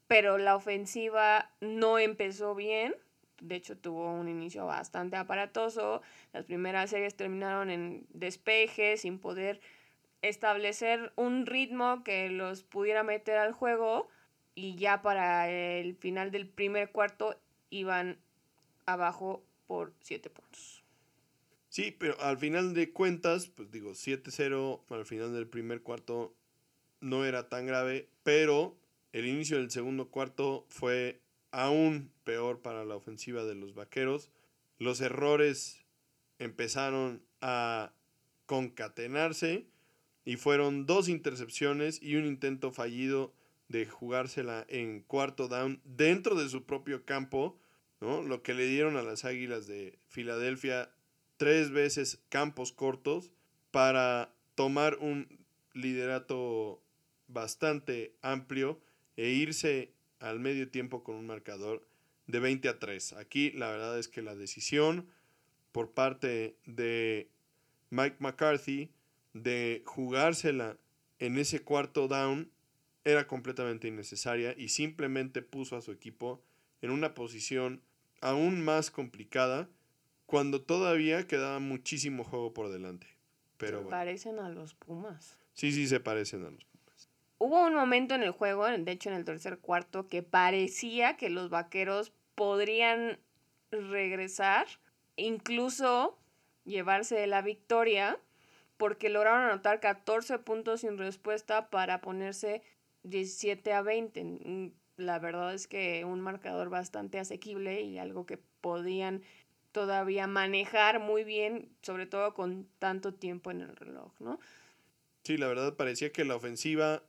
pero 0.07 0.37
la 0.37 0.55
ofensiva 0.55 1.51
no 1.61 1.99
empezó 1.99 2.55
bien. 2.55 2.95
De 3.41 3.55
hecho, 3.55 3.77
tuvo 3.77 4.11
un 4.11 4.29
inicio 4.29 4.65
bastante 4.65 5.17
aparatoso. 5.17 6.01
Las 6.31 6.45
primeras 6.45 6.89
series 6.89 7.15
terminaron 7.15 7.69
en 7.69 8.05
despeje, 8.09 8.97
sin 8.97 9.19
poder 9.19 9.59
establecer 10.21 11.11
un 11.15 11.45
ritmo 11.45 12.03
que 12.03 12.29
los 12.29 12.63
pudiera 12.63 13.03
meter 13.03 13.37
al 13.37 13.51
juego. 13.51 14.07
Y 14.55 14.75
ya 14.75 15.01
para 15.01 15.49
el 15.49 15.95
final 15.95 16.31
del 16.31 16.47
primer 16.47 16.91
cuarto 16.91 17.35
iban 17.69 18.17
abajo 18.85 19.43
por 19.67 19.93
7 20.01 20.29
puntos. 20.29 20.72
Sí, 21.73 21.89
pero 21.89 22.21
al 22.21 22.37
final 22.37 22.75
de 22.75 22.91
cuentas, 22.91 23.47
pues 23.47 23.71
digo, 23.71 23.93
7-0 23.93 24.83
al 24.89 25.05
final 25.07 25.33
del 25.33 25.47
primer 25.47 25.81
cuarto 25.81 26.35
no 27.01 27.25
era 27.25 27.49
tan 27.49 27.65
grave, 27.65 28.09
pero 28.21 28.77
el 29.11 29.25
inicio 29.25 29.57
del 29.57 29.71
segundo 29.71 30.09
cuarto 30.09 30.67
fue 30.69 31.19
aún 31.49 32.11
peor 32.25 32.61
para 32.61 32.85
la 32.85 32.95
ofensiva 32.95 33.43
de 33.43 33.55
los 33.55 33.73
Vaqueros. 33.73 34.29
Los 34.77 35.01
errores 35.01 35.83
empezaron 36.37 37.23
a 37.41 37.91
concatenarse 38.45 39.65
y 40.25 40.35
fueron 40.35 40.85
dos 40.85 41.09
intercepciones 41.09 41.99
y 42.03 42.17
un 42.17 42.27
intento 42.27 42.71
fallido 42.71 43.33
de 43.67 43.87
jugársela 43.87 44.63
en 44.69 45.01
cuarto 45.01 45.47
down 45.47 45.81
dentro 45.85 46.35
de 46.35 46.49
su 46.49 46.65
propio 46.67 47.03
campo, 47.03 47.57
¿no? 47.99 48.21
Lo 48.21 48.43
que 48.43 48.53
le 48.53 48.67
dieron 48.67 48.95
a 48.95 49.01
las 49.01 49.25
Águilas 49.25 49.65
de 49.65 49.97
Filadelfia 50.05 50.91
tres 51.37 51.71
veces 51.71 52.21
campos 52.29 52.71
cortos 52.71 53.31
para 53.71 54.33
tomar 54.55 54.97
un 54.99 55.27
liderato 55.73 56.81
bastante 57.27 58.15
amplio 58.21 58.79
e 59.17 59.29
irse 59.29 59.93
al 60.19 60.39
medio 60.39 60.69
tiempo 60.69 61.03
con 61.03 61.15
un 61.15 61.27
marcador 61.27 61.87
de 62.27 62.39
20 62.39 62.69
a 62.69 62.79
3. 62.79 63.13
Aquí 63.13 63.51
la 63.51 63.69
verdad 63.69 63.97
es 63.99 64.07
que 64.07 64.21
la 64.21 64.35
decisión 64.35 65.09
por 65.71 65.91
parte 65.91 66.55
de 66.65 67.29
Mike 67.89 68.17
McCarthy 68.19 68.91
de 69.33 69.81
jugársela 69.85 70.77
en 71.19 71.37
ese 71.37 71.61
cuarto 71.63 72.07
down 72.07 72.51
era 73.03 73.27
completamente 73.27 73.87
innecesaria 73.87 74.55
y 74.57 74.69
simplemente 74.69 75.41
puso 75.41 75.75
a 75.75 75.81
su 75.81 75.91
equipo 75.91 76.41
en 76.81 76.91
una 76.91 77.13
posición 77.13 77.81
aún 78.21 78.63
más 78.63 78.91
complicada 78.91 79.69
cuando 80.25 80.61
todavía 80.61 81.27
quedaba 81.27 81.59
muchísimo 81.59 82.23
juego 82.23 82.53
por 82.53 82.71
delante. 82.71 83.07
Pero 83.57 83.83
se 83.83 83.89
parecen 83.89 84.39
a 84.39 84.49
los 84.49 84.73
Pumas. 84.73 85.37
Sí, 85.53 85.71
sí, 85.71 85.87
se 85.87 85.99
parecen 85.99 86.45
a 86.45 86.51
los 86.51 86.65
Hubo 87.45 87.65
un 87.65 87.75
momento 87.75 88.15
en 88.15 88.23
el 88.23 88.31
juego, 88.31 88.65
de 88.65 88.89
hecho 88.89 89.09
en 89.09 89.15
el 89.15 89.25
tercer 89.25 89.59
cuarto, 89.59 90.07
que 90.07 90.23
parecía 90.23 91.17
que 91.17 91.29
los 91.29 91.49
vaqueros 91.49 92.13
podrían 92.35 93.19
regresar, 93.69 94.65
incluso 95.17 96.17
llevarse 96.63 97.27
la 97.27 97.41
victoria, 97.41 98.17
porque 98.77 99.09
lograron 99.09 99.43
anotar 99.43 99.81
14 99.81 100.39
puntos 100.39 100.81
sin 100.81 100.97
respuesta 100.97 101.69
para 101.69 101.99
ponerse 101.99 102.63
17 103.03 103.73
a 103.73 103.81
20. 103.81 104.71
la 104.95 105.19
verdad 105.19 105.53
es 105.53 105.67
que 105.67 106.05
un 106.05 106.21
marcador 106.21 106.69
bastante 106.69 107.19
asequible 107.19 107.81
y 107.81 107.97
algo 107.97 108.25
que 108.25 108.37
podían 108.37 109.21
todavía 109.73 110.27
manejar 110.27 111.01
muy 111.01 111.25
bien, 111.25 111.67
sobre 111.81 112.05
todo 112.05 112.33
con 112.33 112.69
tanto 112.79 113.13
tiempo 113.13 113.51
en 113.51 113.59
el 113.59 113.75
reloj, 113.75 114.13
¿no? 114.19 114.39
Sí, 115.23 115.35
la 115.35 115.47
verdad 115.47 115.75
parecía 115.75 116.11
que 116.11 116.23
la 116.23 116.35
ofensiva 116.35 117.03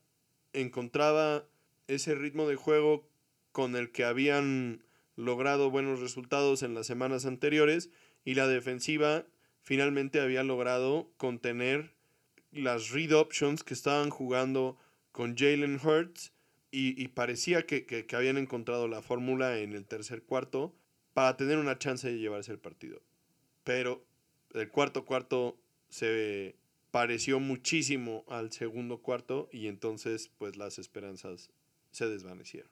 encontraba 0.52 1.44
ese 1.86 2.14
ritmo 2.14 2.48
de 2.48 2.56
juego 2.56 3.06
con 3.52 3.76
el 3.76 3.92
que 3.92 4.04
habían 4.04 4.82
logrado 5.14 5.70
buenos 5.70 6.00
resultados 6.00 6.62
en 6.62 6.74
las 6.74 6.86
semanas 6.86 7.26
anteriores 7.26 7.90
y 8.24 8.34
la 8.34 8.48
defensiva 8.48 9.26
finalmente 9.62 10.20
había 10.20 10.42
logrado 10.42 11.10
contener 11.16 11.92
las 12.50 12.90
read 12.90 13.12
options 13.12 13.62
que 13.62 13.74
estaban 13.74 14.10
jugando 14.10 14.78
con 15.12 15.36
Jalen 15.36 15.78
Hurts 15.82 16.32
y, 16.76 17.06
parecía 17.08 17.66
que, 17.66 17.86
que, 17.86 18.16
habían 18.16 18.36
encontrado 18.36 18.88
la 18.88 19.00
fórmula 19.00 19.58
en 19.60 19.74
el 19.74 19.86
tercer 19.86 20.24
cuarto 20.24 20.74
para 21.14 21.36
tener 21.36 21.58
una 21.58 21.78
chance 21.78 22.08
de 22.08 22.18
llevarse 22.18 22.52
el 22.52 22.58
partido. 22.58 23.00
Pero 23.62 24.04
el 24.52 24.68
cuarto 24.68 25.04
cuarto 25.06 25.56
se 25.88 26.56
pareció 26.90 27.40
muchísimo 27.40 28.24
al 28.28 28.52
segundo 28.52 28.98
cuarto 28.98 29.48
y 29.50 29.68
entonces 29.68 30.30
pues 30.38 30.56
las 30.56 30.78
esperanzas 30.78 31.50
se 31.92 32.08
desvanecieron. 32.08 32.70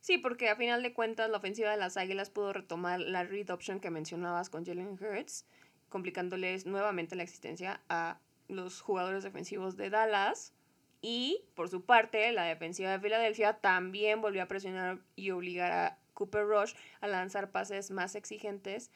Sí, 0.00 0.18
porque 0.18 0.48
a 0.48 0.56
final 0.56 0.82
de 0.82 0.92
cuentas 0.92 1.30
la 1.30 1.38
ofensiva 1.38 1.70
de 1.70 1.76
las 1.76 1.96
Águilas 1.96 2.30
pudo 2.30 2.52
retomar 2.52 3.00
la 3.00 3.24
read 3.24 3.50
option 3.50 3.80
que 3.80 3.90
mencionabas 3.90 4.50
con 4.50 4.64
Jalen 4.64 4.98
Hurts, 5.00 5.46
complicándoles 5.88 6.66
nuevamente 6.66 7.16
la 7.16 7.24
existencia 7.24 7.80
a 7.88 8.20
los 8.48 8.80
jugadores 8.80 9.24
defensivos 9.24 9.76
de 9.76 9.90
Dallas 9.90 10.52
y, 11.00 11.42
por 11.54 11.68
su 11.68 11.84
parte, 11.84 12.30
la 12.32 12.44
defensiva 12.44 12.92
de 12.92 13.00
Filadelfia 13.00 13.54
también 13.54 14.20
volvió 14.20 14.42
a 14.42 14.46
presionar 14.46 15.00
y 15.16 15.30
obligar 15.30 15.72
a 15.72 15.98
Cooper 16.16 16.46
Rush 16.46 16.74
a 17.00 17.06
lanzar 17.06 17.52
pases 17.52 17.92
más 17.92 18.16
exigentes 18.16 18.90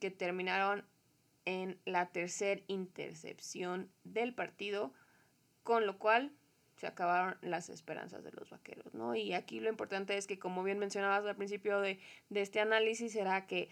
que 0.00 0.10
terminaron 0.10 0.84
en 1.46 1.78
la 1.86 2.10
tercera 2.10 2.60
intercepción 2.66 3.90
del 4.04 4.34
partido, 4.34 4.92
con 5.62 5.86
lo 5.86 5.98
cual 5.98 6.32
se 6.76 6.86
acabaron 6.86 7.38
las 7.40 7.70
esperanzas 7.70 8.22
de 8.22 8.32
los 8.32 8.50
vaqueros, 8.50 8.92
¿no? 8.92 9.14
Y 9.14 9.32
aquí 9.32 9.60
lo 9.60 9.70
importante 9.70 10.16
es 10.16 10.26
que, 10.26 10.38
como 10.38 10.62
bien 10.62 10.78
mencionabas 10.78 11.24
al 11.24 11.36
principio 11.36 11.80
de, 11.80 11.98
de 12.28 12.42
este 12.42 12.60
análisis, 12.60 13.16
era 13.16 13.46
que 13.46 13.70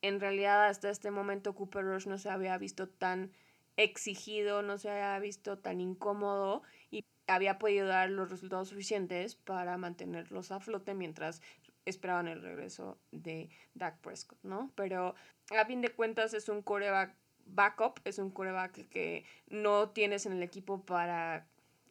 en 0.00 0.20
realidad 0.20 0.66
hasta 0.66 0.90
este 0.90 1.10
momento 1.10 1.54
Cooper 1.54 1.84
Rush 1.84 2.06
no 2.06 2.18
se 2.18 2.30
había 2.30 2.56
visto 2.56 2.88
tan 2.88 3.32
exigido, 3.76 4.62
no 4.62 4.78
se 4.78 4.90
había 4.90 5.18
visto 5.18 5.58
tan 5.58 5.80
incómodo 5.80 6.62
y 6.90 7.04
había 7.26 7.58
podido 7.58 7.86
dar 7.86 8.10
los 8.10 8.30
resultados 8.30 8.68
suficientes 8.68 9.36
para 9.36 9.76
mantenerlos 9.76 10.50
a 10.50 10.60
flote 10.60 10.94
mientras 10.94 11.42
esperaban 11.88 12.28
el 12.28 12.42
regreso 12.42 12.98
de 13.12 13.50
Dak 13.74 14.00
Prescott, 14.00 14.38
¿no? 14.42 14.70
Pero 14.74 15.14
a 15.56 15.64
fin 15.64 15.80
de 15.80 15.90
cuentas 15.90 16.34
es 16.34 16.48
un 16.48 16.62
coreback 16.62 17.14
backup, 17.46 18.00
es 18.04 18.18
un 18.18 18.30
coreback 18.30 18.88
que 18.88 19.24
no 19.48 19.90
tienes 19.90 20.26
en 20.26 20.32
el 20.32 20.42
equipo 20.42 20.84
para 20.84 21.46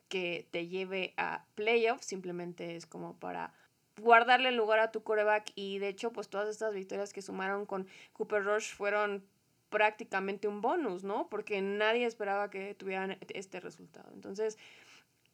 que 0.10 0.48
te 0.52 0.68
lleve 0.68 1.14
a 1.18 1.46
playoffs, 1.56 2.06
simplemente 2.06 2.76
es 2.76 2.86
como 2.86 3.18
para 3.20 3.54
guardarle 4.00 4.52
lugar 4.52 4.80
a 4.80 4.92
tu 4.92 5.04
coreback 5.04 5.52
y 5.56 5.80
de 5.80 5.90
hecho 5.90 6.14
pues 6.14 6.30
todas 6.30 6.48
estas 6.50 6.74
victorias 6.74 7.14
que 7.14 7.22
sumaron 7.22 7.66
con 7.66 7.88
Cooper 8.14 8.44
Rush 8.44 8.76
fueron 8.76 9.26
prácticamente 9.70 10.48
un 10.48 10.62
bonus, 10.62 11.04
¿no? 11.04 11.28
Porque 11.30 11.62
nadie 11.62 12.06
esperaba 12.06 12.50
que 12.50 12.74
tuvieran 12.76 13.18
este 13.34 13.60
resultado. 13.60 14.10
Entonces, 14.14 14.58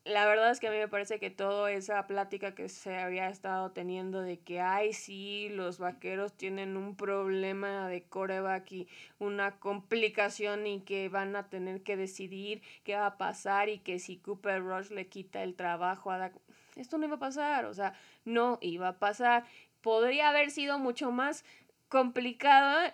la 0.06 0.26
verdad 0.26 0.52
es 0.52 0.60
que 0.60 0.68
a 0.68 0.72
mí 0.72 0.78
me 0.78 0.90
parece 0.90 1.18
que 1.18 1.30
toda 1.30 1.72
esa 1.72 2.06
plática 2.08 2.54
que 2.54 2.68
se 2.68 2.98
había 2.98 3.30
estado 3.30 3.72
teniendo 3.72 4.22
de 4.22 4.38
que, 4.38 4.60
ay, 4.60 4.92
sí, 4.92 5.48
los 5.50 5.80
vaqueros 5.80 6.34
tienen 6.34 6.76
un 6.76 6.98
problema 6.98 7.88
de 7.88 8.04
coreback 8.04 8.70
y 8.74 8.88
una 9.20 9.60
complicación 9.60 10.68
y 10.68 10.82
que 10.82 11.08
van 11.08 11.36
a 11.38 11.48
tener 11.48 11.84
que 11.84 11.96
decidir 11.96 12.62
qué 12.84 12.96
va 12.96 13.06
a 13.06 13.18
pasar 13.18 13.70
y 13.70 13.80
que 13.80 13.98
si 13.98 14.18
Cooper 14.18 14.62
Rush 14.62 14.90
le 14.90 15.08
quita 15.08 15.42
el 15.42 15.56
trabajo 15.56 16.12
a 16.12 16.18
Dak, 16.18 16.34
esto 16.76 16.98
no 16.98 17.06
iba 17.06 17.16
a 17.16 17.20
pasar, 17.20 17.66
o 17.66 17.74
sea, 17.74 17.94
no 18.26 18.58
iba 18.62 18.90
a 18.90 19.00
pasar. 19.00 19.46
Podría 19.82 20.30
haber 20.30 20.52
sido 20.52 20.80
mucho 20.80 21.12
más 21.12 21.46
complicada 21.88 22.92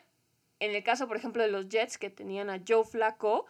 en 0.59 0.75
el 0.75 0.83
caso, 0.83 1.07
por 1.07 1.17
ejemplo, 1.17 1.41
de 1.41 1.49
los 1.49 1.69
Jets 1.69 1.97
que 1.97 2.09
tenían 2.09 2.49
a 2.49 2.61
Joe 2.67 2.83
Flacco, 2.83 3.45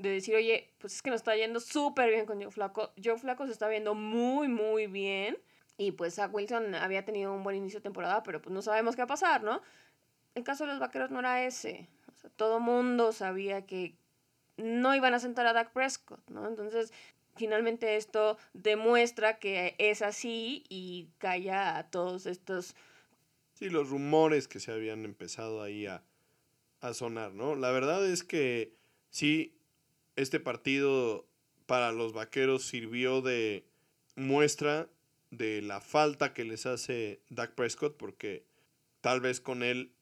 de 0.00 0.08
decir, 0.10 0.34
oye, 0.34 0.72
pues 0.78 0.94
es 0.94 1.02
que 1.02 1.10
nos 1.10 1.20
está 1.20 1.36
yendo 1.36 1.60
súper 1.60 2.10
bien 2.10 2.24
con 2.24 2.40
Joe 2.40 2.50
Flaco. 2.50 2.92
Joe 3.02 3.18
Flaco 3.18 3.46
se 3.46 3.52
está 3.52 3.68
viendo 3.68 3.94
muy, 3.94 4.48
muy 4.48 4.86
bien. 4.86 5.38
Y 5.76 5.92
pues 5.92 6.18
a 6.18 6.26
Wilson 6.26 6.74
había 6.74 7.04
tenido 7.04 7.32
un 7.32 7.42
buen 7.42 7.56
inicio 7.56 7.80
de 7.80 7.84
temporada, 7.84 8.22
pero 8.22 8.40
pues 8.40 8.52
no 8.52 8.62
sabemos 8.62 8.96
qué 8.96 9.02
va 9.02 9.04
a 9.04 9.08
pasar, 9.08 9.42
¿no? 9.42 9.62
El 10.34 10.42
caso 10.42 10.64
de 10.64 10.70
los 10.70 10.80
vaqueros 10.80 11.10
no 11.10 11.20
era 11.20 11.44
ese. 11.44 11.88
O 12.14 12.18
sea, 12.18 12.30
todo 12.30 12.60
mundo 12.60 13.12
sabía 13.12 13.66
que 13.66 13.94
no 14.56 14.94
iban 14.94 15.14
a 15.14 15.18
sentar 15.18 15.46
a 15.46 15.52
Dak 15.52 15.72
Prescott, 15.72 16.20
¿no? 16.30 16.48
Entonces, 16.48 16.92
finalmente 17.36 17.96
esto 17.96 18.38
demuestra 18.52 19.38
que 19.38 19.74
es 19.78 20.02
así 20.02 20.64
y 20.68 21.08
calla 21.18 21.76
a 21.76 21.90
todos 21.90 22.26
estos... 22.26 22.74
Sí, 23.54 23.68
los 23.68 23.90
rumores 23.90 24.48
que 24.48 24.60
se 24.60 24.72
habían 24.72 25.04
empezado 25.04 25.62
ahí 25.62 25.86
a, 25.86 26.02
a 26.80 26.94
sonar, 26.94 27.32
¿no? 27.32 27.54
La 27.54 27.70
verdad 27.70 28.06
es 28.06 28.24
que 28.24 28.74
sí, 29.10 29.59
este 30.20 30.38
partido 30.38 31.26
para 31.66 31.92
los 31.92 32.12
vaqueros 32.12 32.64
sirvió 32.64 33.22
de 33.22 33.64
muestra 34.16 34.88
de 35.30 35.62
la 35.62 35.80
falta 35.80 36.34
que 36.34 36.44
les 36.44 36.66
hace 36.66 37.20
Dak 37.30 37.54
Prescott, 37.54 37.96
porque 37.96 38.44
tal 39.00 39.20
vez 39.20 39.40
con 39.40 39.62
él 39.62 39.92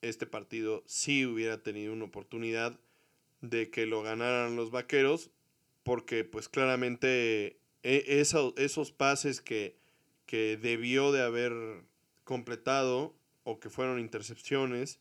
este 0.00 0.26
partido 0.26 0.82
sí 0.86 1.26
hubiera 1.26 1.62
tenido 1.62 1.92
una 1.92 2.04
oportunidad 2.04 2.78
de 3.40 3.70
que 3.70 3.86
lo 3.86 4.02
ganaran 4.02 4.56
los 4.56 4.70
vaqueros, 4.70 5.30
porque 5.82 6.24
pues 6.24 6.48
claramente 6.48 7.58
e, 7.82 8.22
esos 8.56 8.92
pases 8.92 9.40
que, 9.40 9.76
que 10.26 10.56
debió 10.56 11.12
de 11.12 11.22
haber 11.22 11.52
completado 12.24 13.14
o 13.44 13.60
que 13.60 13.68
fueron 13.68 14.00
intercepciones, 14.00 15.00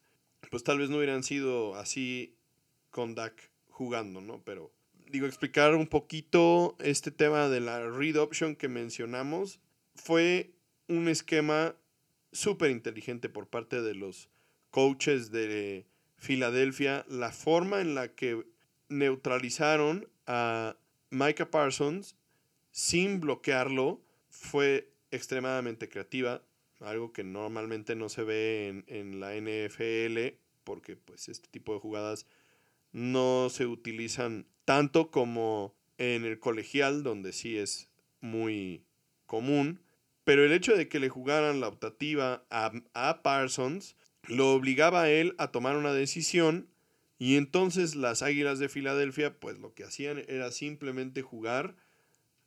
pues 0.52 0.64
tal 0.64 0.80
vez 0.80 0.90
no 0.90 0.98
hubieran 0.98 1.24
sido 1.24 1.76
así 1.76 2.36
con 2.92 3.16
Dak 3.16 3.55
jugando, 3.76 4.22
¿no? 4.22 4.42
Pero 4.46 4.72
digo, 5.12 5.28
explicar 5.28 5.76
un 5.76 5.88
poquito 5.88 6.78
este 6.80 7.12
tema 7.12 7.50
de 7.50 7.60
la 7.60 7.90
read 7.90 8.16
option 8.16 8.56
que 8.56 8.70
mencionamos 8.70 9.60
fue 9.96 10.52
un 10.88 11.10
esquema 11.10 11.76
súper 12.32 12.72
inteligente 12.72 13.28
por 13.28 13.48
parte 13.48 13.82
de 13.82 13.94
los 13.94 14.30
coaches 14.72 15.30
de 15.32 15.86
Filadelfia, 16.16 17.06
la 17.10 17.32
forma 17.32 17.82
en 17.82 17.96
la 17.96 18.08
que 18.08 18.46
neutralizaron 18.88 20.08
a 20.26 20.78
Micah 21.10 21.52
Parsons 21.52 22.16
sin 22.72 23.20
bloquearlo 23.20 24.02
fue 24.30 24.90
extremadamente 25.12 25.90
creativa, 25.90 26.42
algo 26.80 27.12
que 27.12 27.26
normalmente 27.26 27.96
no 27.96 28.08
se 28.08 28.24
ve 28.24 28.68
en, 28.70 28.86
en 28.88 29.20
la 29.20 29.36
NFL, 29.36 30.38
porque 30.64 30.96
pues 30.96 31.28
este 31.28 31.50
tipo 31.50 31.74
de 31.74 31.80
jugadas 31.80 32.26
no 32.96 33.50
se 33.50 33.66
utilizan 33.66 34.48
tanto 34.64 35.12
como 35.12 35.76
en 35.98 36.24
el 36.24 36.40
colegial, 36.40 37.04
donde 37.04 37.34
sí 37.34 37.58
es 37.58 37.90
muy 38.22 38.86
común. 39.26 39.82
Pero 40.24 40.46
el 40.46 40.54
hecho 40.54 40.78
de 40.78 40.88
que 40.88 41.02
le 41.02 41.10
jugaran 41.10 41.60
la 41.60 41.68
optativa 41.68 42.46
a, 42.50 42.72
a 42.94 43.22
Parsons 43.22 43.98
lo 44.24 44.54
obligaba 44.54 45.02
a 45.02 45.10
él 45.10 45.36
a 45.40 45.52
tomar 45.52 45.76
una 45.76 45.92
decisión 45.92 46.70
y 47.20 47.36
entonces 47.36 47.96
las 47.96 48.22
Águilas 48.22 48.60
de 48.60 48.70
Filadelfia 48.70 49.38
pues 49.42 49.60
lo 49.60 49.74
que 49.74 49.84
hacían 49.84 50.24
era 50.30 50.50
simplemente 50.52 51.22
jugar 51.22 51.76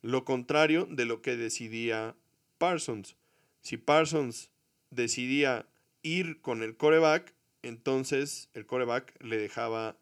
lo 0.01 0.25
contrario 0.25 0.87
de 0.89 1.05
lo 1.05 1.21
que 1.21 1.37
decidía 1.37 2.15
Parsons. 2.57 3.17
Si 3.61 3.77
Parsons 3.77 4.49
decidía 4.89 5.67
ir 6.01 6.41
con 6.41 6.63
el 6.63 6.75
coreback, 6.75 7.35
entonces 7.61 8.49
el 8.55 8.65
coreback 8.65 9.13
le 9.23 9.37
dejaba 9.37 9.95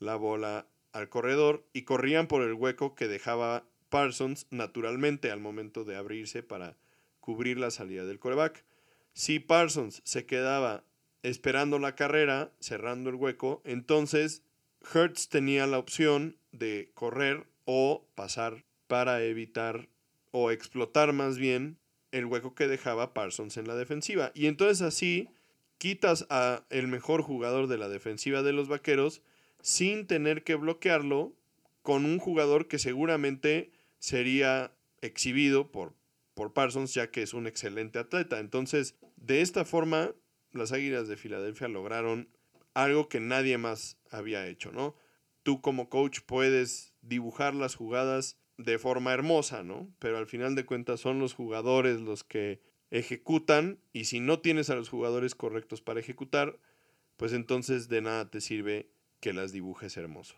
la 0.00 0.16
bola 0.16 0.66
al 0.92 1.08
corredor 1.08 1.64
y 1.72 1.82
corrían 1.82 2.26
por 2.26 2.42
el 2.42 2.54
hueco 2.54 2.94
que 2.96 3.06
dejaba 3.06 3.64
Parsons 3.88 4.46
naturalmente 4.50 5.30
al 5.30 5.40
momento 5.40 5.84
de 5.84 5.96
abrirse 5.96 6.42
para 6.42 6.76
cubrir 7.20 7.58
la 7.58 7.70
salida 7.70 8.04
del 8.04 8.18
coreback. 8.18 8.64
Si 9.12 9.38
Parsons 9.38 10.02
se 10.04 10.26
quedaba 10.26 10.84
esperando 11.22 11.78
la 11.78 11.94
carrera, 11.94 12.50
cerrando 12.60 13.10
el 13.10 13.16
hueco, 13.16 13.60
entonces 13.64 14.42
Hertz 14.92 15.28
tenía 15.28 15.66
la 15.66 15.78
opción 15.78 16.36
de 16.52 16.90
correr 16.94 17.46
o 17.64 18.06
pasar 18.14 18.64
para 18.86 19.22
evitar 19.22 19.88
o 20.32 20.50
explotar 20.50 21.12
más 21.12 21.36
bien 21.36 21.78
el 22.12 22.26
hueco 22.26 22.54
que 22.54 22.66
dejaba 22.66 23.14
Parsons 23.14 23.56
en 23.56 23.68
la 23.68 23.76
defensiva. 23.76 24.32
Y 24.34 24.46
entonces 24.46 24.82
así 24.82 25.28
quitas 25.78 26.26
a 26.30 26.64
el 26.70 26.88
mejor 26.88 27.22
jugador 27.22 27.66
de 27.66 27.78
la 27.78 27.88
defensiva 27.88 28.42
de 28.42 28.52
los 28.52 28.68
Vaqueros 28.68 29.22
sin 29.62 30.06
tener 30.06 30.44
que 30.44 30.54
bloquearlo 30.54 31.34
con 31.82 32.04
un 32.04 32.18
jugador 32.18 32.68
que 32.68 32.78
seguramente 32.78 33.72
sería 33.98 34.72
exhibido 35.00 35.70
por, 35.70 35.94
por 36.34 36.52
Parsons, 36.52 36.94
ya 36.94 37.10
que 37.10 37.22
es 37.22 37.34
un 37.34 37.46
excelente 37.46 37.98
atleta. 37.98 38.38
Entonces, 38.38 38.96
de 39.16 39.40
esta 39.40 39.64
forma, 39.64 40.14
las 40.52 40.72
Águilas 40.72 41.08
de 41.08 41.16
Filadelfia 41.16 41.68
lograron 41.68 42.28
algo 42.74 43.08
que 43.08 43.20
nadie 43.20 43.58
más 43.58 43.98
había 44.10 44.46
hecho, 44.46 44.72
¿no? 44.72 44.94
Tú 45.42 45.60
como 45.60 45.88
coach 45.88 46.20
puedes 46.26 46.94
dibujar 47.02 47.54
las 47.54 47.74
jugadas 47.74 48.38
de 48.58 48.78
forma 48.78 49.12
hermosa, 49.12 49.62
¿no? 49.62 49.92
Pero 49.98 50.18
al 50.18 50.26
final 50.26 50.54
de 50.54 50.66
cuentas 50.66 51.00
son 51.00 51.18
los 51.18 51.34
jugadores 51.34 52.00
los 52.00 52.24
que 52.24 52.60
ejecutan 52.90 53.80
y 53.92 54.04
si 54.04 54.20
no 54.20 54.40
tienes 54.40 54.68
a 54.68 54.74
los 54.74 54.88
jugadores 54.88 55.34
correctos 55.34 55.80
para 55.80 56.00
ejecutar, 56.00 56.58
pues 57.16 57.32
entonces 57.32 57.88
de 57.88 58.02
nada 58.02 58.30
te 58.30 58.40
sirve 58.40 58.90
que 59.20 59.32
las 59.32 59.52
dibujes 59.52 59.96
hermoso. 59.96 60.34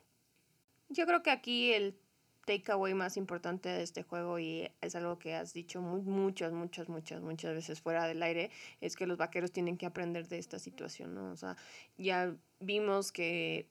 Yo 0.89 1.07
creo 1.07 1.22
que 1.22 1.30
aquí 1.30 1.72
el 1.72 1.97
takeaway 2.45 2.95
más 2.95 3.16
importante 3.16 3.68
de 3.68 3.83
este 3.83 4.03
juego 4.03 4.39
y 4.39 4.68
es 4.80 4.95
algo 4.97 5.18
que 5.18 5.35
has 5.35 5.53
dicho 5.53 5.80
muchas, 5.80 6.53
muchas, 6.53 6.89
muchas, 6.89 7.22
muchas 7.22 7.55
veces 7.55 7.80
fuera 7.80 8.07
del 8.07 8.22
aire, 8.22 8.51
es 8.80 8.97
que 8.97 9.07
los 9.07 9.16
vaqueros 9.16 9.53
tienen 9.53 9.76
que 9.76 9.87
aprender 9.87 10.28
de 10.28 10.39
esta 10.39 10.59
situación, 10.59 11.14
¿no? 11.14 11.30
O 11.30 11.37
sea, 11.37 11.57
ya 11.97 12.35
vimos 12.61 13.12
que 13.12 13.68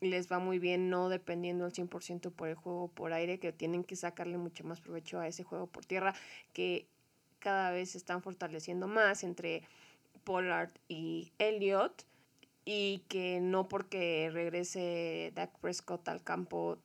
les 0.00 0.30
va 0.30 0.38
muy 0.38 0.58
bien 0.58 0.90
no 0.90 1.08
dependiendo 1.08 1.64
al 1.64 1.72
100% 1.72 2.32
por 2.32 2.48
el 2.48 2.54
juego 2.54 2.88
por 2.88 3.12
aire, 3.12 3.38
que 3.38 3.52
tienen 3.52 3.84
que 3.84 3.96
sacarle 3.96 4.36
mucho 4.36 4.64
más 4.64 4.80
provecho 4.80 5.20
a 5.20 5.28
ese 5.28 5.44
juego 5.44 5.66
por 5.66 5.86
tierra, 5.86 6.14
que 6.52 6.86
cada 7.38 7.70
vez 7.70 7.90
se 7.92 7.98
están 7.98 8.22
fortaleciendo 8.22 8.88
más 8.88 9.24
entre 9.24 9.62
Pollard 10.24 10.70
y 10.88 11.32
Elliott 11.38 12.04
y 12.64 13.00
que 13.08 13.40
no 13.40 13.68
porque 13.68 14.30
regrese 14.32 15.32
Dak 15.34 15.58
Prescott 15.58 16.08
al 16.08 16.22
campo 16.22 16.78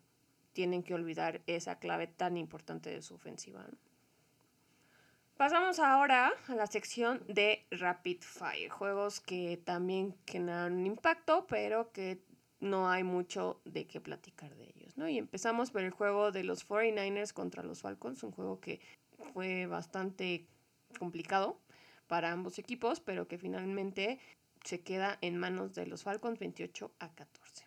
tienen 0.53 0.84
que 0.84 0.93
olvidar 0.93 1.41
esa 1.45 1.78
clave 1.78 2.07
tan 2.07 2.38
importante 2.38 2.89
de 2.89 3.01
su 3.01 3.15
ofensiva. 3.15 3.65
Pasamos 5.38 5.78
ahora 5.78 6.32
a 6.47 6.55
la 6.55 6.65
sección 6.65 7.21
de 7.28 7.67
Rapid 7.69 8.21
Fire, 8.21 8.69
juegos 8.69 9.19
que 9.19 9.61
también 9.63 10.15
generan 10.25 10.73
un 10.73 10.88
impacto, 10.88 11.45
pero 11.47 11.91
que 11.91 12.23
no 12.59 12.89
hay 12.89 13.03
mucho 13.03 13.61
de 13.63 13.86
qué 13.86 14.01
platicar 14.01 14.55
de 14.55 14.63
ellos, 14.75 14.97
¿no? 14.97 15.07
Y 15.07 15.19
empezamos 15.19 15.69
por 15.69 15.84
el 15.84 15.91
juego 15.91 16.32
de 16.32 16.43
los 16.43 16.67
49ers 16.67 17.34
contra 17.34 17.61
los 17.61 17.82
Falcons, 17.82 18.23
un 18.23 18.32
juego 18.32 18.59
que 18.59 18.80
fue 19.32 19.67
bastante 19.67 20.47
complicado 20.97 21.59
para 22.07 22.32
ambos 22.32 22.57
equipos, 22.57 22.99
pero 22.99 23.28
que 23.28 23.38
finalmente 23.38 24.19
se 24.68 24.82
queda 24.82 25.18
en 25.22 25.38
manos 25.38 25.74
de 25.76 25.88
los 25.88 26.03
Falcons 26.03 26.39
28 26.39 26.91
a 26.99 27.13
14. 27.15 27.65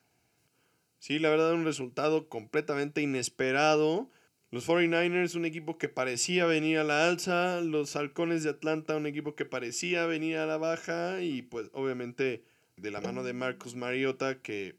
Sí, 0.98 1.18
la 1.18 1.30
verdad, 1.30 1.55
un 1.55 1.64
resultado 1.64 2.28
completamente 2.28 3.01
inesperado. 3.01 4.11
Los 4.51 4.68
49ers, 4.68 5.34
un 5.34 5.46
equipo 5.46 5.78
que 5.78 5.88
parecía 5.88 6.44
venir 6.44 6.78
a 6.78 6.84
la 6.84 7.09
alza, 7.09 7.62
los 7.62 7.96
Halcones 7.96 8.42
de 8.42 8.51
Atlanta, 8.51 8.96
un 8.96 9.07
equipo 9.07 9.34
que 9.34 9.46
parecía 9.46 10.05
venir 10.05 10.36
a 10.36 10.46
la 10.46 10.59
baja 10.59 11.22
y 11.22 11.40
pues 11.40 11.70
obviamente 11.72 12.44
de 12.76 12.90
la 12.90 13.01
mano 13.01 13.22
de 13.22 13.32
Marcus 13.32 13.76
Mariota, 13.76 14.42
que 14.42 14.76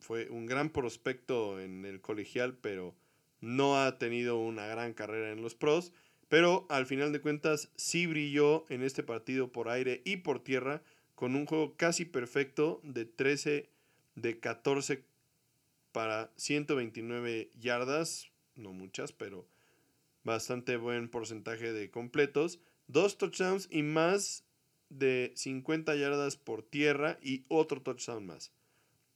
fue 0.00 0.28
un 0.30 0.46
gran 0.46 0.70
prospecto 0.70 1.60
en 1.60 1.84
el 1.84 2.00
colegial, 2.00 2.56
pero 2.56 2.96
no 3.40 3.80
ha 3.80 3.98
tenido 3.98 4.38
una 4.38 4.66
gran 4.66 4.92
carrera 4.92 5.30
en 5.30 5.42
los 5.42 5.54
pros, 5.54 5.92
pero 6.28 6.66
al 6.68 6.86
final 6.86 7.12
de 7.12 7.20
cuentas 7.20 7.70
sí 7.76 8.06
brilló 8.06 8.64
en 8.70 8.82
este 8.82 9.02
partido 9.02 9.52
por 9.52 9.68
aire 9.68 10.02
y 10.04 10.16
por 10.18 10.42
tierra 10.42 10.82
con 11.20 11.36
un 11.36 11.44
juego 11.44 11.76
casi 11.76 12.06
perfecto 12.06 12.80
de 12.82 13.04
13 13.04 13.68
de 14.14 14.40
14 14.40 15.04
para 15.92 16.32
129 16.36 17.50
yardas, 17.60 18.32
no 18.54 18.72
muchas, 18.72 19.12
pero 19.12 19.46
bastante 20.24 20.78
buen 20.78 21.10
porcentaje 21.10 21.74
de 21.74 21.90
completos, 21.90 22.58
dos 22.86 23.18
touchdowns 23.18 23.68
y 23.70 23.82
más 23.82 24.46
de 24.88 25.34
50 25.36 25.94
yardas 25.94 26.38
por 26.38 26.62
tierra 26.62 27.18
y 27.22 27.44
otro 27.48 27.82
touchdown 27.82 28.24
más. 28.24 28.50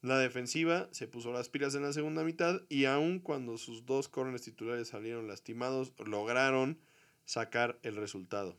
La 0.02 0.18
defensiva 0.18 0.90
se 0.90 1.08
puso 1.08 1.32
las 1.32 1.48
pilas 1.48 1.74
en 1.74 1.84
la 1.84 1.94
segunda 1.94 2.22
mitad 2.22 2.60
y 2.68 2.84
aun 2.84 3.18
cuando 3.18 3.56
sus 3.56 3.86
dos 3.86 4.10
corners 4.10 4.42
titulares 4.42 4.88
salieron 4.88 5.26
lastimados, 5.26 5.94
lograron 6.04 6.78
sacar 7.24 7.78
el 7.82 7.96
resultado. 7.96 8.58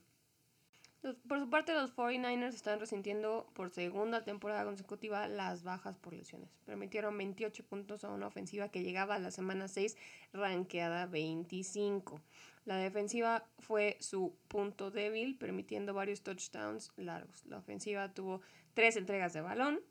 Por 1.27 1.39
su 1.39 1.49
parte, 1.51 1.75
los 1.75 1.95
49ers 1.95 2.55
están 2.55 2.79
resintiendo 2.79 3.47
por 3.53 3.69
segunda 3.69 4.23
temporada 4.23 4.65
consecutiva 4.65 5.27
las 5.27 5.61
bajas 5.61 5.97
por 5.97 6.13
lesiones. 6.13 6.49
Permitieron 6.65 7.15
28 7.15 7.63
puntos 7.63 8.03
a 8.03 8.09
una 8.09 8.25
ofensiva 8.25 8.69
que 8.69 8.81
llegaba 8.81 9.13
a 9.13 9.19
la 9.19 9.29
semana 9.29 9.67
6 9.67 9.95
ranqueada 10.33 11.05
25. 11.05 12.19
La 12.65 12.77
defensiva 12.77 13.45
fue 13.59 13.97
su 13.99 14.35
punto 14.47 14.89
débil, 14.89 15.37
permitiendo 15.37 15.93
varios 15.93 16.23
touchdowns 16.23 16.91
largos. 16.97 17.45
La 17.45 17.57
ofensiva 17.57 18.11
tuvo 18.11 18.41
tres 18.73 18.97
entregas 18.97 19.33
de 19.33 19.41
balón 19.41 19.81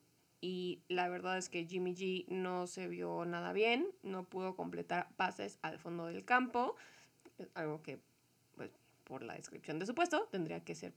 y 0.41 0.83
la 0.89 1.09
verdad 1.09 1.39
es 1.39 1.49
que 1.49 1.65
Jimmy 1.65 1.95
G 1.95 2.27
no 2.27 2.67
se 2.67 2.89
vio 2.89 3.25
nada 3.25 3.53
bien, 3.53 3.87
no 4.03 4.25
pudo 4.25 4.57
completar 4.57 5.09
pases 5.15 5.61
al 5.63 5.79
fondo 5.79 6.07
del 6.07 6.25
campo, 6.25 6.75
algo 7.55 7.83
que 7.83 8.01
pues, 8.57 8.73
por 9.05 9.23
la 9.23 9.35
descripción 9.35 9.79
de 9.79 9.87
su 9.87 9.95
puesto 9.95 10.27
tendría 10.33 10.65
que 10.65 10.75
ser 10.75 10.93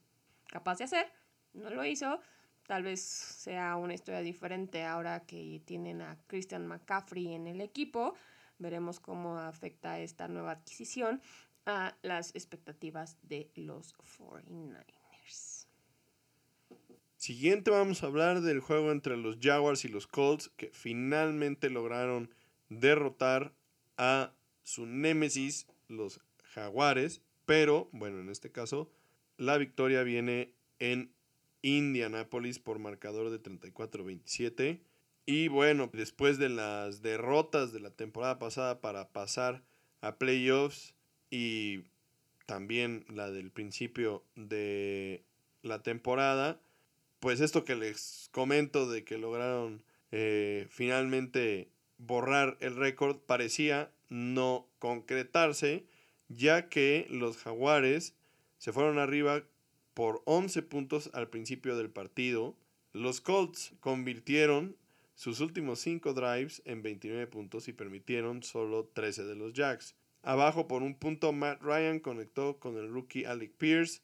capaz 0.47 0.77
de 0.77 0.85
hacer, 0.85 1.11
no 1.53 1.69
lo 1.69 1.85
hizo. 1.85 2.19
Tal 2.67 2.83
vez 2.83 3.01
sea 3.01 3.77
una 3.77 3.93
historia 3.93 4.21
diferente 4.21 4.83
ahora 4.83 5.21
que 5.25 5.61
tienen 5.65 6.01
a 6.01 6.17
Christian 6.27 6.67
McCaffrey 6.67 7.33
en 7.33 7.47
el 7.47 7.61
equipo. 7.61 8.13
Veremos 8.59 8.99
cómo 8.99 9.39
afecta 9.39 9.99
esta 9.99 10.27
nueva 10.27 10.51
adquisición 10.51 11.21
a 11.65 11.95
las 12.01 12.35
expectativas 12.35 13.17
de 13.23 13.49
los 13.55 13.95
49ers. 13.97 15.67
Siguiente 17.15 17.71
vamos 17.71 18.03
a 18.03 18.07
hablar 18.07 18.41
del 18.41 18.59
juego 18.59 18.91
entre 18.91 19.17
los 19.17 19.37
Jaguars 19.41 19.85
y 19.85 19.87
los 19.87 20.07
Colts 20.07 20.49
que 20.55 20.69
finalmente 20.73 21.69
lograron 21.69 22.33
derrotar 22.69 23.53
a 23.97 24.33
su 24.63 24.85
némesis, 24.85 25.67
los 25.87 26.21
Jaguares, 26.53 27.21
pero 27.45 27.89
bueno, 27.91 28.19
en 28.19 28.29
este 28.29 28.51
caso 28.51 28.89
la 29.37 29.57
victoria 29.57 30.03
viene 30.03 30.53
en 30.79 31.11
Indianapolis 31.61 32.59
por 32.59 32.79
marcador 32.79 33.29
de 33.29 33.41
34-27. 33.41 34.79
Y 35.25 35.47
bueno, 35.49 35.89
después 35.93 36.37
de 36.37 36.49
las 36.49 37.01
derrotas 37.01 37.73
de 37.73 37.79
la 37.79 37.91
temporada 37.91 38.39
pasada 38.39 38.79
para 38.79 39.09
pasar 39.09 39.63
a 40.01 40.17
playoffs 40.17 40.93
y 41.29 41.83
también 42.45 43.05
la 43.09 43.29
del 43.29 43.51
principio 43.51 44.23
de 44.35 45.23
la 45.63 45.83
temporada, 45.83 46.61
pues 47.19 47.41
esto 47.41 47.65
que 47.65 47.75
les 47.75 48.29
comento 48.31 48.89
de 48.89 49.03
que 49.03 49.17
lograron 49.17 49.83
eh, 50.11 50.67
finalmente 50.69 51.69
borrar 51.97 52.57
el 52.61 52.75
récord 52.75 53.17
parecía 53.17 53.91
no 54.09 54.69
concretarse, 54.79 55.85
ya 56.29 56.69
que 56.69 57.07
los 57.09 57.37
jaguares 57.37 58.15
se 58.57 58.71
fueron 58.71 58.99
arriba 58.99 59.43
por 59.93 60.21
11 60.25 60.61
puntos 60.63 61.09
al 61.13 61.29
principio 61.29 61.75
del 61.77 61.89
partido. 61.89 62.55
Los 62.93 63.21
Colts 63.21 63.73
convirtieron 63.79 64.77
sus 65.15 65.39
últimos 65.39 65.79
5 65.79 66.13
drives 66.13 66.61
en 66.65 66.83
29 66.83 67.27
puntos 67.27 67.67
y 67.67 67.73
permitieron 67.73 68.43
solo 68.43 68.85
13 68.93 69.25
de 69.25 69.35
los 69.35 69.53
Jacks. 69.53 69.95
Abajo 70.21 70.67
por 70.67 70.83
un 70.83 70.95
punto, 70.95 71.31
Matt 71.33 71.61
Ryan 71.61 71.99
conectó 71.99 72.59
con 72.59 72.77
el 72.77 72.89
rookie 72.89 73.25
Alec 73.25 73.53
Pierce 73.53 74.01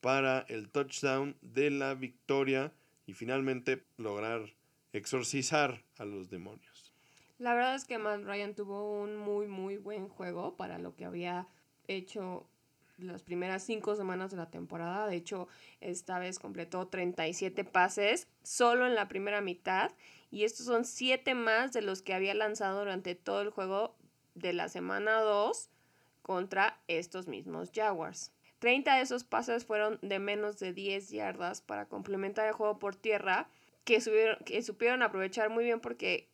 para 0.00 0.40
el 0.48 0.68
touchdown 0.68 1.36
de 1.42 1.70
la 1.70 1.94
victoria 1.94 2.72
y 3.06 3.12
finalmente 3.12 3.84
lograr 3.96 4.54
exorcizar 4.92 5.84
a 5.98 6.04
los 6.04 6.30
demonios. 6.30 6.92
La 7.38 7.54
verdad 7.54 7.74
es 7.74 7.84
que 7.84 7.98
Matt 7.98 8.24
Ryan 8.24 8.54
tuvo 8.54 9.00
un 9.00 9.16
muy 9.16 9.46
muy 9.46 9.76
buen 9.76 10.08
juego 10.08 10.56
para 10.56 10.78
lo 10.78 10.96
que 10.96 11.04
había 11.04 11.46
hecho 11.86 12.48
las 12.98 13.22
primeras 13.22 13.62
cinco 13.62 13.94
semanas 13.94 14.30
de 14.30 14.36
la 14.36 14.50
temporada. 14.50 15.06
De 15.06 15.16
hecho, 15.16 15.48
esta 15.80 16.18
vez 16.18 16.38
completó 16.38 16.88
37 16.88 17.64
pases 17.64 18.28
solo 18.42 18.86
en 18.86 18.94
la 18.94 19.08
primera 19.08 19.40
mitad. 19.40 19.92
Y 20.30 20.44
estos 20.44 20.66
son 20.66 20.84
siete 20.84 21.34
más 21.34 21.72
de 21.72 21.82
los 21.82 22.02
que 22.02 22.14
había 22.14 22.34
lanzado 22.34 22.80
durante 22.80 23.14
todo 23.14 23.42
el 23.42 23.50
juego 23.50 23.94
de 24.34 24.52
la 24.52 24.68
semana 24.68 25.20
2 25.20 25.70
contra 26.22 26.80
estos 26.88 27.28
mismos 27.28 27.70
Jaguars. 27.74 28.32
30 28.58 28.96
de 28.96 29.02
esos 29.02 29.24
pases 29.24 29.64
fueron 29.64 29.98
de 30.02 30.18
menos 30.18 30.58
de 30.58 30.72
10 30.72 31.10
yardas 31.10 31.60
para 31.60 31.86
complementar 31.86 32.46
el 32.46 32.54
juego 32.54 32.78
por 32.78 32.96
tierra 32.96 33.48
que, 33.84 34.02
que 34.44 34.62
supieron 34.62 35.02
aprovechar 35.02 35.50
muy 35.50 35.64
bien 35.64 35.80
porque 35.80 36.28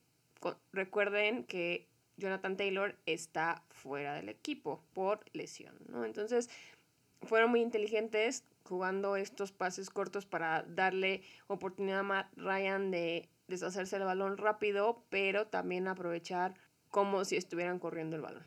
recuerden 0.72 1.44
que 1.44 1.86
Jonathan 2.16 2.56
Taylor 2.56 2.96
está 3.06 3.64
fuera 3.70 4.14
del 4.14 4.28
equipo 4.28 4.82
por 4.92 5.20
lesión, 5.32 5.74
¿no? 5.88 6.04
Entonces, 6.04 6.50
fueron 7.22 7.50
muy 7.50 7.60
inteligentes 7.60 8.44
jugando 8.64 9.16
estos 9.16 9.52
pases 9.52 9.90
cortos 9.90 10.26
para 10.26 10.62
darle 10.62 11.22
oportunidad 11.46 12.10
a 12.12 12.30
Ryan 12.36 12.90
de 12.90 13.28
deshacerse 13.48 13.96
el 13.96 14.04
balón 14.04 14.38
rápido, 14.38 15.04
pero 15.08 15.46
también 15.46 15.88
aprovechar 15.88 16.54
como 16.88 17.24
si 17.24 17.36
estuvieran 17.36 17.78
corriendo 17.78 18.16
el 18.16 18.22
balón. 18.22 18.46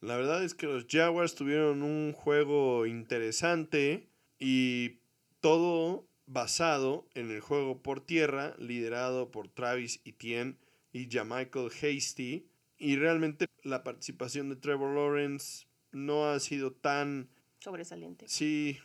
La 0.00 0.16
verdad 0.16 0.42
es 0.42 0.54
que 0.54 0.66
los 0.66 0.86
Jaguars 0.88 1.34
tuvieron 1.34 1.82
un 1.82 2.12
juego 2.12 2.86
interesante 2.86 4.08
y 4.38 4.98
todo 5.40 6.06
basado 6.26 7.06
en 7.14 7.30
el 7.30 7.40
juego 7.40 7.82
por 7.82 8.00
tierra, 8.00 8.54
liderado 8.58 9.30
por 9.30 9.48
Travis 9.48 10.00
Etienne 10.04 10.56
y 10.92 11.08
Jamichael 11.10 11.70
Hasty. 11.70 12.46
Y 12.78 12.96
realmente 12.96 13.46
la 13.62 13.84
participación 13.84 14.48
de 14.48 14.56
Trevor 14.56 14.94
Lawrence 14.94 15.66
no 15.92 16.30
ha 16.30 16.40
sido 16.40 16.72
tan... 16.72 17.28
Sobresaliente. 17.58 18.26
Sí, 18.28 18.78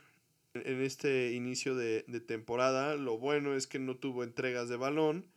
en 0.54 0.82
este 0.82 1.32
inicio 1.34 1.76
de, 1.76 2.04
de 2.08 2.20
temporada. 2.20 2.96
Lo 2.96 3.18
bueno 3.18 3.56
es 3.56 3.68
que 3.68 3.80
no 3.80 3.96
tuvo 3.98 4.24
entregas 4.24 4.68
de 4.68 4.76
balón 4.76 5.28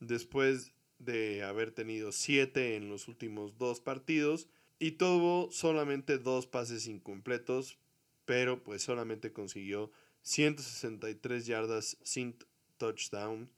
después 0.00 0.72
de 0.98 1.42
haber 1.42 1.72
tenido 1.72 2.12
siete 2.12 2.76
en 2.76 2.88
los 2.88 3.08
últimos 3.08 3.58
dos 3.58 3.80
partidos 3.80 4.48
y 4.78 4.92
tuvo 4.92 5.50
solamente 5.50 6.18
dos 6.18 6.46
pases 6.46 6.86
incompletos, 6.86 7.78
pero 8.24 8.62
pues 8.62 8.82
solamente 8.82 9.32
consiguió 9.32 9.90
163 10.22 11.46
yardas 11.46 11.96
sin 12.02 12.36
touchdown. 12.78 13.50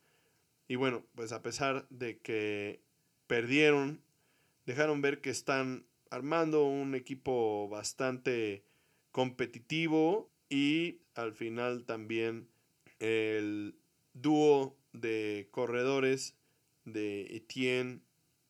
Y 0.69 0.75
bueno, 0.77 1.05
pues 1.15 1.33
a 1.33 1.43
pesar 1.43 1.87
de 1.91 2.19
que 2.19 2.81
perdieron, 3.27 4.03
dejaron 4.67 5.01
ver 5.01 5.21
que 5.21 5.31
están 5.31 5.87
armando 6.11 6.65
un 6.65 6.95
equipo 6.95 7.69
bastante 7.69 8.65
competitivo 9.13 10.31
y 10.49 11.01
al 11.15 11.33
final 11.33 11.85
también 11.85 12.49
el 12.99 13.77
dúo 14.15 14.77
de 14.93 15.49
corredores 15.51 16.35
de 16.85 17.23
Etienne 17.37 18.01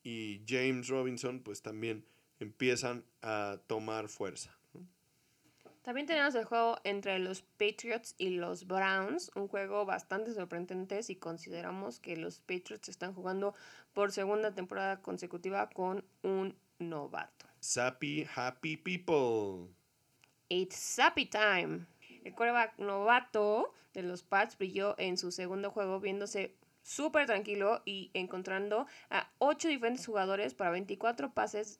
y 0.03 0.41
James 0.47 0.87
Robinson 0.87 1.41
pues 1.41 1.61
también 1.61 2.05
empiezan 2.39 3.03
a 3.21 3.59
tomar 3.67 4.09
fuerza. 4.09 4.57
También 5.87 6.05
tenemos 6.05 6.35
el 6.35 6.43
juego 6.43 6.79
entre 6.83 7.17
los 7.17 7.43
Patriots 7.43 8.13
y 8.17 8.31
los 8.31 8.67
Browns, 8.67 9.31
un 9.35 9.47
juego 9.47 9.85
bastante 9.85 10.33
sorprendente 10.33 11.01
si 11.01 11.15
consideramos 11.15 12.01
que 12.01 12.17
los 12.17 12.41
Patriots 12.41 12.89
están 12.89 13.13
jugando 13.13 13.55
por 13.93 14.11
segunda 14.11 14.53
temporada 14.53 15.01
consecutiva 15.01 15.69
con 15.69 16.03
un 16.23 16.57
novato. 16.77 17.45
Sappy 17.61 18.27
Happy 18.35 18.75
People. 18.75 19.73
It's 20.49 20.75
Sappy 20.75 21.25
Time. 21.25 21.85
El 22.25 22.35
quarterback 22.35 22.77
novato 22.79 23.73
de 23.93 24.03
los 24.03 24.23
Pats 24.23 24.57
brilló 24.57 24.93
en 24.97 25.17
su 25.17 25.31
segundo 25.31 25.71
juego 25.71 26.01
viéndose 26.01 26.53
súper 26.83 27.27
tranquilo 27.27 27.81
y 27.85 28.11
encontrando 28.13 28.87
a 29.09 29.31
ocho 29.37 29.69
diferentes 29.69 30.05
jugadores 30.05 30.53
para 30.53 30.71
24 30.71 31.31
pases 31.31 31.79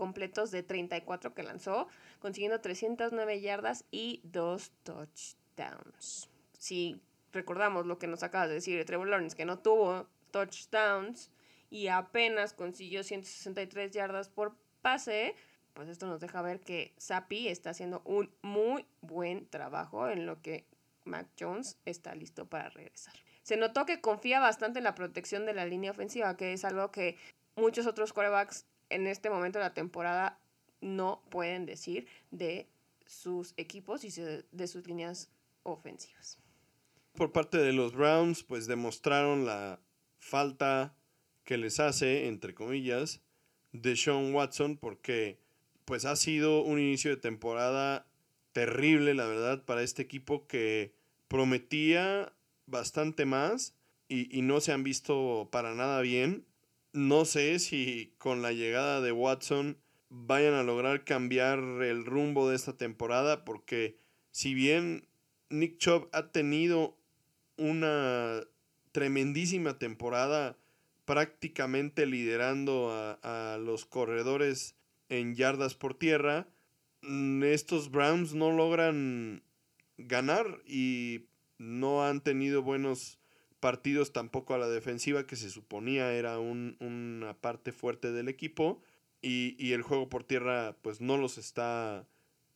completos 0.00 0.50
de 0.50 0.62
34 0.62 1.34
que 1.34 1.42
lanzó, 1.42 1.86
consiguiendo 2.20 2.58
309 2.62 3.42
yardas 3.42 3.84
y 3.90 4.22
dos 4.24 4.72
touchdowns. 4.82 6.30
Si 6.58 7.02
recordamos 7.34 7.84
lo 7.84 7.98
que 7.98 8.06
nos 8.06 8.22
acaba 8.22 8.48
de 8.48 8.54
decir 8.54 8.78
de 8.78 8.86
Trevor 8.86 9.08
Lawrence, 9.08 9.36
que 9.36 9.44
no 9.44 9.58
tuvo 9.58 10.08
touchdowns 10.30 11.30
y 11.68 11.88
apenas 11.88 12.54
consiguió 12.54 13.04
163 13.04 13.90
yardas 13.90 14.30
por 14.30 14.56
pase, 14.80 15.34
pues 15.74 15.90
esto 15.90 16.06
nos 16.06 16.22
deja 16.22 16.40
ver 16.40 16.60
que 16.60 16.94
Sapi 16.96 17.48
está 17.48 17.68
haciendo 17.68 18.00
un 18.06 18.34
muy 18.40 18.86
buen 19.02 19.46
trabajo 19.50 20.08
en 20.08 20.24
lo 20.24 20.40
que 20.40 20.64
Mac 21.04 21.28
Jones 21.38 21.76
está 21.84 22.14
listo 22.14 22.46
para 22.46 22.70
regresar. 22.70 23.12
Se 23.42 23.58
notó 23.58 23.84
que 23.84 24.00
confía 24.00 24.40
bastante 24.40 24.78
en 24.78 24.84
la 24.84 24.94
protección 24.94 25.44
de 25.44 25.52
la 25.52 25.66
línea 25.66 25.90
ofensiva, 25.90 26.38
que 26.38 26.54
es 26.54 26.64
algo 26.64 26.90
que 26.90 27.18
muchos 27.54 27.86
otros 27.86 28.14
quarterbacks 28.14 28.64
en 28.90 29.06
este 29.06 29.30
momento 29.30 29.58
de 29.58 29.64
la 29.64 29.74
temporada 29.74 30.38
no 30.80 31.22
pueden 31.30 31.66
decir 31.66 32.06
de 32.30 32.68
sus 33.06 33.54
equipos 33.56 34.04
y 34.04 34.10
de 34.52 34.66
sus 34.66 34.86
líneas 34.86 35.30
ofensivas. 35.62 36.38
Por 37.14 37.32
parte 37.32 37.58
de 37.58 37.72
los 37.72 37.92
Browns, 37.92 38.44
pues 38.44 38.66
demostraron 38.66 39.44
la 39.44 39.80
falta 40.18 40.94
que 41.44 41.58
les 41.58 41.80
hace, 41.80 42.28
entre 42.28 42.54
comillas, 42.54 43.20
de 43.72 43.96
Sean 43.96 44.32
Watson, 44.34 44.76
porque 44.76 45.38
pues 45.84 46.04
ha 46.04 46.14
sido 46.16 46.62
un 46.62 46.78
inicio 46.78 47.10
de 47.10 47.16
temporada 47.16 48.06
terrible, 48.52 49.14
la 49.14 49.26
verdad, 49.26 49.64
para 49.64 49.82
este 49.82 50.02
equipo 50.02 50.46
que 50.46 50.94
prometía 51.28 52.32
bastante 52.66 53.24
más 53.24 53.74
y, 54.08 54.36
y 54.36 54.42
no 54.42 54.60
se 54.60 54.72
han 54.72 54.84
visto 54.84 55.48
para 55.50 55.74
nada 55.74 56.00
bien. 56.00 56.46
No 56.92 57.24
sé 57.24 57.60
si 57.60 58.14
con 58.18 58.42
la 58.42 58.52
llegada 58.52 59.00
de 59.00 59.12
Watson 59.12 59.78
vayan 60.08 60.54
a 60.54 60.64
lograr 60.64 61.04
cambiar 61.04 61.60
el 61.60 62.04
rumbo 62.04 62.48
de 62.48 62.56
esta 62.56 62.76
temporada 62.76 63.44
porque 63.44 63.96
si 64.32 64.54
bien 64.54 65.06
Nick 65.50 65.78
Chubb 65.78 66.08
ha 66.12 66.32
tenido 66.32 66.96
una 67.56 68.40
tremendísima 68.90 69.78
temporada 69.78 70.56
prácticamente 71.04 72.06
liderando 72.06 72.90
a, 72.90 73.54
a, 73.54 73.58
los 73.58 73.84
corredores 73.84 74.74
en 75.08 75.36
yardas 75.36 75.74
por 75.74 75.94
tierra, 75.94 76.48
mm, 77.02 77.44
estos 77.44 77.92
Browns 77.92 78.34
no 78.34 78.50
logran 78.50 79.44
ganar 79.96 80.60
y 80.66 81.26
no 81.58 82.04
han 82.04 82.20
tenido 82.20 82.62
buenos 82.62 83.19
partidos 83.60 84.12
tampoco 84.12 84.54
a 84.54 84.58
la 84.58 84.68
defensiva, 84.68 85.26
que 85.26 85.36
se 85.36 85.50
suponía 85.50 86.12
era 86.12 86.38
un, 86.38 86.76
una 86.80 87.34
parte 87.34 87.72
fuerte 87.72 88.12
del 88.12 88.28
equipo. 88.28 88.82
Y, 89.22 89.54
y, 89.58 89.74
el 89.74 89.82
juego 89.82 90.08
por 90.08 90.24
tierra, 90.24 90.74
pues 90.80 91.02
no 91.02 91.18
los 91.18 91.36
está 91.36 92.06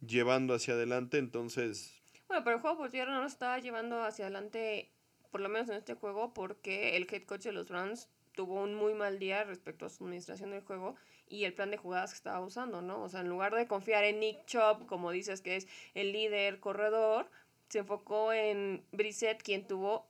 llevando 0.01 0.55
hacia 0.55 0.75
adelante. 0.75 1.19
Entonces. 1.19 1.95
Bueno, 2.27 2.43
pero 2.43 2.57
el 2.57 2.63
juego 2.63 2.79
por 2.79 2.91
tierra 2.91 3.13
no 3.13 3.23
los 3.23 3.33
está 3.33 3.59
llevando 3.59 4.03
hacia 4.03 4.25
adelante, 4.25 4.91
por 5.31 5.43
lo 5.43 5.51
menos 5.51 5.69
en 5.69 5.77
este 5.77 5.95
juego, 5.95 6.33
porque 6.33 6.97
el 6.97 7.07
head 7.11 7.25
coach 7.25 7.43
de 7.43 7.53
los 7.53 7.69
Browns 7.69 8.09
tuvo 8.35 8.63
un 8.63 8.75
muy 8.75 8.95
mal 8.95 9.19
día 9.19 9.45
respecto 9.45 9.87
a 9.87 9.91
su 9.91 10.05
administración 10.05 10.51
del 10.51 10.63
juego 10.63 10.97
y 11.29 11.45
el 11.45 11.55
plan 11.55 11.71
de 11.71 11.77
jugadas 11.77 12.11
que 12.11 12.17
estaba 12.17 12.41
usando, 12.41 12.83
¿no? 12.83 13.03
O 13.03 13.09
sea, 13.09 13.21
en 13.21 13.29
lugar 13.29 13.55
de 13.55 13.67
confiar 13.67 14.05
en 14.05 14.21
Nick 14.21 14.45
Chubb, 14.47 14.87
como 14.87 15.11
dices 15.11 15.41
que 15.41 15.57
es 15.57 15.69
el 15.95 16.13
líder 16.13 16.61
corredor, 16.61 17.31
se 17.69 17.81
enfocó 17.81 18.33
en 18.33 18.85
Brissett, 18.93 19.43
quien 19.43 19.67
tuvo 19.67 20.07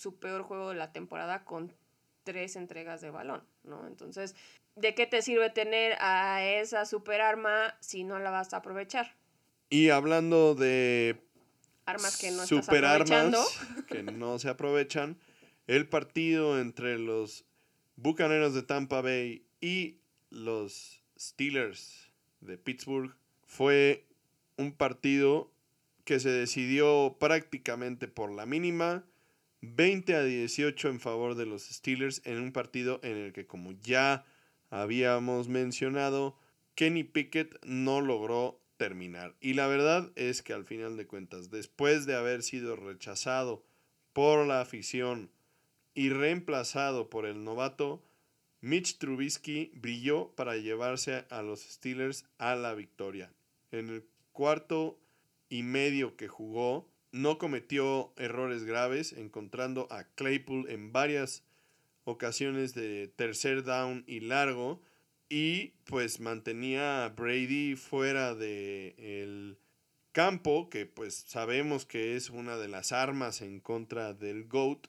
su 0.00 0.18
peor 0.18 0.44
juego 0.44 0.70
de 0.70 0.76
la 0.76 0.92
temporada 0.92 1.44
con 1.44 1.74
tres 2.24 2.56
entregas 2.56 3.02
de 3.02 3.10
balón, 3.10 3.42
¿no? 3.64 3.86
Entonces, 3.86 4.34
¿de 4.74 4.94
qué 4.94 5.06
te 5.06 5.20
sirve 5.20 5.50
tener 5.50 5.94
a 6.00 6.42
esa 6.42 6.86
super 6.86 7.20
arma 7.20 7.76
si 7.80 8.02
no 8.02 8.18
la 8.18 8.30
vas 8.30 8.54
a 8.54 8.58
aprovechar? 8.58 9.14
Y 9.68 9.90
hablando 9.90 10.54
de 10.54 11.20
armas 11.84 12.16
que 12.16 12.30
no 12.30 12.46
super 12.46 12.86
armas 12.86 13.60
que 13.88 14.02
no 14.02 14.38
se 14.38 14.48
aprovechan, 14.48 15.18
el 15.66 15.86
partido 15.86 16.58
entre 16.58 16.98
los 16.98 17.44
Bucaneros 17.96 18.54
de 18.54 18.62
Tampa 18.62 19.02
Bay 19.02 19.44
y 19.60 19.98
los 20.30 21.02
Steelers 21.18 22.10
de 22.40 22.56
Pittsburgh 22.56 23.14
fue 23.46 24.06
un 24.56 24.72
partido 24.72 25.52
que 26.04 26.20
se 26.20 26.30
decidió 26.30 27.18
prácticamente 27.20 28.08
por 28.08 28.32
la 28.32 28.46
mínima 28.46 29.04
20 29.62 30.14
a 30.14 30.22
18 30.22 30.88
en 30.88 31.00
favor 31.00 31.34
de 31.34 31.46
los 31.46 31.64
Steelers 31.64 32.22
en 32.24 32.40
un 32.40 32.52
partido 32.52 33.00
en 33.02 33.16
el 33.16 33.32
que, 33.32 33.46
como 33.46 33.72
ya 33.72 34.24
habíamos 34.70 35.48
mencionado, 35.48 36.38
Kenny 36.74 37.04
Pickett 37.04 37.62
no 37.64 38.00
logró 38.00 38.60
terminar. 38.76 39.36
Y 39.40 39.54
la 39.54 39.66
verdad 39.66 40.10
es 40.16 40.42
que 40.42 40.54
al 40.54 40.64
final 40.64 40.96
de 40.96 41.06
cuentas, 41.06 41.50
después 41.50 42.06
de 42.06 42.16
haber 42.16 42.42
sido 42.42 42.76
rechazado 42.76 43.62
por 44.14 44.46
la 44.46 44.62
afición 44.62 45.30
y 45.94 46.08
reemplazado 46.08 47.10
por 47.10 47.26
el 47.26 47.44
novato, 47.44 48.02
Mitch 48.62 48.98
Trubisky 48.98 49.72
brilló 49.74 50.32
para 50.34 50.56
llevarse 50.56 51.26
a 51.30 51.42
los 51.42 51.60
Steelers 51.60 52.24
a 52.38 52.54
la 52.54 52.74
victoria. 52.74 53.32
En 53.70 53.88
el 53.90 54.06
cuarto 54.32 54.98
y 55.48 55.62
medio 55.62 56.16
que 56.16 56.28
jugó, 56.28 56.88
no 57.12 57.38
cometió 57.38 58.12
errores 58.16 58.64
graves, 58.64 59.12
encontrando 59.12 59.86
a 59.90 60.04
Claypool 60.04 60.68
en 60.68 60.92
varias 60.92 61.42
ocasiones 62.04 62.74
de 62.74 63.08
tercer 63.08 63.64
down 63.64 64.04
y 64.06 64.20
largo 64.20 64.80
y 65.28 65.74
pues 65.84 66.20
mantenía 66.20 67.04
a 67.04 67.08
Brady 67.10 67.76
fuera 67.76 68.34
del 68.34 68.94
el 68.98 69.58
campo, 70.12 70.68
que 70.70 70.86
pues 70.86 71.14
sabemos 71.14 71.86
que 71.86 72.16
es 72.16 72.30
una 72.30 72.56
de 72.56 72.68
las 72.68 72.92
armas 72.92 73.42
en 73.42 73.60
contra 73.60 74.12
del 74.12 74.48
GOAT, 74.48 74.88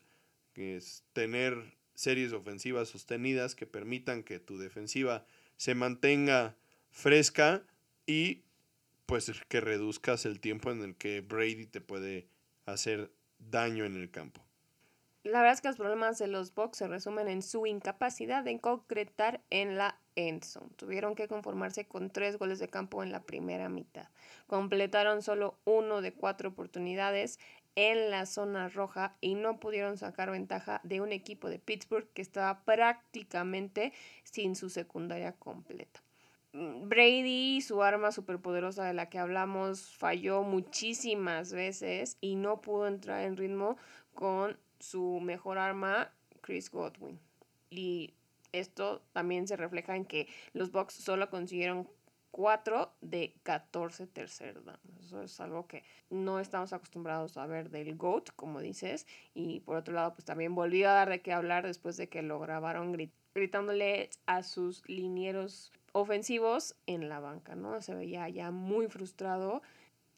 que 0.54 0.78
es 0.78 1.04
tener 1.14 1.78
series 1.94 2.34
ofensivas 2.34 2.90
sostenidas 2.90 3.54
que 3.54 3.68
permitan 3.68 4.24
que 4.24 4.40
tu 4.40 4.58
defensiva 4.58 5.26
se 5.58 5.76
mantenga 5.76 6.56
fresca 6.90 7.64
y 8.08 8.42
pues 9.12 9.30
que 9.49 9.59
reduzcas 9.59 10.26
el 10.26 10.39
tiempo 10.39 10.72
en 10.72 10.82
el 10.84 10.95
que 10.95 11.20
Brady 11.20 11.66
te 11.66 11.82
puede 11.82 12.30
hacer 12.66 13.12
daño 13.39 13.84
en 13.84 13.97
el 13.97 14.09
campo. 14.09 14.41
La 15.26 15.39
verdad 15.39 15.55
es 15.55 15.59
que 15.59 15.68
los 15.68 15.76
problemas 15.76 16.18
de 16.18 16.28
los 16.28 16.55
Bucks 16.55 16.78
se 16.78 16.88
resumen 16.88 17.28
en 17.28 17.41
su 17.41 17.66
incapacidad 17.66 18.41
de 18.41 18.57
concretar 18.62 19.41
en 19.49 19.76
la 19.76 19.99
endzone. 20.16 20.70
Tuvieron 20.78 21.16
que 21.16 21.28
conformarse 21.28 21.86
con 21.86 22.09
tres 22.09 22.38
goles 22.39 22.59
de 22.59 22.70
campo 22.70 23.03
en 23.03 23.12
la 23.12 23.24
primera 23.24 23.68
mitad. 23.68 24.07
Completaron 24.47 25.22
solo 25.22 25.59
uno 25.66 25.99
de 25.99 26.14
cuatro 26.14 26.47
oportunidades 26.47 27.38
en 27.76 28.12
la 28.12 28.26
zona 28.26 28.70
roja 28.70 29.18
y 29.20 29.36
no 29.36 29.59
pudieron 29.59 29.97
sacar 29.97 30.32
ventaja 30.32 30.80
de 30.86 31.01
un 31.01 31.12
equipo 31.12 31.49
de 31.49 31.59
Pittsburgh 31.59 32.07
que 32.14 32.22
estaba 32.22 32.64
prácticamente 32.64 33.91
sin 34.24 34.55
su 34.55 34.70
secundaria 34.70 35.34
completa. 35.34 36.01
Mm, 36.54 36.89
Brady, 36.89 37.62
su 37.62 37.82
arma 37.82 38.12
superpoderosa 38.12 38.86
de 38.86 38.93
la 38.93 39.10
que 39.10 39.20
hablamos, 39.20 39.95
falló 39.95 40.43
muchísimas 40.43 41.54
veces 41.54 42.18
y 42.20 42.36
no 42.36 42.62
pudo 42.62 42.88
entrar 42.88 43.24
en 43.24 43.38
ritmo 43.38 43.78
con 44.14 44.58
su 44.80 45.20
mejor 45.22 45.58
arma, 45.58 46.12
Chris 46.41 46.70
Godwin. 46.70 47.20
Y 47.70 48.14
esto 48.52 49.02
también 49.14 49.47
se 49.47 49.56
refleja 49.56 49.95
en 49.95 50.06
que 50.06 50.28
los 50.54 50.72
Bucks 50.72 50.95
solo 50.95 51.30
consiguieron 51.30 51.88
4 52.32 52.92
de 53.02 53.36
14 53.44 54.08
tercer 54.08 54.62
Eso 55.00 55.22
es 55.22 55.40
algo 55.40 55.68
que 55.68 55.84
no 56.10 56.40
estamos 56.40 56.74
acostumbrados 56.74 57.38
a 57.38 57.46
ver 57.46 57.70
del 57.70 57.96
GOAT, 57.96 58.30
como 58.36 58.62
dices. 58.62 59.06
Y 59.34 59.60
por 59.62 59.78
otro 59.78 59.94
lado, 59.94 60.14
pues 60.14 60.26
también 60.26 60.56
volvió 60.56 60.90
a 60.90 60.94
dar 60.94 61.10
de 61.10 61.22
qué 61.22 61.34
hablar 61.34 61.66
después 61.66 61.98
de 61.98 62.10
que 62.10 62.22
lo 62.22 62.40
grabaron 62.40 62.96
gritándole 63.34 64.10
a 64.26 64.44
sus 64.44 64.88
linieros 64.88 65.72
ofensivos 65.92 66.76
en 66.88 67.10
la 67.10 67.20
banca, 67.20 67.56
¿no? 67.56 67.82
Se 67.82 67.94
veía 67.94 68.28
ya 68.30 68.52
muy 68.52 68.88
frustrado. 68.88 69.62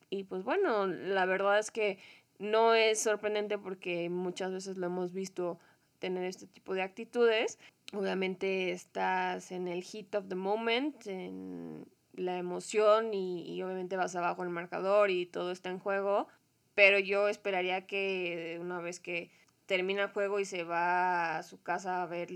Y 0.10 0.26
pues 0.26 0.44
bueno, 0.44 0.86
la 0.88 1.26
verdad 1.26 1.58
es 1.58 1.72
que 1.72 1.98
no 2.38 2.76
es 2.76 3.02
sorprendente 3.02 3.58
porque 3.58 4.10
muchas 4.10 4.52
veces 4.52 4.78
lo 4.78 4.86
hemos 4.86 5.14
visto 5.14 5.60
tener 6.00 6.26
este 6.26 6.46
tipo 6.48 6.74
de 6.74 6.84
actitudes. 6.84 7.58
Obviamente 7.94 8.72
estás 8.72 9.52
en 9.52 9.68
el 9.68 9.84
hit 9.84 10.14
of 10.16 10.28
the 10.28 10.36
moment, 10.36 11.08
en 11.08 11.86
la 12.14 12.38
emoción 12.38 13.14
y, 13.14 13.62
obviamente 13.64 13.98
vas 13.98 14.16
abajo 14.16 14.42
en 14.44 14.50
el 14.50 14.54
marcador 14.54 15.10
y 15.10 15.26
todo 15.26 15.52
está 15.52 15.70
en 15.70 15.80
juego. 15.80 16.28
Pero 16.76 17.00
yo 17.00 17.28
esperaría 17.28 17.86
que 17.86 18.58
una 18.62 18.80
vez 18.80 19.00
que 19.00 19.32
termina 19.66 20.04
el 20.04 20.10
juego 20.10 20.40
y 20.40 20.46
se 20.46 20.64
va 20.64 21.38
a 21.38 21.44
su 21.44 21.62
casa 21.62 22.02
a 22.02 22.06
ver 22.08 22.30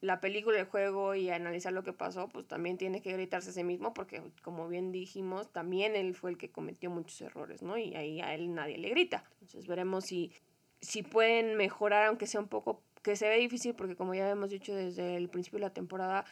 la 0.00 0.20
película, 0.20 0.58
el 0.58 0.66
juego 0.66 1.14
y 1.14 1.30
analizar 1.30 1.72
lo 1.72 1.84
que 1.84 1.92
pasó, 1.92 2.28
pues 2.28 2.46
también 2.48 2.76
tiene 2.76 3.02
que 3.02 3.12
gritarse 3.12 3.50
a 3.50 3.52
sí 3.52 3.62
mismo 3.62 3.94
porque, 3.94 4.20
como 4.42 4.66
bien 4.68 4.90
dijimos, 4.90 5.52
también 5.52 5.94
él 5.94 6.14
fue 6.14 6.30
el 6.30 6.38
que 6.38 6.50
cometió 6.50 6.90
muchos 6.90 7.20
errores, 7.20 7.62
¿no? 7.62 7.78
Y 7.78 7.94
ahí 7.94 8.20
a 8.20 8.34
él 8.34 8.52
nadie 8.52 8.78
le 8.78 8.90
grita. 8.90 9.24
Entonces 9.34 9.66
veremos 9.68 10.04
si, 10.04 10.32
si 10.80 11.04
pueden 11.04 11.56
mejorar, 11.56 12.06
aunque 12.06 12.26
sea 12.26 12.40
un 12.40 12.48
poco, 12.48 12.82
que 13.02 13.14
se 13.14 13.28
ve 13.28 13.38
difícil 13.38 13.74
porque, 13.74 13.94
como 13.94 14.14
ya 14.14 14.28
hemos 14.28 14.50
dicho 14.50 14.74
desde 14.74 15.16
el 15.16 15.28
principio 15.28 15.58
de 15.58 15.66
la 15.66 15.72
temporada, 15.72 16.24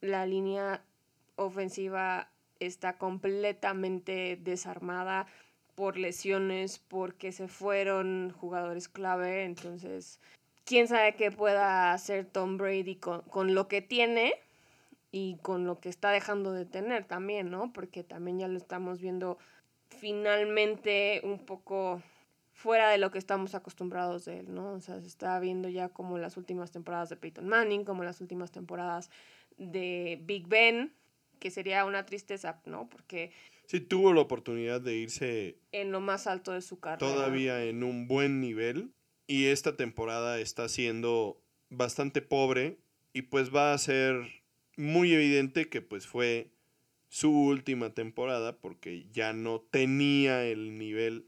la 0.00 0.24
línea 0.24 0.82
ofensiva 1.36 2.30
está 2.60 2.98
completamente 2.98 4.38
desarmada 4.40 5.26
por 5.74 5.96
lesiones, 5.96 6.80
porque 6.80 7.30
se 7.30 7.46
fueron 7.46 8.32
jugadores 8.36 8.88
clave, 8.88 9.44
entonces 9.44 10.20
quién 10.68 10.86
sabe 10.86 11.14
qué 11.14 11.30
pueda 11.30 11.92
hacer 11.94 12.26
Tom 12.26 12.58
Brady 12.58 12.96
con, 12.96 13.54
lo 13.54 13.68
que 13.68 13.80
tiene 13.80 14.34
y 15.10 15.38
con 15.40 15.64
lo 15.64 15.80
que 15.80 15.88
está 15.88 16.10
dejando 16.10 16.52
de 16.52 16.66
tener 16.66 17.04
también, 17.04 17.50
¿no? 17.50 17.72
Porque 17.72 18.04
también 18.04 18.38
ya 18.38 18.48
lo 18.48 18.58
estamos 18.58 19.00
viendo 19.00 19.38
finalmente 19.88 21.22
un 21.24 21.38
poco 21.38 22.02
fuera 22.52 22.90
de 22.90 22.98
lo 22.98 23.10
que 23.10 23.18
estamos 23.18 23.54
acostumbrados 23.54 24.26
de 24.26 24.40
él, 24.40 24.54
¿no? 24.54 24.72
O 24.72 24.80
sea, 24.80 25.00
se 25.00 25.06
está 25.06 25.40
viendo 25.40 25.70
ya 25.70 25.88
como 25.88 26.18
las 26.18 26.36
últimas 26.36 26.70
temporadas 26.70 27.08
de 27.08 27.16
Peyton 27.16 27.48
Manning, 27.48 27.84
como 27.84 28.04
las 28.04 28.20
últimas 28.20 28.50
temporadas 28.50 29.10
de 29.56 30.20
Big 30.22 30.48
Ben, 30.48 30.92
que 31.38 31.50
sería 31.50 31.84
una 31.84 32.06
tristeza, 32.06 32.60
¿no? 32.66 32.88
Porque... 32.88 33.32
Sí, 33.66 33.80
tuvo 33.80 34.12
la 34.12 34.20
oportunidad 34.20 34.80
de 34.80 34.96
irse... 34.96 35.58
En 35.72 35.92
lo 35.92 36.00
más 36.00 36.26
alto 36.26 36.52
de 36.52 36.62
su 36.62 36.80
carrera. 36.80 36.98
Todavía 36.98 37.64
en 37.64 37.82
un 37.82 38.08
buen 38.08 38.40
nivel 38.40 38.92
y 39.26 39.46
esta 39.46 39.76
temporada 39.76 40.40
está 40.40 40.68
siendo 40.68 41.40
bastante 41.68 42.22
pobre 42.22 42.78
y 43.12 43.22
pues 43.22 43.54
va 43.54 43.72
a 43.72 43.78
ser 43.78 44.42
muy 44.76 45.12
evidente 45.12 45.68
que 45.68 45.82
pues 45.82 46.06
fue 46.06 46.50
su 47.08 47.30
última 47.30 47.94
temporada 47.94 48.56
porque 48.56 49.06
ya 49.12 49.32
no 49.32 49.60
tenía 49.60 50.44
el 50.44 50.78
nivel 50.78 51.26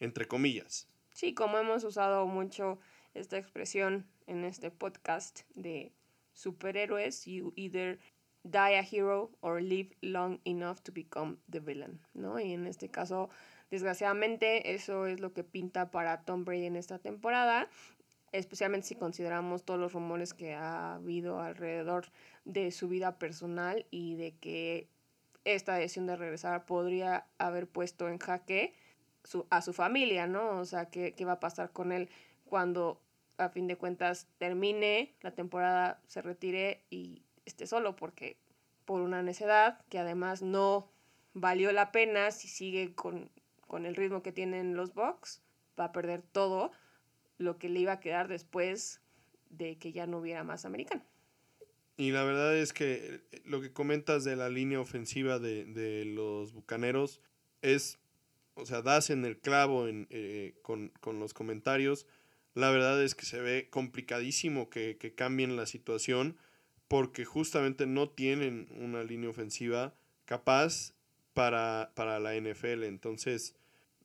entre 0.00 0.26
comillas. 0.26 0.88
Sí, 1.12 1.34
como 1.34 1.58
hemos 1.58 1.84
usado 1.84 2.26
mucho 2.26 2.78
esta 3.14 3.38
expresión 3.38 4.06
en 4.26 4.44
este 4.44 4.70
podcast 4.70 5.40
de 5.54 5.92
superhéroes, 6.32 7.24
you 7.24 7.52
either 7.56 7.98
die 8.50 8.78
a 8.78 8.82
hero 8.82 9.30
or 9.40 9.60
live 9.60 9.90
long 10.02 10.40
enough 10.44 10.80
to 10.82 10.92
become 10.92 11.38
the 11.50 11.60
villain, 11.60 12.00
¿no? 12.14 12.38
Y 12.38 12.52
en 12.52 12.66
este 12.66 12.88
caso 12.88 13.28
Desgraciadamente, 13.70 14.74
eso 14.74 15.06
es 15.06 15.20
lo 15.20 15.32
que 15.32 15.42
pinta 15.42 15.90
para 15.90 16.22
Tom 16.22 16.44
Brady 16.44 16.66
en 16.66 16.76
esta 16.76 16.98
temporada, 16.98 17.68
especialmente 18.30 18.86
si 18.86 18.94
consideramos 18.94 19.64
todos 19.64 19.80
los 19.80 19.92
rumores 19.92 20.34
que 20.34 20.54
ha 20.54 20.94
habido 20.94 21.40
alrededor 21.40 22.06
de 22.44 22.70
su 22.70 22.88
vida 22.88 23.18
personal 23.18 23.86
y 23.90 24.14
de 24.14 24.36
que 24.36 24.88
esta 25.44 25.74
decisión 25.74 26.06
de 26.06 26.16
regresar 26.16 26.64
podría 26.64 27.26
haber 27.38 27.68
puesto 27.68 28.08
en 28.08 28.18
jaque 28.18 28.72
su, 29.24 29.46
a 29.50 29.62
su 29.62 29.72
familia, 29.72 30.28
¿no? 30.28 30.60
O 30.60 30.64
sea, 30.64 30.88
¿qué, 30.88 31.14
¿qué 31.14 31.24
va 31.24 31.32
a 31.32 31.40
pasar 31.40 31.72
con 31.72 31.90
él 31.90 32.08
cuando 32.44 33.00
a 33.36 33.48
fin 33.48 33.66
de 33.66 33.76
cuentas 33.76 34.28
termine 34.38 35.16
la 35.22 35.32
temporada, 35.32 36.00
se 36.06 36.22
retire 36.22 36.84
y 36.88 37.25
esté 37.46 37.66
solo? 37.66 37.96
Porque 37.96 38.36
por 38.84 39.00
una 39.00 39.22
necedad 39.22 39.80
que 39.88 39.98
además 39.98 40.42
no 40.42 40.90
valió 41.32 41.72
la 41.72 41.90
pena 41.90 42.30
si 42.30 42.48
sigue 42.48 42.94
con 42.94 43.30
con 43.66 43.86
el 43.86 43.96
ritmo 43.96 44.22
que 44.22 44.32
tienen 44.32 44.76
los 44.76 44.94
Bucks, 44.94 45.42
va 45.78 45.86
a 45.86 45.92
perder 45.92 46.22
todo 46.22 46.72
lo 47.38 47.58
que 47.58 47.68
le 47.68 47.80
iba 47.80 47.92
a 47.92 48.00
quedar 48.00 48.28
después 48.28 49.00
de 49.50 49.76
que 49.78 49.92
ya 49.92 50.06
no 50.06 50.18
hubiera 50.18 50.44
más 50.44 50.64
americano. 50.64 51.04
Y 51.96 52.10
la 52.10 52.24
verdad 52.24 52.56
es 52.56 52.72
que 52.72 53.22
eh, 53.32 53.42
lo 53.44 53.60
que 53.60 53.72
comentas 53.72 54.24
de 54.24 54.36
la 54.36 54.48
línea 54.48 54.80
ofensiva 54.80 55.38
de, 55.38 56.04
los 56.06 56.52
Bucaneros 56.52 57.20
es, 57.62 57.98
o 58.54 58.66
sea, 58.66 58.82
das 58.82 59.10
en 59.10 59.24
el 59.24 59.38
clavo 59.38 59.86
eh, 59.88 60.54
con, 60.62 60.92
los 61.04 61.34
comentarios. 61.34 62.06
La 62.54 62.70
verdad 62.70 63.02
es 63.02 63.14
que 63.14 63.24
se 63.24 63.40
ve 63.40 63.68
complicadísimo 63.70 64.70
que, 64.70 64.96
que 64.98 65.14
cambien 65.14 65.56
la 65.56 65.66
situación 65.66 66.36
porque 66.88 67.24
justamente 67.24 67.86
no 67.86 68.08
tienen 68.08 68.68
una 68.78 69.02
línea 69.02 69.30
ofensiva 69.30 69.94
capaz 70.24 70.94
para, 71.34 71.92
para 71.94 72.20
la 72.20 72.34
NFL. 72.34 72.84
Entonces, 72.84 73.54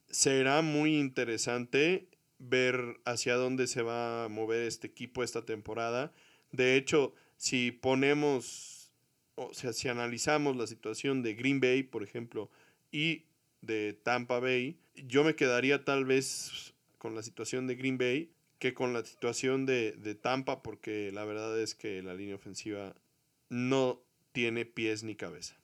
será 0.10 0.62
muy 0.62 0.98
interesante 0.98 2.08
ver 2.40 3.00
hacia 3.06 3.36
dónde 3.36 3.68
se 3.68 3.84
va 3.84 4.26
a 4.26 4.30
mover 4.30 4.64
este 4.64 4.88
equipo 4.88 5.24
esta 5.24 5.46
temporada. 5.46 6.12
De 6.52 6.76
hecho, 6.76 7.14
si 7.38 7.72
ponemos, 7.72 8.92
o 9.36 9.54
sea, 9.54 9.74
si 9.74 9.88
analizamos 9.88 10.56
la 10.56 10.68
situación 10.68 11.22
de 11.22 11.36
Green 11.36 11.60
Bay, 11.60 11.84
por 11.84 12.04
ejemplo, 12.04 12.50
y 12.92 13.26
de 13.62 13.94
Tampa 13.94 14.40
Bay, 14.40 14.78
yo 14.96 15.24
me 15.24 15.36
quedaría 15.36 15.86
tal 15.86 16.06
vez 16.06 16.74
con 16.98 17.16
la 17.16 17.24
situación 17.24 17.68
de 17.68 17.76
Green 17.76 17.98
Bay 17.98 18.32
que 18.62 18.76
con 18.76 18.94
la 18.94 19.04
situación 19.04 19.66
de, 19.66 19.94
de 19.94 20.14
Tampa, 20.14 20.62
porque 20.62 21.12
la 21.12 21.26
verdad 21.26 21.60
es 21.60 21.74
que 21.74 22.04
la 22.04 22.14
línea 22.14 22.36
ofensiva 22.36 22.94
no 23.50 24.00
tiene 24.34 24.66
pies 24.66 25.02
ni 25.02 25.16
cabeza. 25.16 25.56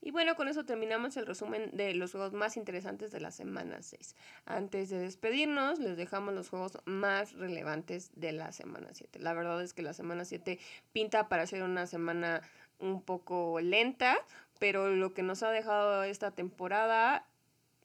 Y 0.00 0.12
bueno, 0.12 0.36
con 0.36 0.46
eso 0.46 0.64
terminamos 0.64 1.16
el 1.16 1.26
resumen 1.26 1.68
de 1.72 1.92
los 1.94 2.12
juegos 2.12 2.32
más 2.32 2.56
interesantes 2.56 3.10
de 3.10 3.18
la 3.18 3.32
semana 3.32 3.82
6. 3.82 4.14
Antes 4.44 4.88
de 4.88 5.00
despedirnos, 5.00 5.80
les 5.80 5.96
dejamos 5.96 6.32
los 6.32 6.48
juegos 6.48 6.78
más 6.84 7.32
relevantes 7.32 8.12
de 8.14 8.30
la 8.30 8.52
semana 8.52 8.86
7. 8.92 9.18
La 9.18 9.34
verdad 9.34 9.60
es 9.60 9.74
que 9.74 9.82
la 9.82 9.92
semana 9.92 10.24
7 10.24 10.60
pinta 10.92 11.28
para 11.28 11.44
ser 11.48 11.64
una 11.64 11.88
semana 11.88 12.40
un 12.78 13.02
poco 13.02 13.58
lenta, 13.60 14.16
pero 14.60 14.90
lo 14.94 15.12
que 15.12 15.24
nos 15.24 15.42
ha 15.42 15.50
dejado 15.50 16.04
esta 16.04 16.30
temporada 16.30 17.26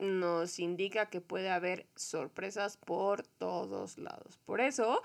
nos 0.02 0.60
indica 0.60 1.06
que 1.10 1.22
puede 1.22 1.50
haber 1.50 1.86
sorpresas 1.96 2.76
por 2.76 3.24
todos 3.24 3.98
lados. 3.98 4.40
Por 4.46 4.60
eso 4.60 5.02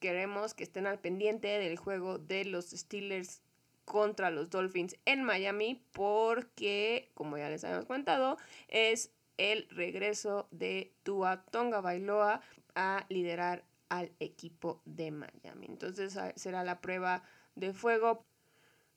queremos 0.00 0.52
que 0.52 0.64
estén 0.64 0.86
al 0.86 0.98
pendiente 0.98 1.48
del 1.48 1.78
juego 1.78 2.18
de 2.18 2.44
los 2.44 2.66
Steelers 2.66 3.40
contra 3.84 4.30
los 4.30 4.50
Dolphins 4.50 4.96
en 5.04 5.22
Miami 5.22 5.82
porque, 5.92 7.10
como 7.14 7.38
ya 7.38 7.48
les 7.48 7.64
habíamos 7.64 7.86
contado, 7.86 8.36
es 8.68 9.10
el 9.38 9.68
regreso 9.70 10.48
de 10.50 10.92
Tua 11.02 11.44
Tonga 11.44 11.80
Bailoa 11.80 12.40
a 12.74 13.06
liderar 13.08 13.64
al 13.88 14.10
equipo 14.18 14.82
de 14.84 15.10
Miami. 15.10 15.66
Entonces 15.68 16.18
será 16.36 16.64
la 16.64 16.80
prueba 16.80 17.22
de 17.54 17.72
fuego. 17.72 18.24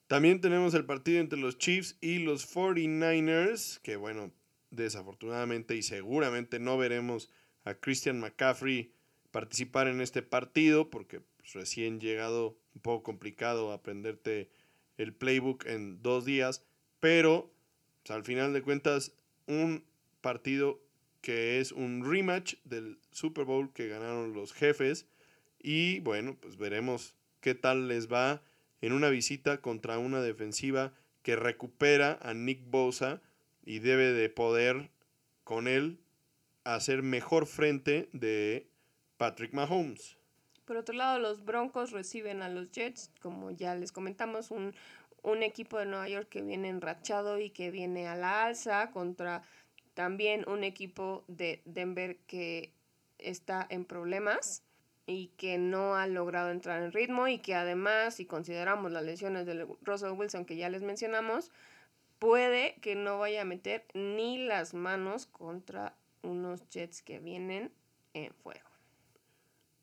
También 0.07 0.41
tenemos 0.41 0.73
el 0.73 0.85
partido 0.85 1.19
entre 1.19 1.37
los 1.37 1.57
Chiefs 1.57 1.97
y 2.01 2.19
los 2.19 2.53
49ers, 2.53 3.79
que 3.81 3.97
bueno, 3.97 4.31
desafortunadamente 4.71 5.75
y 5.75 5.81
seguramente 5.81 6.59
no 6.59 6.77
veremos 6.77 7.29
a 7.63 7.75
Christian 7.75 8.19
McCaffrey 8.19 8.91
participar 9.31 9.87
en 9.87 10.01
este 10.01 10.21
partido 10.21 10.89
porque 10.89 11.21
pues, 11.37 11.53
recién 11.53 11.99
llegado, 11.99 12.57
un 12.75 12.81
poco 12.81 13.03
complicado 13.03 13.71
aprenderte 13.71 14.49
el 14.97 15.13
playbook 15.13 15.65
en 15.65 16.01
dos 16.01 16.25
días, 16.25 16.63
pero 16.99 17.53
pues, 18.03 18.15
al 18.15 18.23
final 18.23 18.53
de 18.53 18.61
cuentas 18.61 19.13
un 19.47 19.85
partido 20.21 20.81
que 21.21 21.59
es 21.59 21.71
un 21.71 22.09
rematch 22.09 22.55
del 22.63 22.99
Super 23.11 23.45
Bowl 23.45 23.73
que 23.73 23.87
ganaron 23.87 24.33
los 24.33 24.53
jefes 24.53 25.07
y 25.59 25.99
bueno, 25.99 26.37
pues 26.39 26.57
veremos 26.57 27.15
qué 27.41 27.55
tal 27.55 27.87
les 27.87 28.11
va 28.11 28.41
en 28.81 28.93
una 28.93 29.09
visita 29.09 29.61
contra 29.61 29.97
una 29.97 30.21
defensiva 30.21 30.93
que 31.23 31.35
recupera 31.35 32.17
a 32.21 32.33
Nick 32.33 32.69
Bosa 32.69 33.21
y 33.67 33.79
debe 33.79 34.13
de 34.13 34.29
poder 34.29 34.89
con 35.43 35.67
él 35.67 35.99
hacer 36.63 37.03
mejor 37.03 37.45
frente 37.45 38.09
de 38.13 38.69
Patrick 39.17 39.53
Mahomes. 39.53 40.17
Por 40.63 40.77
otro 40.77 40.95
lado, 40.95 41.19
los 41.19 41.43
Broncos 41.43 41.91
reciben 41.91 42.41
a 42.41 42.49
los 42.49 42.71
Jets, 42.71 43.11
como 43.21 43.51
ya 43.51 43.75
les 43.75 43.91
comentamos, 43.91 44.51
un, 44.51 44.73
un 45.21 45.43
equipo 45.43 45.77
de 45.77 45.85
Nueva 45.85 46.07
York 46.07 46.29
que 46.29 46.41
viene 46.41 46.69
enrachado 46.69 47.39
y 47.39 47.49
que 47.49 47.69
viene 47.69 48.07
a 48.07 48.15
la 48.15 48.45
alza 48.45 48.89
contra 48.91 49.43
también 49.93 50.47
un 50.47 50.63
equipo 50.63 51.25
de 51.27 51.61
Denver 51.65 52.17
que 52.25 52.71
está 53.17 53.67
en 53.69 53.83
problemas 53.83 54.63
y 55.05 55.27
que 55.37 55.57
no 55.57 55.95
ha 55.95 56.07
logrado 56.07 56.51
entrar 56.51 56.83
en 56.83 56.93
ritmo 56.93 57.27
y 57.27 57.39
que 57.39 57.53
además, 57.53 58.15
si 58.15 58.25
consideramos 58.25 58.93
las 58.93 59.03
lesiones 59.03 59.45
de 59.45 59.67
Russell 59.81 60.11
Wilson 60.11 60.45
que 60.45 60.55
ya 60.55 60.69
les 60.69 60.83
mencionamos, 60.83 61.51
puede 62.19 62.75
que 62.81 62.95
no 62.95 63.19
vaya 63.19 63.41
a 63.41 63.45
meter 63.45 63.85
ni 63.93 64.37
las 64.37 64.73
manos 64.73 65.25
contra 65.25 65.97
unos 66.21 66.67
Jets 66.69 67.01
que 67.01 67.19
vienen 67.19 67.71
en 68.13 68.33
fuego. 68.33 68.69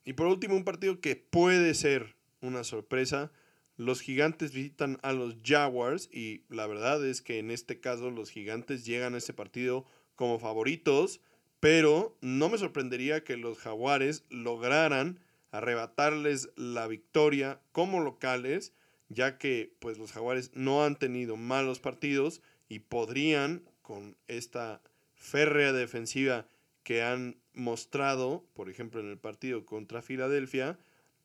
Y 0.04 0.12
por 0.12 0.26
último, 0.26 0.56
un 0.56 0.64
partido 0.64 1.00
que 1.00 1.16
puede 1.16 1.74
ser 1.74 2.16
una 2.40 2.64
sorpresa. 2.64 3.32
Los 3.76 4.00
gigantes 4.00 4.52
visitan 4.52 4.98
a 5.02 5.12
los 5.12 5.36
Jaguars 5.42 6.08
y 6.12 6.44
la 6.48 6.66
verdad 6.66 7.04
es 7.04 7.22
que 7.22 7.38
en 7.38 7.50
este 7.50 7.80
caso 7.80 8.10
los 8.10 8.30
gigantes 8.30 8.84
llegan 8.84 9.14
a 9.14 9.18
este 9.18 9.32
partido 9.32 9.84
como 10.14 10.38
favoritos 10.38 11.20
pero 11.64 12.14
no 12.20 12.50
me 12.50 12.58
sorprendería 12.58 13.24
que 13.24 13.38
los 13.38 13.56
jaguares 13.56 14.26
lograran 14.28 15.18
arrebatarles 15.50 16.50
la 16.56 16.86
victoria 16.86 17.58
como 17.72 18.00
locales, 18.00 18.74
ya 19.14 19.38
que 19.38 19.74
pues 19.78 19.98
los 19.98 20.12
jaguares 20.12 20.50
no 20.54 20.84
han 20.84 20.96
tenido 20.96 21.36
malos 21.36 21.78
partidos 21.78 22.42
y 22.68 22.80
podrían 22.80 23.62
con 23.82 24.16
esta 24.28 24.80
férrea 25.14 25.72
defensiva 25.72 26.46
que 26.82 27.02
han 27.02 27.36
mostrado, 27.54 28.44
por 28.54 28.68
ejemplo 28.68 29.00
en 29.00 29.10
el 29.10 29.18
partido 29.18 29.64
contra 29.64 30.02
Filadelfia, 30.02 30.78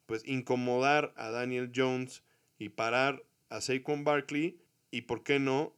pues 0.05 0.25
incomodar 0.25 1.13
a 1.17 1.29
Daniel 1.29 1.71
Jones 1.75 2.23
y 2.57 2.69
parar 2.69 3.23
a 3.49 3.61
Saquon 3.61 4.03
Barkley 4.03 4.59
y 4.91 5.01
por 5.01 5.23
qué 5.23 5.39
no 5.39 5.73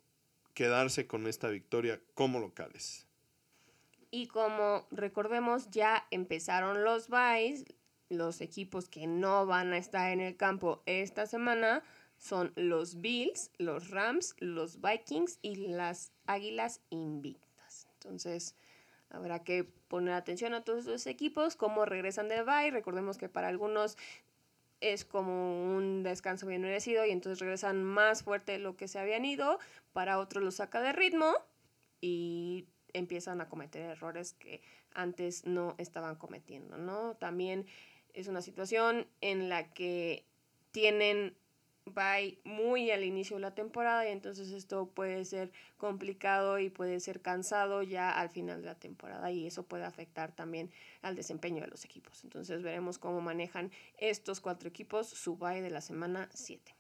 quedarse 0.53 1.07
con 1.07 1.27
esta 1.27 1.49
victoria 1.49 2.01
como 2.13 2.39
locales. 2.39 3.07
Y 4.11 4.27
como 4.27 4.87
recordemos, 4.91 5.69
ya 5.69 6.05
empezaron 6.11 6.83
los 6.83 7.07
byes, 7.07 7.65
los 8.09 8.41
equipos 8.41 8.89
que 8.89 9.07
no 9.07 9.45
van 9.45 9.71
a 9.71 9.77
estar 9.77 10.11
en 10.11 10.19
el 10.19 10.35
campo 10.35 10.83
esta 10.85 11.25
semana 11.25 11.81
son 12.21 12.53
los 12.55 13.01
Bills, 13.01 13.49
los 13.57 13.89
Rams, 13.89 14.35
los 14.37 14.79
Vikings 14.79 15.39
y 15.41 15.55
las 15.55 16.11
Águilas 16.27 16.79
Invictas. 16.91 17.87
Entonces, 17.95 18.55
habrá 19.09 19.43
que 19.43 19.63
poner 19.63 20.13
atención 20.13 20.53
a 20.53 20.63
todos 20.63 20.81
estos 20.81 21.07
equipos, 21.07 21.55
cómo 21.55 21.83
regresan 21.83 22.29
del 22.29 22.45
bye. 22.45 22.69
Recordemos 22.69 23.17
que 23.17 23.27
para 23.27 23.47
algunos 23.47 23.97
es 24.81 25.03
como 25.03 25.75
un 25.75 26.03
descanso 26.03 26.45
bien 26.45 26.61
merecido 26.61 27.03
y 27.07 27.09
entonces 27.09 27.39
regresan 27.39 27.83
más 27.83 28.21
fuerte 28.21 28.51
de 28.51 28.59
lo 28.59 28.77
que 28.77 28.87
se 28.87 28.99
habían 28.99 29.25
ido. 29.25 29.57
Para 29.91 30.19
otros 30.19 30.43
los 30.43 30.55
saca 30.55 30.79
de 30.79 30.93
ritmo 30.93 31.33
y 32.01 32.67
empiezan 32.93 33.41
a 33.41 33.49
cometer 33.49 33.81
errores 33.81 34.33
que 34.33 34.61
antes 34.93 35.47
no 35.47 35.73
estaban 35.79 36.15
cometiendo, 36.17 36.77
¿no? 36.77 37.15
También 37.15 37.65
es 38.13 38.27
una 38.27 38.43
situación 38.43 39.07
en 39.21 39.49
la 39.49 39.73
que 39.73 40.23
tienen 40.71 41.35
bye 41.93 42.37
muy 42.43 42.91
al 42.91 43.03
inicio 43.03 43.37
de 43.37 43.41
la 43.41 43.53
temporada 43.53 44.07
y 44.07 44.11
entonces 44.11 44.51
esto 44.51 44.87
puede 44.87 45.25
ser 45.25 45.51
complicado 45.77 46.59
y 46.59 46.69
puede 46.69 46.99
ser 46.99 47.21
cansado 47.21 47.83
ya 47.83 48.11
al 48.11 48.29
final 48.29 48.61
de 48.61 48.67
la 48.67 48.75
temporada 48.75 49.31
y 49.31 49.45
eso 49.47 49.63
puede 49.63 49.85
afectar 49.85 50.35
también 50.35 50.71
al 51.01 51.15
desempeño 51.15 51.61
de 51.61 51.67
los 51.67 51.85
equipos. 51.85 52.23
Entonces 52.23 52.61
veremos 52.61 52.97
cómo 52.97 53.21
manejan 53.21 53.71
estos 53.97 54.41
cuatro 54.41 54.69
equipos 54.69 55.07
su 55.07 55.37
bye 55.37 55.61
de 55.61 55.69
la 55.69 55.81
semana 55.81 56.29
7. 56.33 56.73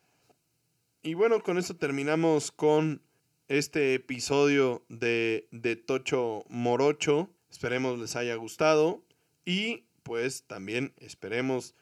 Y 1.03 1.15
bueno, 1.15 1.41
con 1.41 1.57
esto 1.57 1.75
terminamos 1.75 2.51
con 2.51 3.01
este 3.47 3.95
episodio 3.95 4.83
de, 4.87 5.47
de 5.51 5.75
Tocho 5.75 6.45
Morocho. 6.47 7.29
Esperemos 7.49 7.99
les 7.99 8.15
haya 8.15 8.35
gustado 8.35 9.03
y 9.45 9.83
pues 10.03 10.43
también 10.43 10.93
esperemos 10.97 11.75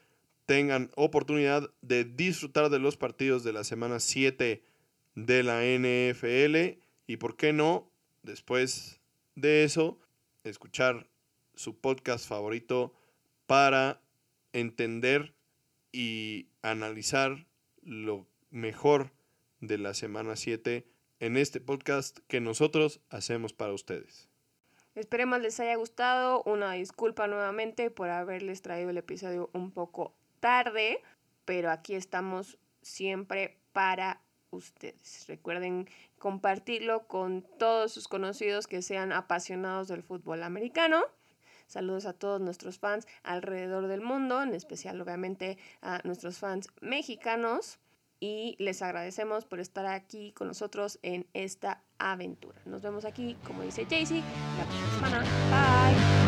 tengan 0.50 0.90
oportunidad 0.96 1.70
de 1.80 2.02
disfrutar 2.02 2.70
de 2.70 2.80
los 2.80 2.96
partidos 2.96 3.44
de 3.44 3.52
la 3.52 3.62
semana 3.62 4.00
7 4.00 4.64
de 5.14 5.42
la 5.44 5.62
NFL 5.62 6.82
y 7.06 7.18
por 7.18 7.36
qué 7.36 7.52
no, 7.52 7.88
después 8.24 9.00
de 9.36 9.62
eso, 9.62 10.00
escuchar 10.42 11.06
su 11.54 11.78
podcast 11.78 12.28
favorito 12.28 12.92
para 13.46 14.00
entender 14.52 15.36
y 15.92 16.48
analizar 16.62 17.46
lo 17.84 18.26
mejor 18.50 19.12
de 19.60 19.78
la 19.78 19.94
semana 19.94 20.34
7 20.34 20.84
en 21.20 21.36
este 21.36 21.60
podcast 21.60 22.18
que 22.26 22.40
nosotros 22.40 23.00
hacemos 23.08 23.52
para 23.52 23.72
ustedes. 23.72 24.28
Esperemos 24.96 25.40
les 25.40 25.60
haya 25.60 25.76
gustado. 25.76 26.42
Una 26.42 26.72
disculpa 26.72 27.28
nuevamente 27.28 27.92
por 27.92 28.08
haberles 28.10 28.62
traído 28.62 28.90
el 28.90 28.98
episodio 28.98 29.48
un 29.52 29.70
poco 29.70 30.16
tarde, 30.40 31.02
pero 31.44 31.70
aquí 31.70 31.94
estamos 31.94 32.58
siempre 32.82 33.58
para 33.72 34.20
ustedes. 34.50 35.26
Recuerden 35.28 35.88
compartirlo 36.18 37.06
con 37.06 37.46
todos 37.58 37.92
sus 37.92 38.08
conocidos 38.08 38.66
que 38.66 38.82
sean 38.82 39.12
apasionados 39.12 39.88
del 39.88 40.02
fútbol 40.02 40.42
americano. 40.42 41.02
Saludos 41.66 42.04
a 42.06 42.12
todos 42.12 42.40
nuestros 42.40 42.78
fans 42.78 43.06
alrededor 43.22 43.86
del 43.86 44.00
mundo, 44.00 44.42
en 44.42 44.54
especial 44.54 45.00
obviamente 45.00 45.56
a 45.82 46.00
nuestros 46.02 46.38
fans 46.38 46.68
mexicanos 46.80 47.78
y 48.18 48.56
les 48.58 48.82
agradecemos 48.82 49.46
por 49.46 49.60
estar 49.60 49.86
aquí 49.86 50.32
con 50.32 50.48
nosotros 50.48 50.98
en 51.02 51.26
esta 51.32 51.82
aventura. 51.98 52.60
Nos 52.66 52.82
vemos 52.82 53.04
aquí, 53.04 53.36
como 53.46 53.62
dice 53.62 53.86
Jaycee, 53.86 54.22
la 54.58 54.64
próxima 54.64 55.08
semana. 55.08 55.90
Bye. 55.90 56.19